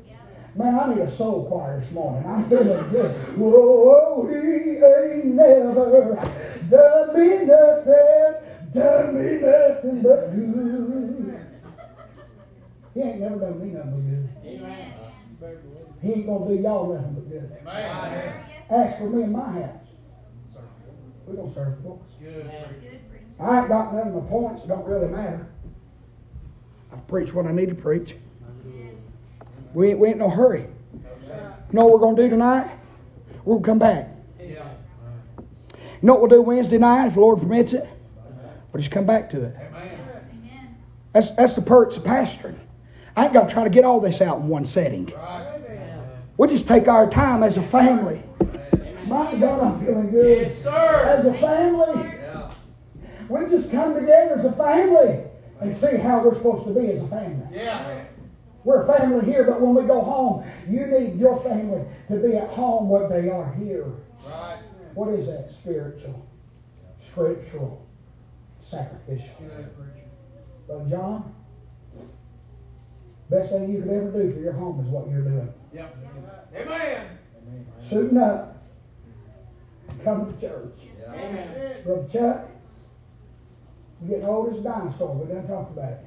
Man, 0.55 0.79
I 0.79 0.95
need 0.95 1.01
a 1.01 1.11
soul 1.11 1.47
choir 1.47 1.81
this 1.81 1.93
morning. 1.93 2.29
I'm 2.29 2.49
feeling 2.49 2.91
good. 2.91 3.39
Whoa, 3.39 4.27
he 4.27 4.77
ain't 4.83 5.25
never 5.27 6.15
done 6.71 7.15
me 7.15 7.45
nothing, 7.45 8.73
done 8.73 9.15
me 9.15 9.41
nothing 9.41 10.03
but 10.03 10.35
good. 10.35 11.49
He 12.95 13.01
ain't 13.01 13.21
never 13.21 13.37
done 13.37 13.61
me 13.61 13.71
nothing 13.73 13.91
but 13.91 14.01
good. 14.01 14.29
Amen. 16.03 16.15
He 16.15 16.21
ain't 16.21 16.27
gonna 16.27 16.49
do 16.49 16.63
y'all 16.63 16.93
nothing 16.93 17.15
but 17.15 17.29
good. 17.29 17.57
Amen. 17.67 18.45
Ask 18.71 18.99
for 18.99 19.09
me 19.11 19.23
in 19.23 19.33
my 19.33 19.53
house. 19.53 19.77
We're 21.27 21.37
gonna 21.37 21.55
serve 21.55 21.77
the 21.77 21.89
books. 21.89 22.13
Good. 22.21 22.51
I 23.39 23.61
ain't 23.61 23.69
got 23.69 23.95
none 23.95 24.09
of 24.09 24.15
my 24.15 24.29
points, 24.29 24.65
it 24.65 24.69
don't 24.69 24.85
really 24.85 25.09
matter. 25.09 25.47
I've 26.93 27.07
preached 27.09 27.33
what 27.35 27.47
I 27.47 27.53
need 27.53 27.71
to 27.71 27.75
preach. 27.75 28.17
We 29.75 29.91
ain't, 29.91 29.99
we 29.99 30.09
ain't 30.09 30.19
no 30.19 30.29
hurry. 30.29 30.67
You 30.93 31.79
know 31.79 31.87
what 31.87 31.95
we're 31.95 32.07
gonna 32.07 32.17
do 32.17 32.29
tonight? 32.29 32.71
We'll 33.45 33.61
come 33.61 33.79
back. 33.79 34.11
Yeah. 34.39 34.69
You 35.39 35.47
know 36.03 36.15
what 36.15 36.31
we'll 36.31 36.41
do 36.41 36.43
Wednesday 36.43 36.79
night 36.79 37.07
if 37.07 37.15
the 37.15 37.21
Lord 37.21 37.41
permits 37.41 37.73
it? 37.73 37.89
We'll 38.73 38.81
just 38.81 38.93
come 38.93 39.07
back 39.07 39.31
to 39.31 39.45
it. 39.45 39.57
Amen. 39.59 40.77
That's 41.13 41.31
that's 41.33 41.55
the 41.55 41.63
perks 41.63 41.97
of 41.97 42.05
pastoring. 42.05 42.59
I 43.17 43.25
ain't 43.25 43.35
got 43.35 43.49
to 43.49 43.55
try 43.55 43.65
to 43.65 43.71
get 43.71 43.85
all 43.85 44.01
this 44.01 44.21
out 44.21 44.39
in 44.39 44.49
one 44.49 44.65
setting. 44.65 45.07
Right. 45.07 45.52
We 46.43 46.49
just 46.49 46.67
take 46.67 46.89
our 46.89 47.09
time 47.09 47.45
as 47.45 47.57
a 47.57 47.63
family. 47.63 48.21
My 49.07 49.33
God, 49.37 49.63
I'm 49.63 49.87
feeling 49.87 50.11
good. 50.11 50.49
Yes, 50.49 50.61
sir. 50.65 51.05
As 51.07 51.25
a 51.25 51.35
family, 51.35 52.19
Yeah. 52.21 52.51
we 53.29 53.49
just 53.49 53.71
come 53.71 53.95
together 53.95 54.41
as 54.41 54.45
a 54.47 54.51
family 54.51 55.23
and 55.61 55.77
see 55.77 55.99
how 55.99 56.25
we're 56.25 56.35
supposed 56.35 56.67
to 56.67 56.75
be 56.75 56.91
as 56.91 57.05
a 57.05 57.07
family. 57.07 57.47
Yeah. 57.53 58.07
We're 58.65 58.83
a 58.83 58.93
family 58.99 59.25
here, 59.25 59.45
but 59.45 59.61
when 59.61 59.73
we 59.73 59.85
go 59.85 60.01
home, 60.01 60.45
you 60.69 60.85
need 60.89 61.17
your 61.17 61.41
family 61.45 61.85
to 62.09 62.17
be 62.17 62.37
at 62.37 62.49
home 62.51 62.89
what 62.89 63.09
they 63.09 63.31
are 63.31 63.53
here. 63.53 63.87
Right. 64.27 64.59
What 64.95 65.11
is 65.11 65.29
that? 65.29 65.53
Spiritual, 65.53 66.27
scriptural, 67.01 67.87
sacrificial. 68.61 69.37
Brother 70.67 70.91
John, 70.91 71.35
best 73.33 73.51
thing 73.53 73.71
you 73.73 73.83
could 73.83 73.91
ever 73.91 74.11
do 74.11 74.33
for 74.33 74.41
your 74.41 74.53
home 74.53 74.85
is 74.85 74.91
what 74.91 75.09
you're 75.11 75.23
doing. 75.23 75.53
Yep. 75.73 75.97
Amen. 76.55 77.19
Suiting 77.81 78.19
up 78.19 78.63
and 79.89 80.05
coming 80.05 80.33
to 80.35 80.41
church. 80.41 80.79
Amen. 81.09 81.83
Brother 81.85 82.09
Chuck, 82.09 82.49
you're 84.01 84.11
getting 84.11 84.25
old 84.27 84.53
as 84.53 84.61
a 84.61 84.63
dinosaur. 84.63 85.15
We 85.15 85.33
done 85.33 85.47
talked 85.47 85.73
about 85.73 85.93
it. 85.93 86.05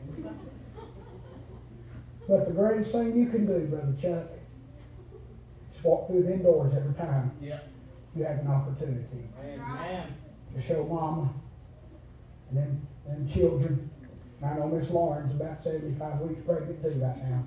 But 2.28 2.48
the 2.48 2.54
greatest 2.54 2.92
thing 2.92 3.16
you 3.18 3.28
can 3.28 3.46
do, 3.46 3.60
Brother 3.68 3.96
Chuck, 4.00 4.32
is 5.76 5.84
walk 5.84 6.08
through 6.08 6.24
the 6.24 6.38
doors 6.38 6.74
every 6.76 6.94
time 6.94 7.32
Yeah. 7.42 7.60
you 8.16 8.24
have 8.24 8.40
an 8.40 8.48
opportunity 8.48 9.30
Amen. 9.44 10.16
to 10.56 10.62
show 10.62 10.84
Mama 10.86 11.30
and 12.50 12.58
them, 12.58 12.88
them 13.06 13.28
children. 13.28 13.90
I 14.44 14.54
know 14.54 14.68
Miss 14.68 14.90
Lauren's 14.90 15.34
about 15.34 15.62
75 15.62 16.20
weeks 16.22 16.42
pregnant 16.46 16.82
too 16.82 17.00
right 17.02 17.30
now. 17.30 17.44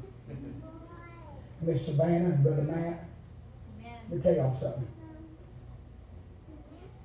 Miss 1.61 1.87
Savannah 1.87 2.31
and 2.31 2.43
Brother 2.43 2.63
Matt, 2.63 3.05
let 3.83 4.11
me 4.11 4.23
tell 4.23 4.35
y'all 4.35 4.57
something. 4.57 4.89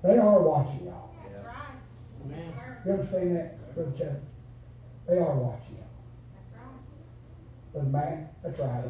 They 0.04 0.18
are 0.18 0.42
watching 0.42 0.86
y'all. 0.86 1.10
That's 1.32 1.46
right. 1.46 1.56
Amen. 2.26 2.54
You 2.86 2.92
understand 2.92 3.36
that, 3.36 3.76
Brother 3.76 3.92
Chuck? 3.98 4.18
They 5.08 5.18
are 5.18 5.36
watching 5.36 5.76
you. 5.76 5.84
Brother 7.72 7.90
Matt, 7.90 8.44
that's 8.44 8.60
right. 8.60 8.84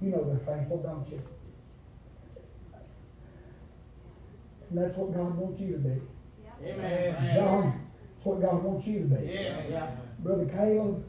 You 0.00 0.10
know 0.10 0.24
they're 0.24 0.56
faithful, 0.56 0.78
don't 0.78 1.08
you? 1.08 1.22
And 4.70 4.78
that's 4.78 4.96
what 4.96 5.14
God 5.14 5.36
wants 5.36 5.60
you 5.60 5.72
to 5.72 5.78
be. 5.78 6.00
Amen. 6.64 7.34
John, 7.34 7.91
that's 8.22 8.26
what 8.26 8.40
God 8.40 8.62
wants 8.62 8.86
you 8.86 9.00
to 9.00 9.04
be. 9.06 9.32
Yes. 9.32 9.66
Yeah. 9.68 9.90
Brother 10.20 10.46
Caleb, 10.46 11.04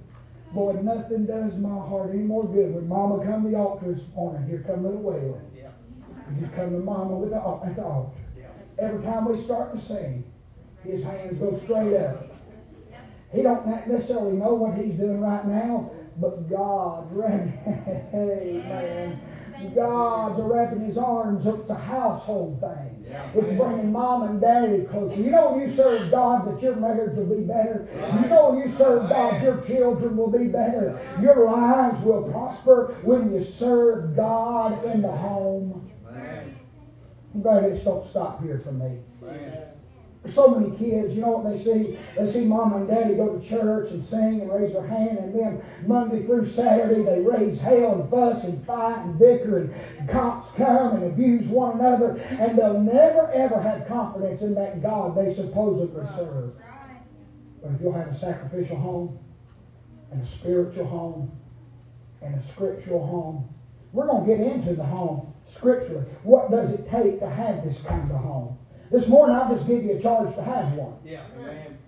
boy, 0.51 0.73
nothing 0.81 1.27
does 1.27 1.55
my 1.57 1.69
heart 1.69 2.09
any 2.11 2.23
more 2.23 2.43
good 2.43 2.73
when 2.73 2.87
Mama 2.87 3.23
come 3.23 3.43
to 3.43 3.49
the 3.49 3.55
altar 3.55 3.93
this 3.93 4.03
morning. 4.15 4.47
Here 4.47 4.63
come 4.65 4.83
little 4.83 5.01
Waylon. 5.01 5.41
Yeah. 5.55 5.69
You 6.33 6.41
just 6.41 6.55
come 6.55 6.71
to 6.71 6.79
Mama 6.79 7.15
with 7.15 7.29
the, 7.29 7.35
al- 7.35 7.61
at 7.65 7.75
the 7.75 7.83
altar. 7.83 8.17
Yeah. 8.35 8.45
Every 8.79 9.03
time 9.03 9.25
we 9.25 9.37
start 9.37 9.75
to 9.75 9.79
sing, 9.79 10.23
his 10.83 11.03
hands 11.03 11.37
go 11.39 11.55
straight 11.57 11.95
up. 11.97 12.31
He 13.31 13.43
don't 13.43 13.65
necessarily 13.87 14.33
know 14.33 14.55
what 14.55 14.75
he's 14.77 14.95
doing 14.95 15.21
right 15.21 15.45
now, 15.45 15.91
but 16.17 16.49
God, 16.49 17.07
wrapping, 17.11 17.49
hey 18.11 18.61
man, 18.67 19.73
God's 19.75 20.41
wrapping 20.41 20.81
his 20.81 20.97
arms. 20.97 21.47
Up. 21.47 21.61
It's 21.61 21.71
a 21.71 21.75
household 21.75 22.59
thing. 22.59 23.02
It's 23.35 23.53
bringing 23.53 23.91
mom 23.91 24.23
and 24.23 24.41
daddy 24.41 24.83
closer. 24.83 25.21
You 25.21 25.31
know 25.31 25.57
you 25.57 25.69
serve 25.69 26.11
God 26.11 26.47
that 26.47 26.61
your 26.61 26.75
marriage 26.75 27.17
will 27.17 27.25
be 27.25 27.43
better. 27.43 27.87
You 28.21 28.27
know 28.27 28.57
you 28.57 28.69
serve 28.69 29.09
God 29.09 29.41
your 29.41 29.61
children 29.61 30.17
will 30.17 30.29
be 30.29 30.47
better. 30.47 30.99
Your 31.21 31.49
lives 31.49 32.03
will 32.03 32.23
prosper 32.31 32.95
when 33.03 33.33
you 33.33 33.43
serve 33.43 34.15
God 34.15 34.83
in 34.85 35.01
the 35.01 35.11
home. 35.11 35.91
I'm 37.33 37.41
glad 37.41 37.63
this 37.63 37.83
don't 37.83 38.05
stop 38.05 38.43
here 38.43 38.59
for 38.63 38.71
me. 38.71 38.99
So 40.25 40.55
many 40.55 40.75
kids, 40.77 41.15
you 41.15 41.21
know 41.21 41.31
what 41.31 41.51
they 41.51 41.61
see? 41.61 41.99
They 42.17 42.31
see 42.31 42.45
mom 42.45 42.73
and 42.73 42.87
daddy 42.87 43.15
go 43.15 43.37
to 43.37 43.45
church 43.45 43.91
and 43.91 44.05
sing 44.05 44.39
and 44.39 44.51
raise 44.51 44.71
their 44.71 44.87
hand, 44.87 45.17
and 45.17 45.35
then 45.37 45.61
Monday 45.85 46.25
through 46.25 46.45
Saturday 46.45 47.03
they 47.03 47.19
raise 47.19 47.59
hell 47.59 48.01
and 48.01 48.09
fuss 48.09 48.45
and 48.45 48.65
fight 48.65 48.99
and 48.99 49.19
bicker, 49.19 49.69
and 49.99 50.09
cops 50.09 50.53
come 50.53 50.95
and 50.95 51.03
abuse 51.03 51.49
one 51.49 51.77
another, 51.77 52.17
and 52.39 52.57
they'll 52.57 52.79
never 52.79 53.29
ever 53.31 53.61
have 53.61 53.85
confidence 53.85 54.41
in 54.41 54.55
that 54.55 54.81
God 54.81 55.17
they 55.17 55.31
supposedly 55.31 56.05
serve. 56.15 56.53
But 57.61 57.73
if 57.73 57.81
you'll 57.81 57.91
have 57.91 58.07
a 58.07 58.15
sacrificial 58.15 58.77
home, 58.77 59.19
and 60.09 60.21
a 60.21 60.25
spiritual 60.25 60.85
home, 60.85 61.31
and 62.21 62.35
a 62.35 62.43
scriptural 62.43 63.05
home, 63.05 63.53
we're 63.91 64.07
going 64.07 64.25
to 64.25 64.37
get 64.37 64.39
into 64.39 64.73
the 64.73 64.85
home 64.85 65.33
scripturally. 65.45 66.05
What 66.23 66.49
does 66.49 66.73
it 66.73 66.89
take 66.89 67.19
to 67.19 67.29
have 67.29 67.63
this 67.63 67.81
kind 67.81 68.09
of 68.09 68.17
home? 68.17 68.57
This 68.93 69.07
morning, 69.07 69.35
I'll 69.35 69.51
just 69.51 69.67
give 69.67 69.83
you 69.83 69.93
a 69.93 69.99
charge 69.99 70.35
to 70.35 70.43
have 70.43 70.71
one. 70.73 70.93
Yeah. 71.03 71.21
Amen. 71.39 71.79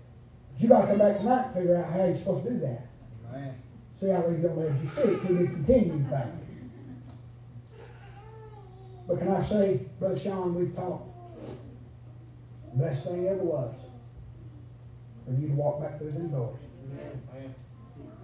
You 0.58 0.68
got 0.68 0.82
to 0.82 0.88
come 0.88 0.97
back 0.97 1.18
tonight 1.20 1.45
and 1.45 1.53
figure 1.53 1.78
out 1.78 1.93
how 1.93 2.03
you're 2.03 2.18
supposed 2.18 2.45
to 2.45 2.49
do 2.49 2.60
that. 2.62 2.88
Amen. 3.30 3.56
See 4.01 4.08
how 4.08 4.26
leave 4.28 4.41
don't 4.41 4.58
let 4.58 4.82
you 4.82 4.89
see 4.89 5.01
it 5.14 5.22
till 5.22 5.39
you 5.39 5.45
continue 5.45 6.03
thing. 6.10 6.39
But 9.08 9.20
can 9.20 9.30
I 9.30 9.43
say, 9.43 9.82
Brother 9.99 10.20
Sean, 10.20 10.56
we've 10.56 10.76
talked. 10.76 11.08
The 12.74 12.84
best 12.84 13.03
thing 13.03 13.28
ever 13.28 13.43
was 13.43 13.76
for 15.28 15.32
you 15.34 15.49
to 15.49 15.53
walk 15.53 15.82
back 15.84 15.99
through 15.99 16.12
them 16.12 16.30
doors 16.30 16.60
Amen. 16.91 17.53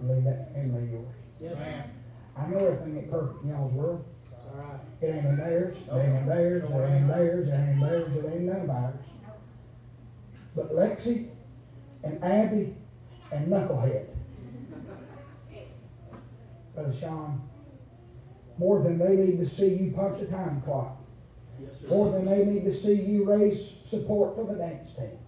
and 0.00 0.10
leave 0.10 0.24
that 0.24 0.52
family 0.54 0.90
yours. 0.90 1.14
Yes. 1.40 1.52
Amen. 1.52 1.84
I 2.36 2.46
know 2.48 2.56
everything 2.56 2.98
ain't 2.98 3.10
perfect 3.12 3.44
in 3.44 3.50
y'all's 3.50 3.72
world. 3.74 4.04
It 5.00 5.06
ain't 5.06 5.26
in 5.26 5.36
theirs, 5.36 5.76
it 5.76 5.92
ain't 5.92 6.18
in 6.18 6.26
theirs, 6.26 6.62
it 6.62 6.72
ain't 6.72 6.96
in 6.96 7.08
theirs, 7.08 7.48
it 7.48 7.52
ain't 7.52 7.70
in 7.70 7.80
theirs, 7.80 8.16
it 8.16 8.24
ain't 8.32 8.42
none 8.42 8.60
of 8.60 8.70
ours. 8.70 8.94
But 10.54 10.72
Lexi 10.72 11.30
and 12.04 12.22
Abby 12.22 12.76
and 13.32 13.48
Knucklehead, 13.48 14.06
Brother 16.74 16.94
Sean, 16.94 17.42
more 18.58 18.82
than 18.82 18.98
they 18.98 19.16
need 19.16 19.38
to 19.38 19.48
see 19.48 19.74
you 19.74 19.92
punch 19.92 20.20
a 20.20 20.26
time 20.26 20.60
clock, 20.62 20.98
more 21.88 22.12
than 22.12 22.26
they 22.26 22.44
need 22.44 22.64
to 22.64 22.74
see 22.74 22.94
you 22.94 23.24
raise 23.24 23.78
support 23.86 24.36
for 24.36 24.44
the 24.44 24.54
dance 24.54 24.94
team, 24.94 25.18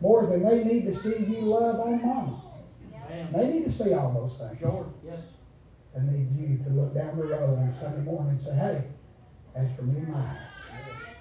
more 0.00 0.26
than 0.26 0.42
they 0.42 0.64
need 0.64 0.84
to 0.86 0.94
see 0.94 1.24
you 1.24 1.40
love 1.42 1.80
on 1.80 2.04
mama. 2.04 2.42
They 3.32 3.46
need 3.46 3.64
to 3.64 3.72
see 3.72 3.94
all 3.94 4.12
those 4.12 4.38
things. 4.38 4.58
Sure. 4.60 4.86
Yes. 5.04 5.32
They 5.96 6.02
need 6.02 6.36
you 6.36 6.62
to 6.64 6.70
look 6.70 6.94
down 6.94 7.16
the 7.16 7.24
road 7.24 7.58
on 7.58 7.72
Sunday 7.72 8.02
morning 8.02 8.32
and 8.32 8.42
say, 8.42 8.52
hey, 8.54 8.84
as 9.54 9.72
for 9.72 9.82
me 9.82 10.00
and 10.00 10.08
my 10.08 10.20
house. 10.20 10.52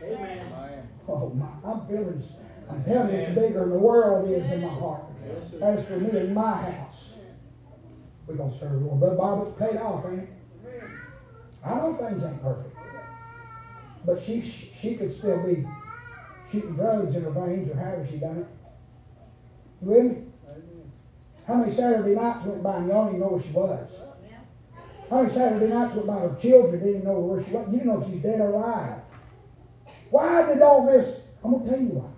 Amen. 0.04 0.90
Oh 1.08 1.30
my, 1.30 1.48
I'm 1.64 1.88
feeling, 1.88 2.22
I'm 2.70 2.84
telling 2.84 3.12
it's 3.12 3.30
bigger 3.30 3.60
than 3.62 3.70
the 3.70 3.78
world 3.78 4.28
is 4.28 4.52
in 4.52 4.62
my 4.62 4.68
heart. 4.68 5.04
As 5.62 5.86
for 5.86 5.98
me 5.98 6.18
and 6.18 6.36
my 6.36 6.58
house, 6.58 7.14
we're 8.28 8.36
gonna 8.36 8.54
serve 8.54 8.74
the 8.74 8.80
Lord. 8.80 9.00
Brother 9.00 9.16
Bob, 9.16 9.48
it's 9.48 9.58
paid 9.58 9.78
off, 9.78 10.06
ain't 10.08 10.24
it? 10.24 10.30
I 11.64 11.76
know 11.76 11.94
things 11.94 12.24
ain't 12.26 12.42
perfect. 12.42 12.76
But 14.06 14.20
she, 14.20 14.42
she 14.42 14.96
could 14.96 15.14
still 15.14 15.42
be 15.42 15.66
shooting 16.52 16.76
drugs 16.76 17.16
in 17.16 17.24
her 17.24 17.30
veins 17.30 17.72
or 17.72 17.76
however 17.76 18.06
she 18.06 18.18
done 18.18 18.40
it. 18.40 18.48
You 19.82 19.88
with 19.90 20.06
me? 20.06 20.24
How 21.48 21.56
many 21.56 21.72
Saturday 21.72 22.14
nights 22.14 22.46
went 22.46 22.62
by 22.62 22.78
and 22.78 22.88
y'all 22.90 23.06
don't 23.06 23.16
even 23.16 23.20
know 23.22 23.28
where 23.30 23.42
she 23.42 23.54
was? 23.54 23.90
How 25.10 25.22
many 25.22 25.30
Saturday 25.34 25.72
nights 25.72 25.96
by 25.98 26.20
her 26.20 26.36
children 26.42 26.84
didn't 26.84 27.04
know 27.04 27.20
where 27.20 27.44
she 27.44 27.52
was? 27.52 27.68
You 27.72 27.84
know 27.84 28.02
if 28.02 28.08
she's 28.08 28.22
dead 28.22 28.42
or 28.42 28.54
alive. 28.54 29.02
Why 30.10 30.46
did 30.48 30.62
all 30.62 30.86
this? 30.86 31.22
I'm 31.44 31.52
going 31.52 31.64
to 31.66 31.70
tell 31.70 31.80
you 31.80 31.90
why. 31.90 32.10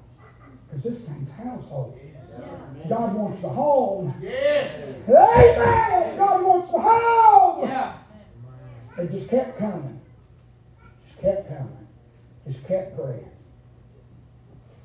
Because 0.67 0.83
this 0.83 1.03
thing's 1.03 1.31
household. 1.31 1.99
God 2.87 3.15
wants 3.15 3.41
the 3.41 3.49
home. 3.49 4.13
Yes. 4.21 4.83
Amen! 5.09 6.17
God 6.17 6.45
wants 6.45 6.71
the 6.71 6.79
home! 6.79 7.67
Yeah. 7.67 7.97
They 8.95 9.07
just 9.07 9.29
kept 9.29 9.57
coming. 9.59 9.99
Just 11.05 11.19
kept 11.19 11.49
coming. 11.49 11.87
Just 12.47 12.65
kept 12.65 12.95
praying. 12.95 13.29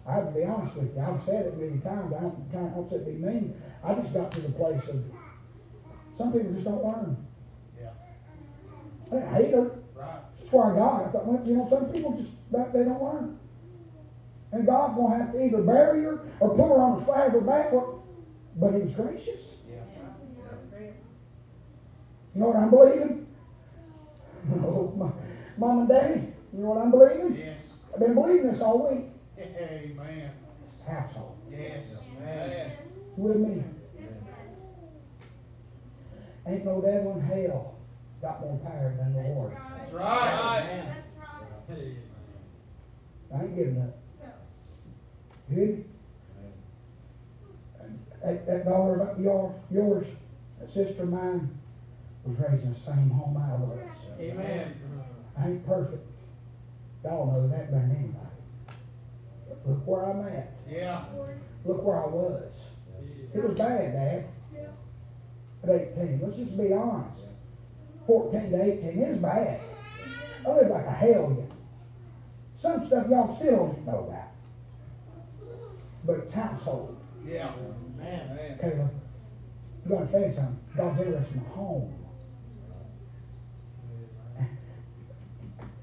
I 0.06 0.14
have 0.14 0.26
to 0.26 0.40
be 0.40 0.44
honest 0.44 0.76
with 0.76 0.96
you. 0.96 1.00
I've 1.00 1.22
said 1.22 1.46
it 1.46 1.56
many 1.56 1.78
times. 1.78 2.12
I 2.12 2.20
don't 2.20 2.50
try 2.50 2.62
not 2.62 2.90
to 2.90 2.98
be 2.98 3.12
mean. 3.12 3.54
I 3.84 3.94
just 3.94 4.12
got 4.12 4.32
to 4.32 4.40
the 4.40 4.52
place 4.52 4.88
of 4.88 5.04
some 6.18 6.32
people 6.32 6.52
just 6.52 6.64
don't 6.64 6.84
learn. 6.84 7.16
Yeah. 9.12 9.18
I 9.18 9.20
didn't 9.20 9.34
hate 9.34 9.54
her. 9.54 9.78
Right. 9.94 10.20
That's 10.38 10.52
where 10.52 10.72
I 10.72 10.76
got. 10.76 11.04
I 11.04 11.08
thought, 11.10 11.26
well, 11.26 11.46
you 11.46 11.56
know, 11.56 11.66
some 11.68 11.86
people 11.86 12.12
just 12.18 12.32
they 12.50 12.84
don't 12.84 13.02
learn. 13.02 13.38
And 14.52 14.66
God's 14.66 14.96
gonna 14.96 15.16
have 15.18 15.32
to 15.32 15.44
either 15.44 15.62
bury 15.62 16.04
her 16.04 16.20
or 16.40 16.50
put 16.50 16.68
her 16.68 16.78
on 16.78 16.98
the 16.98 17.04
flag 17.04 17.28
of 17.28 17.34
her 17.34 17.40
back. 17.40 17.72
Or, 17.72 18.02
but 18.56 18.74
He 18.74 18.80
was 18.82 18.94
gracious. 18.94 19.56
Yeah. 19.68 19.76
You 22.34 22.40
know 22.40 22.48
what 22.48 22.56
I'm 22.56 22.70
believing? 22.70 23.18
Oh, 24.50 24.92
my, 24.96 25.08
Mom 25.56 25.80
and 25.80 25.88
Daddy, 25.88 26.20
you 26.52 26.64
know 26.64 26.70
what 26.70 26.78
I'm 26.78 26.90
believing? 26.90 27.36
Yes. 27.36 27.74
I've 27.94 28.00
been 28.00 28.14
believing 28.14 28.50
this 28.50 28.60
all 28.60 28.90
week. 28.90 29.04
Amen. 29.38 30.32
It's 30.74 30.84
household. 30.84 31.36
Yes. 31.48 31.84
Amen. 32.18 32.72
With 33.16 33.36
me. 33.36 33.62
Ain't 36.44 36.64
no 36.64 36.80
devil 36.80 37.12
in 37.12 37.20
hell 37.20 37.76
got 38.22 38.40
more 38.40 38.56
power 38.58 38.94
than 38.96 39.12
the 39.14 39.20
Lord. 39.20 39.52
That's 39.52 39.92
right. 39.92 40.60
Amen. 40.62 40.96
right. 41.68 41.76
I 43.34 43.42
ain't 43.42 43.56
giving 43.56 43.82
up. 43.82 43.98
You 45.50 45.56
hear? 45.56 45.84
That, 48.22 48.46
that 48.46 48.64
daughter 48.64 49.00
of 49.00 49.20
yours, 49.20 49.52
yours, 49.70 50.06
that 50.60 50.70
sister 50.70 51.02
of 51.02 51.10
mine, 51.10 51.58
was 52.24 52.38
raised 52.38 52.62
in 52.62 52.72
the 52.72 52.78
same 52.78 53.10
home 53.10 53.36
I 53.36 53.56
was. 53.56 53.78
Amen. 54.20 54.74
I 55.36 55.48
ain't 55.48 55.66
perfect. 55.66 56.06
Y'all 57.02 57.32
know 57.32 57.48
that 57.48 57.72
better 57.72 57.82
than 57.82 57.96
anybody. 57.96 58.18
But 59.48 59.68
look 59.68 59.86
where 59.86 60.06
I'm 60.06 60.24
at. 60.28 60.52
Yeah. 60.70 61.04
Look 61.64 61.82
where 61.82 62.04
I 62.04 62.06
was. 62.06 62.52
It 63.34 63.42
was 63.42 63.58
bad, 63.58 63.92
Dad. 63.92 64.24
Yeah. 64.54 64.68
At 65.64 65.96
18. 65.98 66.20
Let's 66.22 66.36
just 66.36 66.56
be 66.56 66.72
honest. 66.72 67.31
14 68.06 68.50
to 68.50 68.62
18 68.62 68.88
it 68.88 69.08
was 69.08 69.18
bad. 69.18 69.60
I 70.46 70.50
live 70.50 70.70
like 70.70 70.86
a 70.86 70.90
hellion. 70.90 71.48
Some 72.60 72.84
stuff 72.86 73.08
y'all 73.08 73.34
still 73.34 73.56
don't 73.56 73.86
know 73.86 74.06
about. 74.08 74.28
But 76.04 76.18
it's 76.18 76.32
household. 76.34 76.96
Yeah. 77.26 77.52
Man, 77.96 78.36
man. 78.36 78.58
Caleb, 78.60 78.90
you 79.84 79.90
gotta 79.90 80.00
understand 80.02 80.34
something. 80.34 80.60
God's 80.76 81.00
interested 81.00 81.36
in 81.36 81.42
the 81.44 81.48
home. 81.50 81.94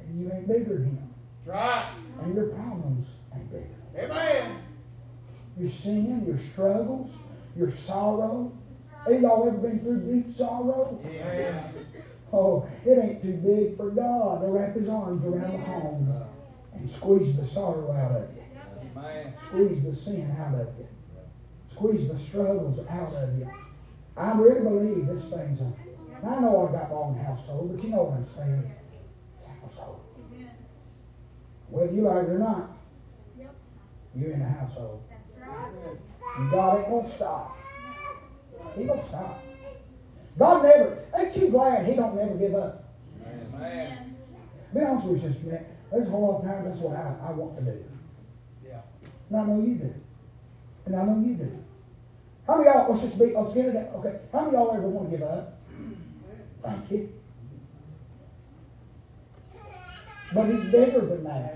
And 0.01 0.21
you 0.21 0.31
ain't 0.33 0.47
bigger 0.47 0.73
than 0.75 0.85
him. 0.85 1.13
That's 1.45 1.55
right. 1.55 1.85
And 2.23 2.35
your 2.35 2.47
problems 2.47 3.07
ain't 3.33 3.51
bigger. 3.51 3.67
Amen. 3.97 4.57
Your 5.57 5.69
sin, 5.69 6.25
your 6.25 6.37
struggles, 6.37 7.11
your 7.55 7.71
sorrow. 7.71 8.51
Ain't 9.07 9.21
y'all 9.21 9.47
ever 9.47 9.57
been 9.57 9.79
through 9.79 9.99
deep 9.99 10.33
sorrow? 10.33 10.99
Yeah. 11.05 11.61
Oh, 12.31 12.67
it 12.85 12.97
ain't 12.97 13.21
too 13.23 13.33
big 13.33 13.75
for 13.75 13.89
God 13.89 14.41
to 14.41 14.47
wrap 14.47 14.75
his 14.75 14.87
arms 14.87 15.25
around 15.25 15.53
the 15.53 15.57
home 15.57 16.23
and 16.73 16.91
squeeze 16.91 17.35
the 17.37 17.45
sorrow 17.45 17.91
out 17.91 18.11
of 18.11 18.35
you. 18.35 18.43
Amen. 18.95 19.33
Squeeze 19.47 19.83
the 19.83 19.95
sin 19.95 20.35
out 20.39 20.53
of 20.53 20.67
you. 20.77 20.87
Squeeze 21.71 22.07
the 22.07 22.19
struggles 22.19 22.85
out 22.87 23.13
of 23.13 23.37
you. 23.37 23.47
I 24.15 24.37
really 24.37 24.61
believe 24.61 25.07
this 25.07 25.29
thing's 25.29 25.61
a. 25.61 25.71
I 26.21 26.39
know 26.41 26.67
I 26.67 26.71
got 26.71 26.91
wrong 26.91 27.17
household, 27.17 27.73
but 27.73 27.83
you 27.83 27.91
know 27.91 28.03
what 28.03 28.17
I'm 28.17 28.25
saying. 28.25 28.71
It's 29.37 29.47
a 29.47 29.65
household. 29.65 30.01
Whether 31.69 31.93
you 31.93 32.01
like 32.01 32.25
it 32.25 32.31
or 32.31 32.39
not, 32.39 32.71
you're 34.15 34.31
in 34.31 34.41
a 34.41 34.49
household. 34.49 35.03
And 36.37 36.51
God 36.51 36.79
ain't 36.79 36.89
gonna 36.89 37.09
stop. 37.09 37.57
He 38.75 38.83
don't 38.83 39.05
stop. 39.05 39.41
God 40.39 40.63
never. 40.63 41.03
Ain't 41.17 41.35
you 41.35 41.49
glad 41.49 41.85
He 41.85 41.95
don't 41.95 42.15
never 42.15 42.33
give 42.35 42.55
up? 42.55 42.85
Amen. 43.27 44.15
Be 44.73 44.81
honest 44.81 45.07
with 45.07 45.23
you, 45.23 45.29
a. 45.51 45.65
There's 45.91 46.07
a 46.07 46.11
whole 46.11 46.31
lot 46.31 46.39
of 46.39 46.45
times 46.45 46.67
that's 46.67 46.79
what 46.79 46.95
I, 46.95 47.27
I 47.27 47.31
want 47.31 47.57
to 47.57 47.63
do. 47.63 47.83
Yeah. 48.65 48.81
And 49.29 49.39
I 49.39 49.43
know 49.45 49.61
you 49.61 49.75
do. 49.75 49.93
And 50.85 50.95
I 50.95 51.03
know 51.03 51.19
you 51.19 51.33
do. 51.33 51.63
How 52.47 52.57
many 52.57 52.69
of 52.69 52.75
y'all, 52.75 52.91
let's 52.91 53.03
just 53.03 53.19
be, 53.19 53.33
let's 53.35 53.53
get 53.53 53.65
it 53.65 53.75
out. 53.75 53.95
Okay. 53.95 54.19
How 54.31 54.45
many 54.45 54.55
of 54.55 54.61
y'all 54.61 54.75
ever 54.75 54.87
want 54.87 55.11
to 55.11 55.17
give 55.17 55.27
up? 55.27 55.59
Thank 56.63 56.91
you. 56.91 57.13
But 60.33 60.45
he's 60.45 60.63
bigger 60.65 61.01
than 61.01 61.23
that. 61.23 61.55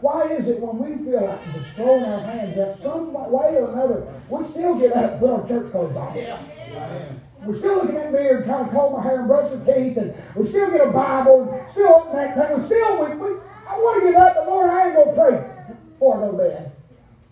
Why 0.00 0.28
is 0.28 0.48
it 0.48 0.60
when 0.60 0.78
we 0.78 1.04
feel 1.04 1.24
like 1.24 1.54
just 1.54 1.70
throwing 1.72 2.04
our 2.04 2.20
hands 2.20 2.58
up, 2.58 2.80
some 2.80 3.12
way 3.12 3.56
or 3.56 3.72
another, 3.72 4.14
we 4.28 4.44
still 4.44 4.78
get 4.78 4.92
up 4.92 5.12
and 5.12 5.20
put 5.20 5.30
our 5.30 5.48
church 5.48 5.70
clothes 5.72 5.96
on? 5.96 6.16
Yeah. 6.16 6.38
Amen. 6.68 7.20
We're 7.46 7.56
still 7.56 7.76
looking 7.76 7.96
at 7.96 8.12
mirror 8.12 8.38
and 8.38 8.44
trying 8.44 8.66
to 8.66 8.70
comb 8.72 8.94
our 8.96 9.02
hair 9.02 9.20
and 9.20 9.28
brush 9.28 9.52
our 9.52 9.64
teeth, 9.64 9.96
and 9.98 10.14
we 10.34 10.46
still 10.46 10.70
get 10.70 10.80
a 10.80 10.90
Bible, 10.90 11.52
and 11.52 11.70
still 11.70 11.94
open 11.94 12.16
that 12.16 12.34
thing. 12.34 12.56
We 12.58 12.62
still, 12.64 13.04
we, 13.04 13.14
we, 13.14 13.38
I 13.68 13.76
want 13.76 14.02
to 14.02 14.10
get 14.10 14.20
up, 14.20 14.34
but 14.34 14.48
Lord, 14.48 14.68
I 14.68 14.86
ain't 14.86 14.94
going 14.96 15.14
to 15.14 15.14
pray 15.14 15.74
for 16.00 16.20
no 16.20 16.32
bed. 16.32 16.72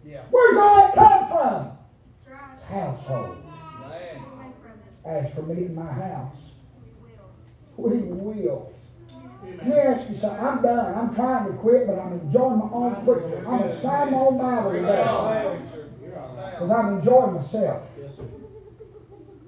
Yeah. 0.05 0.23
Where's 0.31 0.57
all 0.57 0.77
that 0.77 0.95
come 0.95 1.29
from? 1.29 1.79
It's 2.55 2.63
household. 2.63 3.39
Amen. 3.85 4.25
As 5.05 5.35
for 5.35 5.43
me 5.43 5.65
and 5.65 5.75
my 5.75 5.93
house, 5.93 6.37
we 7.77 7.99
will. 7.99 8.73
Let 9.43 9.67
me 9.67 9.73
Amen. 9.73 9.95
ask 9.95 10.11
you 10.11 10.17
something. 10.17 10.47
I'm 10.47 10.63
done. 10.63 10.95
I'm 10.95 11.15
trying 11.15 11.47
to 11.47 11.53
quit, 11.59 11.87
but 11.87 11.99
I'm 11.99 12.13
enjoying 12.13 12.59
my 12.59 12.71
own 12.73 12.95
quit. 13.05 13.25
I'm 13.39 13.45
going 13.45 13.63
to 13.63 13.77
sign 13.77 14.13
my 14.13 14.19
own 14.19 14.39
Bible 14.39 14.73
today 14.73 15.59
because 16.01 16.71
I'm 16.71 16.99
enjoying 16.99 17.35
myself. 17.35 17.83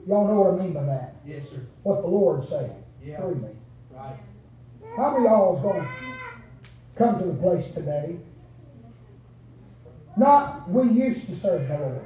Yes, 0.07 0.13
sir. 0.13 0.15
Y'all 0.15 0.29
know 0.29 0.41
what 0.43 0.61
I 0.61 0.65
mean 0.65 0.73
by 0.73 0.85
that. 0.85 1.15
Yes, 1.27 1.51
sir. 1.51 1.61
What 1.83 2.03
the 2.03 2.09
Lord's 2.09 2.49
saying 2.49 2.73
Yeah. 3.03 3.21
through 3.21 3.37
me. 3.37 3.49
Right. 3.95 4.17
How 4.97 5.11
many 5.13 5.25
y'all 5.25 5.57
is 5.57 5.63
going 5.63 5.81
to 5.81 5.87
come 6.95 7.19
to 7.19 7.25
the 7.25 7.35
place 7.35 7.71
today? 7.73 8.19
Not 10.17 10.69
we 10.71 10.89
used 10.89 11.29
to 11.29 11.37
serve 11.37 11.69
the 11.69 11.79
Lord. 11.79 12.03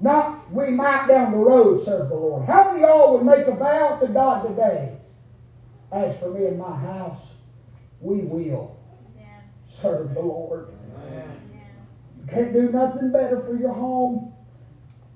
Not 0.00 0.52
we 0.52 0.70
might 0.70 1.06
down 1.06 1.32
the 1.32 1.38
road 1.38 1.80
serve 1.80 2.08
the 2.08 2.14
Lord. 2.14 2.44
How 2.44 2.64
many 2.64 2.82
of 2.82 2.88
y'all 2.90 3.12
would 3.14 3.24
make 3.24 3.46
a 3.46 3.54
vow 3.54 3.98
to 4.00 4.08
God 4.08 4.46
today? 4.48 4.96
As 5.90 6.18
for 6.18 6.30
me 6.30 6.46
and 6.46 6.58
my 6.58 6.76
house, 6.76 7.32
we 8.00 8.22
will 8.22 8.76
serve 9.68 10.14
the 10.14 10.20
Lord. 10.20 10.68
Amen. 11.06 11.40
You 12.20 12.26
can't 12.26 12.52
do 12.52 12.70
nothing 12.70 13.10
better 13.10 13.40
for 13.40 13.56
your 13.56 13.72
home 13.72 14.32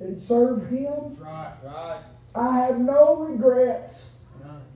than 0.02 0.20
serve 0.20 0.68
Him. 0.68 1.16
Right. 1.18 1.54
Right. 1.64 2.02
I 2.34 2.58
have 2.60 2.80
no 2.80 3.26
regrets. 3.28 4.10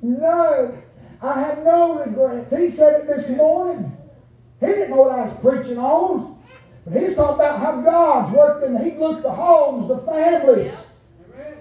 None. 0.02 0.20
None. 0.20 0.82
I 1.22 1.40
have 1.40 1.64
no 1.64 1.98
regrets. 2.04 2.54
He 2.54 2.70
said 2.70 3.00
it 3.00 3.06
this 3.06 3.30
morning. 3.30 3.96
He 4.60 4.66
didn't 4.66 4.90
know 4.90 5.02
what 5.02 5.12
I 5.12 5.24
was 5.26 5.40
preaching 5.40 5.78
on. 5.78 6.42
But 6.86 7.02
he's 7.02 7.14
talking 7.14 7.34
about 7.36 7.58
how 7.58 7.80
God's 7.80 8.32
worked 8.32 8.64
and 8.64 8.78
he 8.78 8.96
looked 8.98 9.18
at 9.18 9.22
the 9.24 9.32
homes, 9.32 9.88
the 9.88 9.98
families. 9.98 10.76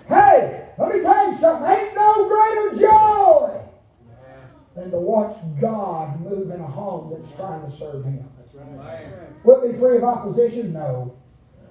Hey, 0.08 0.70
let 0.78 0.94
me 0.94 1.02
tell 1.02 1.32
you 1.32 1.38
something. 1.38 1.68
Ain't 1.68 1.96
no 1.96 2.28
greater 2.28 2.80
joy 2.80 3.62
than 4.76 4.92
to 4.92 4.98
watch 4.98 5.38
God 5.60 6.22
move 6.22 6.52
in 6.52 6.60
a 6.60 6.68
home 6.68 7.16
that's 7.18 7.36
trying 7.36 7.66
to 7.66 7.76
serve 7.76 8.06
him. 8.06 8.30
That's 8.38 8.54
right. 8.54 9.06
Amen. 9.06 9.36
Will 9.44 9.64
it 9.64 9.72
be 9.72 9.80
free 9.80 9.98
of 9.98 10.04
opposition? 10.04 10.74
No. 10.74 11.18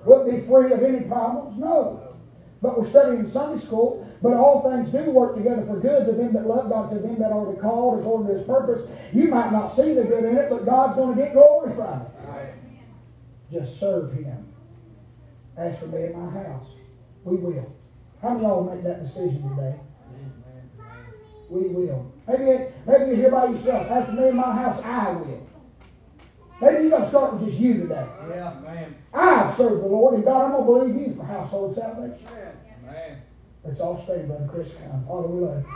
Will 0.05 0.27
it 0.27 0.31
be 0.31 0.47
free 0.47 0.73
of 0.73 0.83
any 0.83 1.01
problems? 1.01 1.59
No. 1.59 2.15
But 2.61 2.79
we're 2.79 2.87
studying 2.87 3.29
Sunday 3.29 3.63
school. 3.63 4.09
But 4.23 4.35
all 4.35 4.63
things 4.63 4.91
do 4.91 5.11
work 5.11 5.37
together 5.37 5.67
for 5.67 5.79
good 5.79 6.07
to 6.07 6.13
them 6.13 6.33
that 6.33 6.47
love 6.47 6.71
God, 6.71 6.91
to 6.91 6.99
them 6.99 7.19
that 7.19 7.31
are 7.31 7.53
the 7.53 7.61
called 7.61 8.01
according 8.01 8.29
to 8.29 8.35
His 8.35 8.43
purpose. 8.45 8.89
You 9.13 9.29
might 9.29 9.53
not 9.53 9.69
see 9.69 9.93
the 9.93 10.05
good 10.05 10.25
in 10.25 10.37
it, 10.37 10.49
but 10.49 10.65
God's 10.65 10.97
going 10.97 11.17
to 11.17 11.23
get 11.23 11.35
glory 11.35 11.75
from 11.75 12.03
it. 12.03 12.55
Just 13.53 13.79
serve 13.79 14.13
Him. 14.13 14.49
As 15.57 15.79
for 15.79 15.87
me 15.87 16.05
and 16.05 16.15
my 16.15 16.31
house, 16.43 16.67
we 17.25 17.37
will. 17.37 17.77
How 18.23 18.31
many 18.31 18.45
y'all 18.45 18.65
make 18.65 18.83
that 18.85 19.05
decision 19.05 19.49
today? 19.51 19.79
We 21.51 21.69
will. 21.69 22.11
Maybe, 22.27 22.65
maybe 22.87 23.05
you're 23.05 23.17
here 23.17 23.31
by 23.31 23.47
yourself. 23.47 23.91
As 23.91 24.07
for 24.07 24.13
me 24.13 24.29
and 24.29 24.37
my 24.37 24.53
house, 24.53 24.83
I 24.83 25.13
will. 25.13 25.47
Maybe 26.65 26.85
you 26.85 26.91
got 26.91 27.01
to 27.01 27.09
start 27.09 27.35
with 27.35 27.47
just 27.47 27.61
you 27.61 27.75
today. 27.75 28.07
Yeah. 28.31 28.55
man. 28.65 28.95
I 29.13 29.53
serve 29.55 29.81
the 29.81 29.87
Lord, 29.87 30.15
and 30.15 30.25
God, 30.25 30.47
I'm 30.47 30.53
going 30.53 30.89
to 30.89 30.95
believe 30.95 31.09
you 31.09 31.15
for 31.15 31.25
household 31.25 31.77
salvation. 31.77 32.27
Amen. 32.83 33.19
Let's 33.63 33.81
all 33.81 34.01
stay, 34.03 34.23
Brother 34.23 34.49
Chris. 34.51 34.75
Come. 34.75 35.05
Father, 35.07 35.29
we 35.29 35.41
love 35.47 35.63
you. 35.63 35.73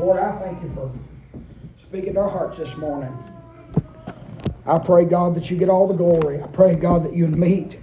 Lord, 0.00 0.18
I 0.18 0.32
thank 0.38 0.62
you 0.62 0.70
for 0.70 0.90
speaking 1.78 2.14
to 2.14 2.20
our 2.20 2.30
hearts 2.30 2.56
this 2.56 2.74
morning. 2.76 3.16
I 4.64 4.78
pray, 4.78 5.04
God, 5.04 5.34
that 5.34 5.50
you 5.50 5.58
get 5.58 5.68
all 5.68 5.86
the 5.86 5.94
glory. 5.94 6.42
I 6.42 6.46
pray, 6.46 6.74
God, 6.74 7.04
that 7.04 7.14
you 7.14 7.26
meet 7.26 7.78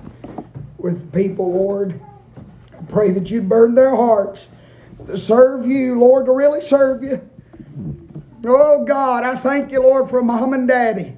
with 0.78 1.14
people, 1.14 1.52
Lord. 1.54 2.02
I 2.74 2.84
pray 2.86 3.12
that 3.12 3.30
you 3.30 3.42
burn 3.42 3.76
their 3.76 3.96
hearts 3.96 4.50
to 5.06 5.18
serve 5.18 5.68
you, 5.68 6.00
Lord, 6.00 6.26
to 6.26 6.32
really 6.32 6.62
serve 6.62 7.04
you. 7.04 7.30
Oh, 8.48 8.84
God, 8.86 9.24
I 9.24 9.36
thank 9.36 9.72
you, 9.72 9.82
Lord, 9.82 10.10
for 10.10 10.22
mom 10.22 10.54
and 10.54 10.68
daddy 10.68 11.18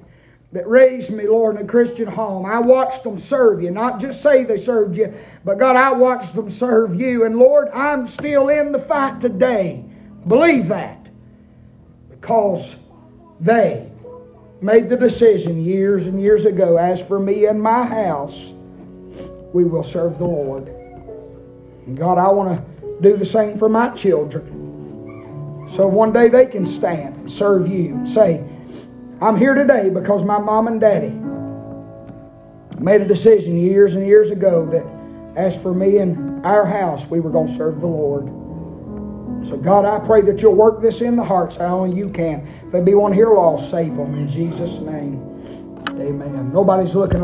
that 0.52 0.66
raised 0.66 1.12
me, 1.12 1.26
Lord, 1.26 1.56
in 1.56 1.62
a 1.62 1.68
Christian 1.68 2.08
home. 2.08 2.46
I 2.46 2.58
watched 2.58 3.04
them 3.04 3.18
serve 3.18 3.62
you, 3.62 3.70
not 3.70 4.00
just 4.00 4.22
say 4.22 4.44
they 4.44 4.56
served 4.56 4.96
you, 4.96 5.12
but 5.44 5.58
God, 5.58 5.76
I 5.76 5.92
watched 5.92 6.34
them 6.34 6.48
serve 6.48 6.98
you. 6.98 7.24
And 7.24 7.36
Lord, 7.36 7.68
I'm 7.70 8.06
still 8.06 8.48
in 8.48 8.72
the 8.72 8.78
fight 8.78 9.20
today. 9.20 9.84
Believe 10.26 10.68
that. 10.68 11.08
Because 12.10 12.76
they 13.40 13.90
made 14.60 14.88
the 14.88 14.96
decision 14.96 15.62
years 15.62 16.06
and 16.06 16.20
years 16.20 16.44
ago 16.46 16.76
as 16.76 17.06
for 17.06 17.20
me 17.20 17.44
and 17.46 17.62
my 17.62 17.84
house, 17.84 18.52
we 19.52 19.64
will 19.64 19.84
serve 19.84 20.18
the 20.18 20.24
Lord. 20.24 20.68
And 21.86 21.96
God, 21.96 22.18
I 22.18 22.28
want 22.28 22.58
to 22.58 23.00
do 23.00 23.16
the 23.16 23.26
same 23.26 23.58
for 23.58 23.68
my 23.68 23.90
children. 23.90 24.67
So 25.68 25.86
one 25.86 26.12
day 26.12 26.28
they 26.28 26.46
can 26.46 26.66
stand 26.66 27.16
and 27.16 27.30
serve 27.30 27.68
you 27.68 27.94
and 27.94 28.08
say, 28.08 28.44
I'm 29.20 29.36
here 29.36 29.54
today 29.54 29.90
because 29.90 30.22
my 30.22 30.38
mom 30.38 30.66
and 30.66 30.80
daddy 30.80 31.10
made 32.80 33.00
a 33.00 33.04
decision 33.04 33.58
years 33.58 33.94
and 33.94 34.06
years 34.06 34.30
ago 34.30 34.66
that 34.66 34.84
as 35.36 35.60
for 35.60 35.74
me 35.74 35.98
and 35.98 36.44
our 36.44 36.64
house, 36.64 37.10
we 37.10 37.20
were 37.20 37.30
going 37.30 37.46
to 37.46 37.52
serve 37.52 37.80
the 37.80 37.86
Lord. 37.86 38.26
So, 39.46 39.56
God, 39.56 39.84
I 39.84 40.04
pray 40.04 40.20
that 40.22 40.42
you'll 40.42 40.54
work 40.54 40.80
this 40.80 41.00
in 41.00 41.16
the 41.16 41.24
hearts 41.24 41.56
how 41.56 41.78
only 41.78 41.96
you 41.96 42.10
can. 42.10 42.46
If 42.66 42.72
there 42.72 42.82
be 42.82 42.94
one 42.94 43.12
here 43.12 43.32
lost, 43.32 43.70
save 43.70 43.96
them 43.96 44.14
in 44.14 44.28
Jesus' 44.28 44.80
name. 44.80 45.22
Amen. 45.90 46.52
Nobody's 46.52 46.94
looking. 46.94 47.16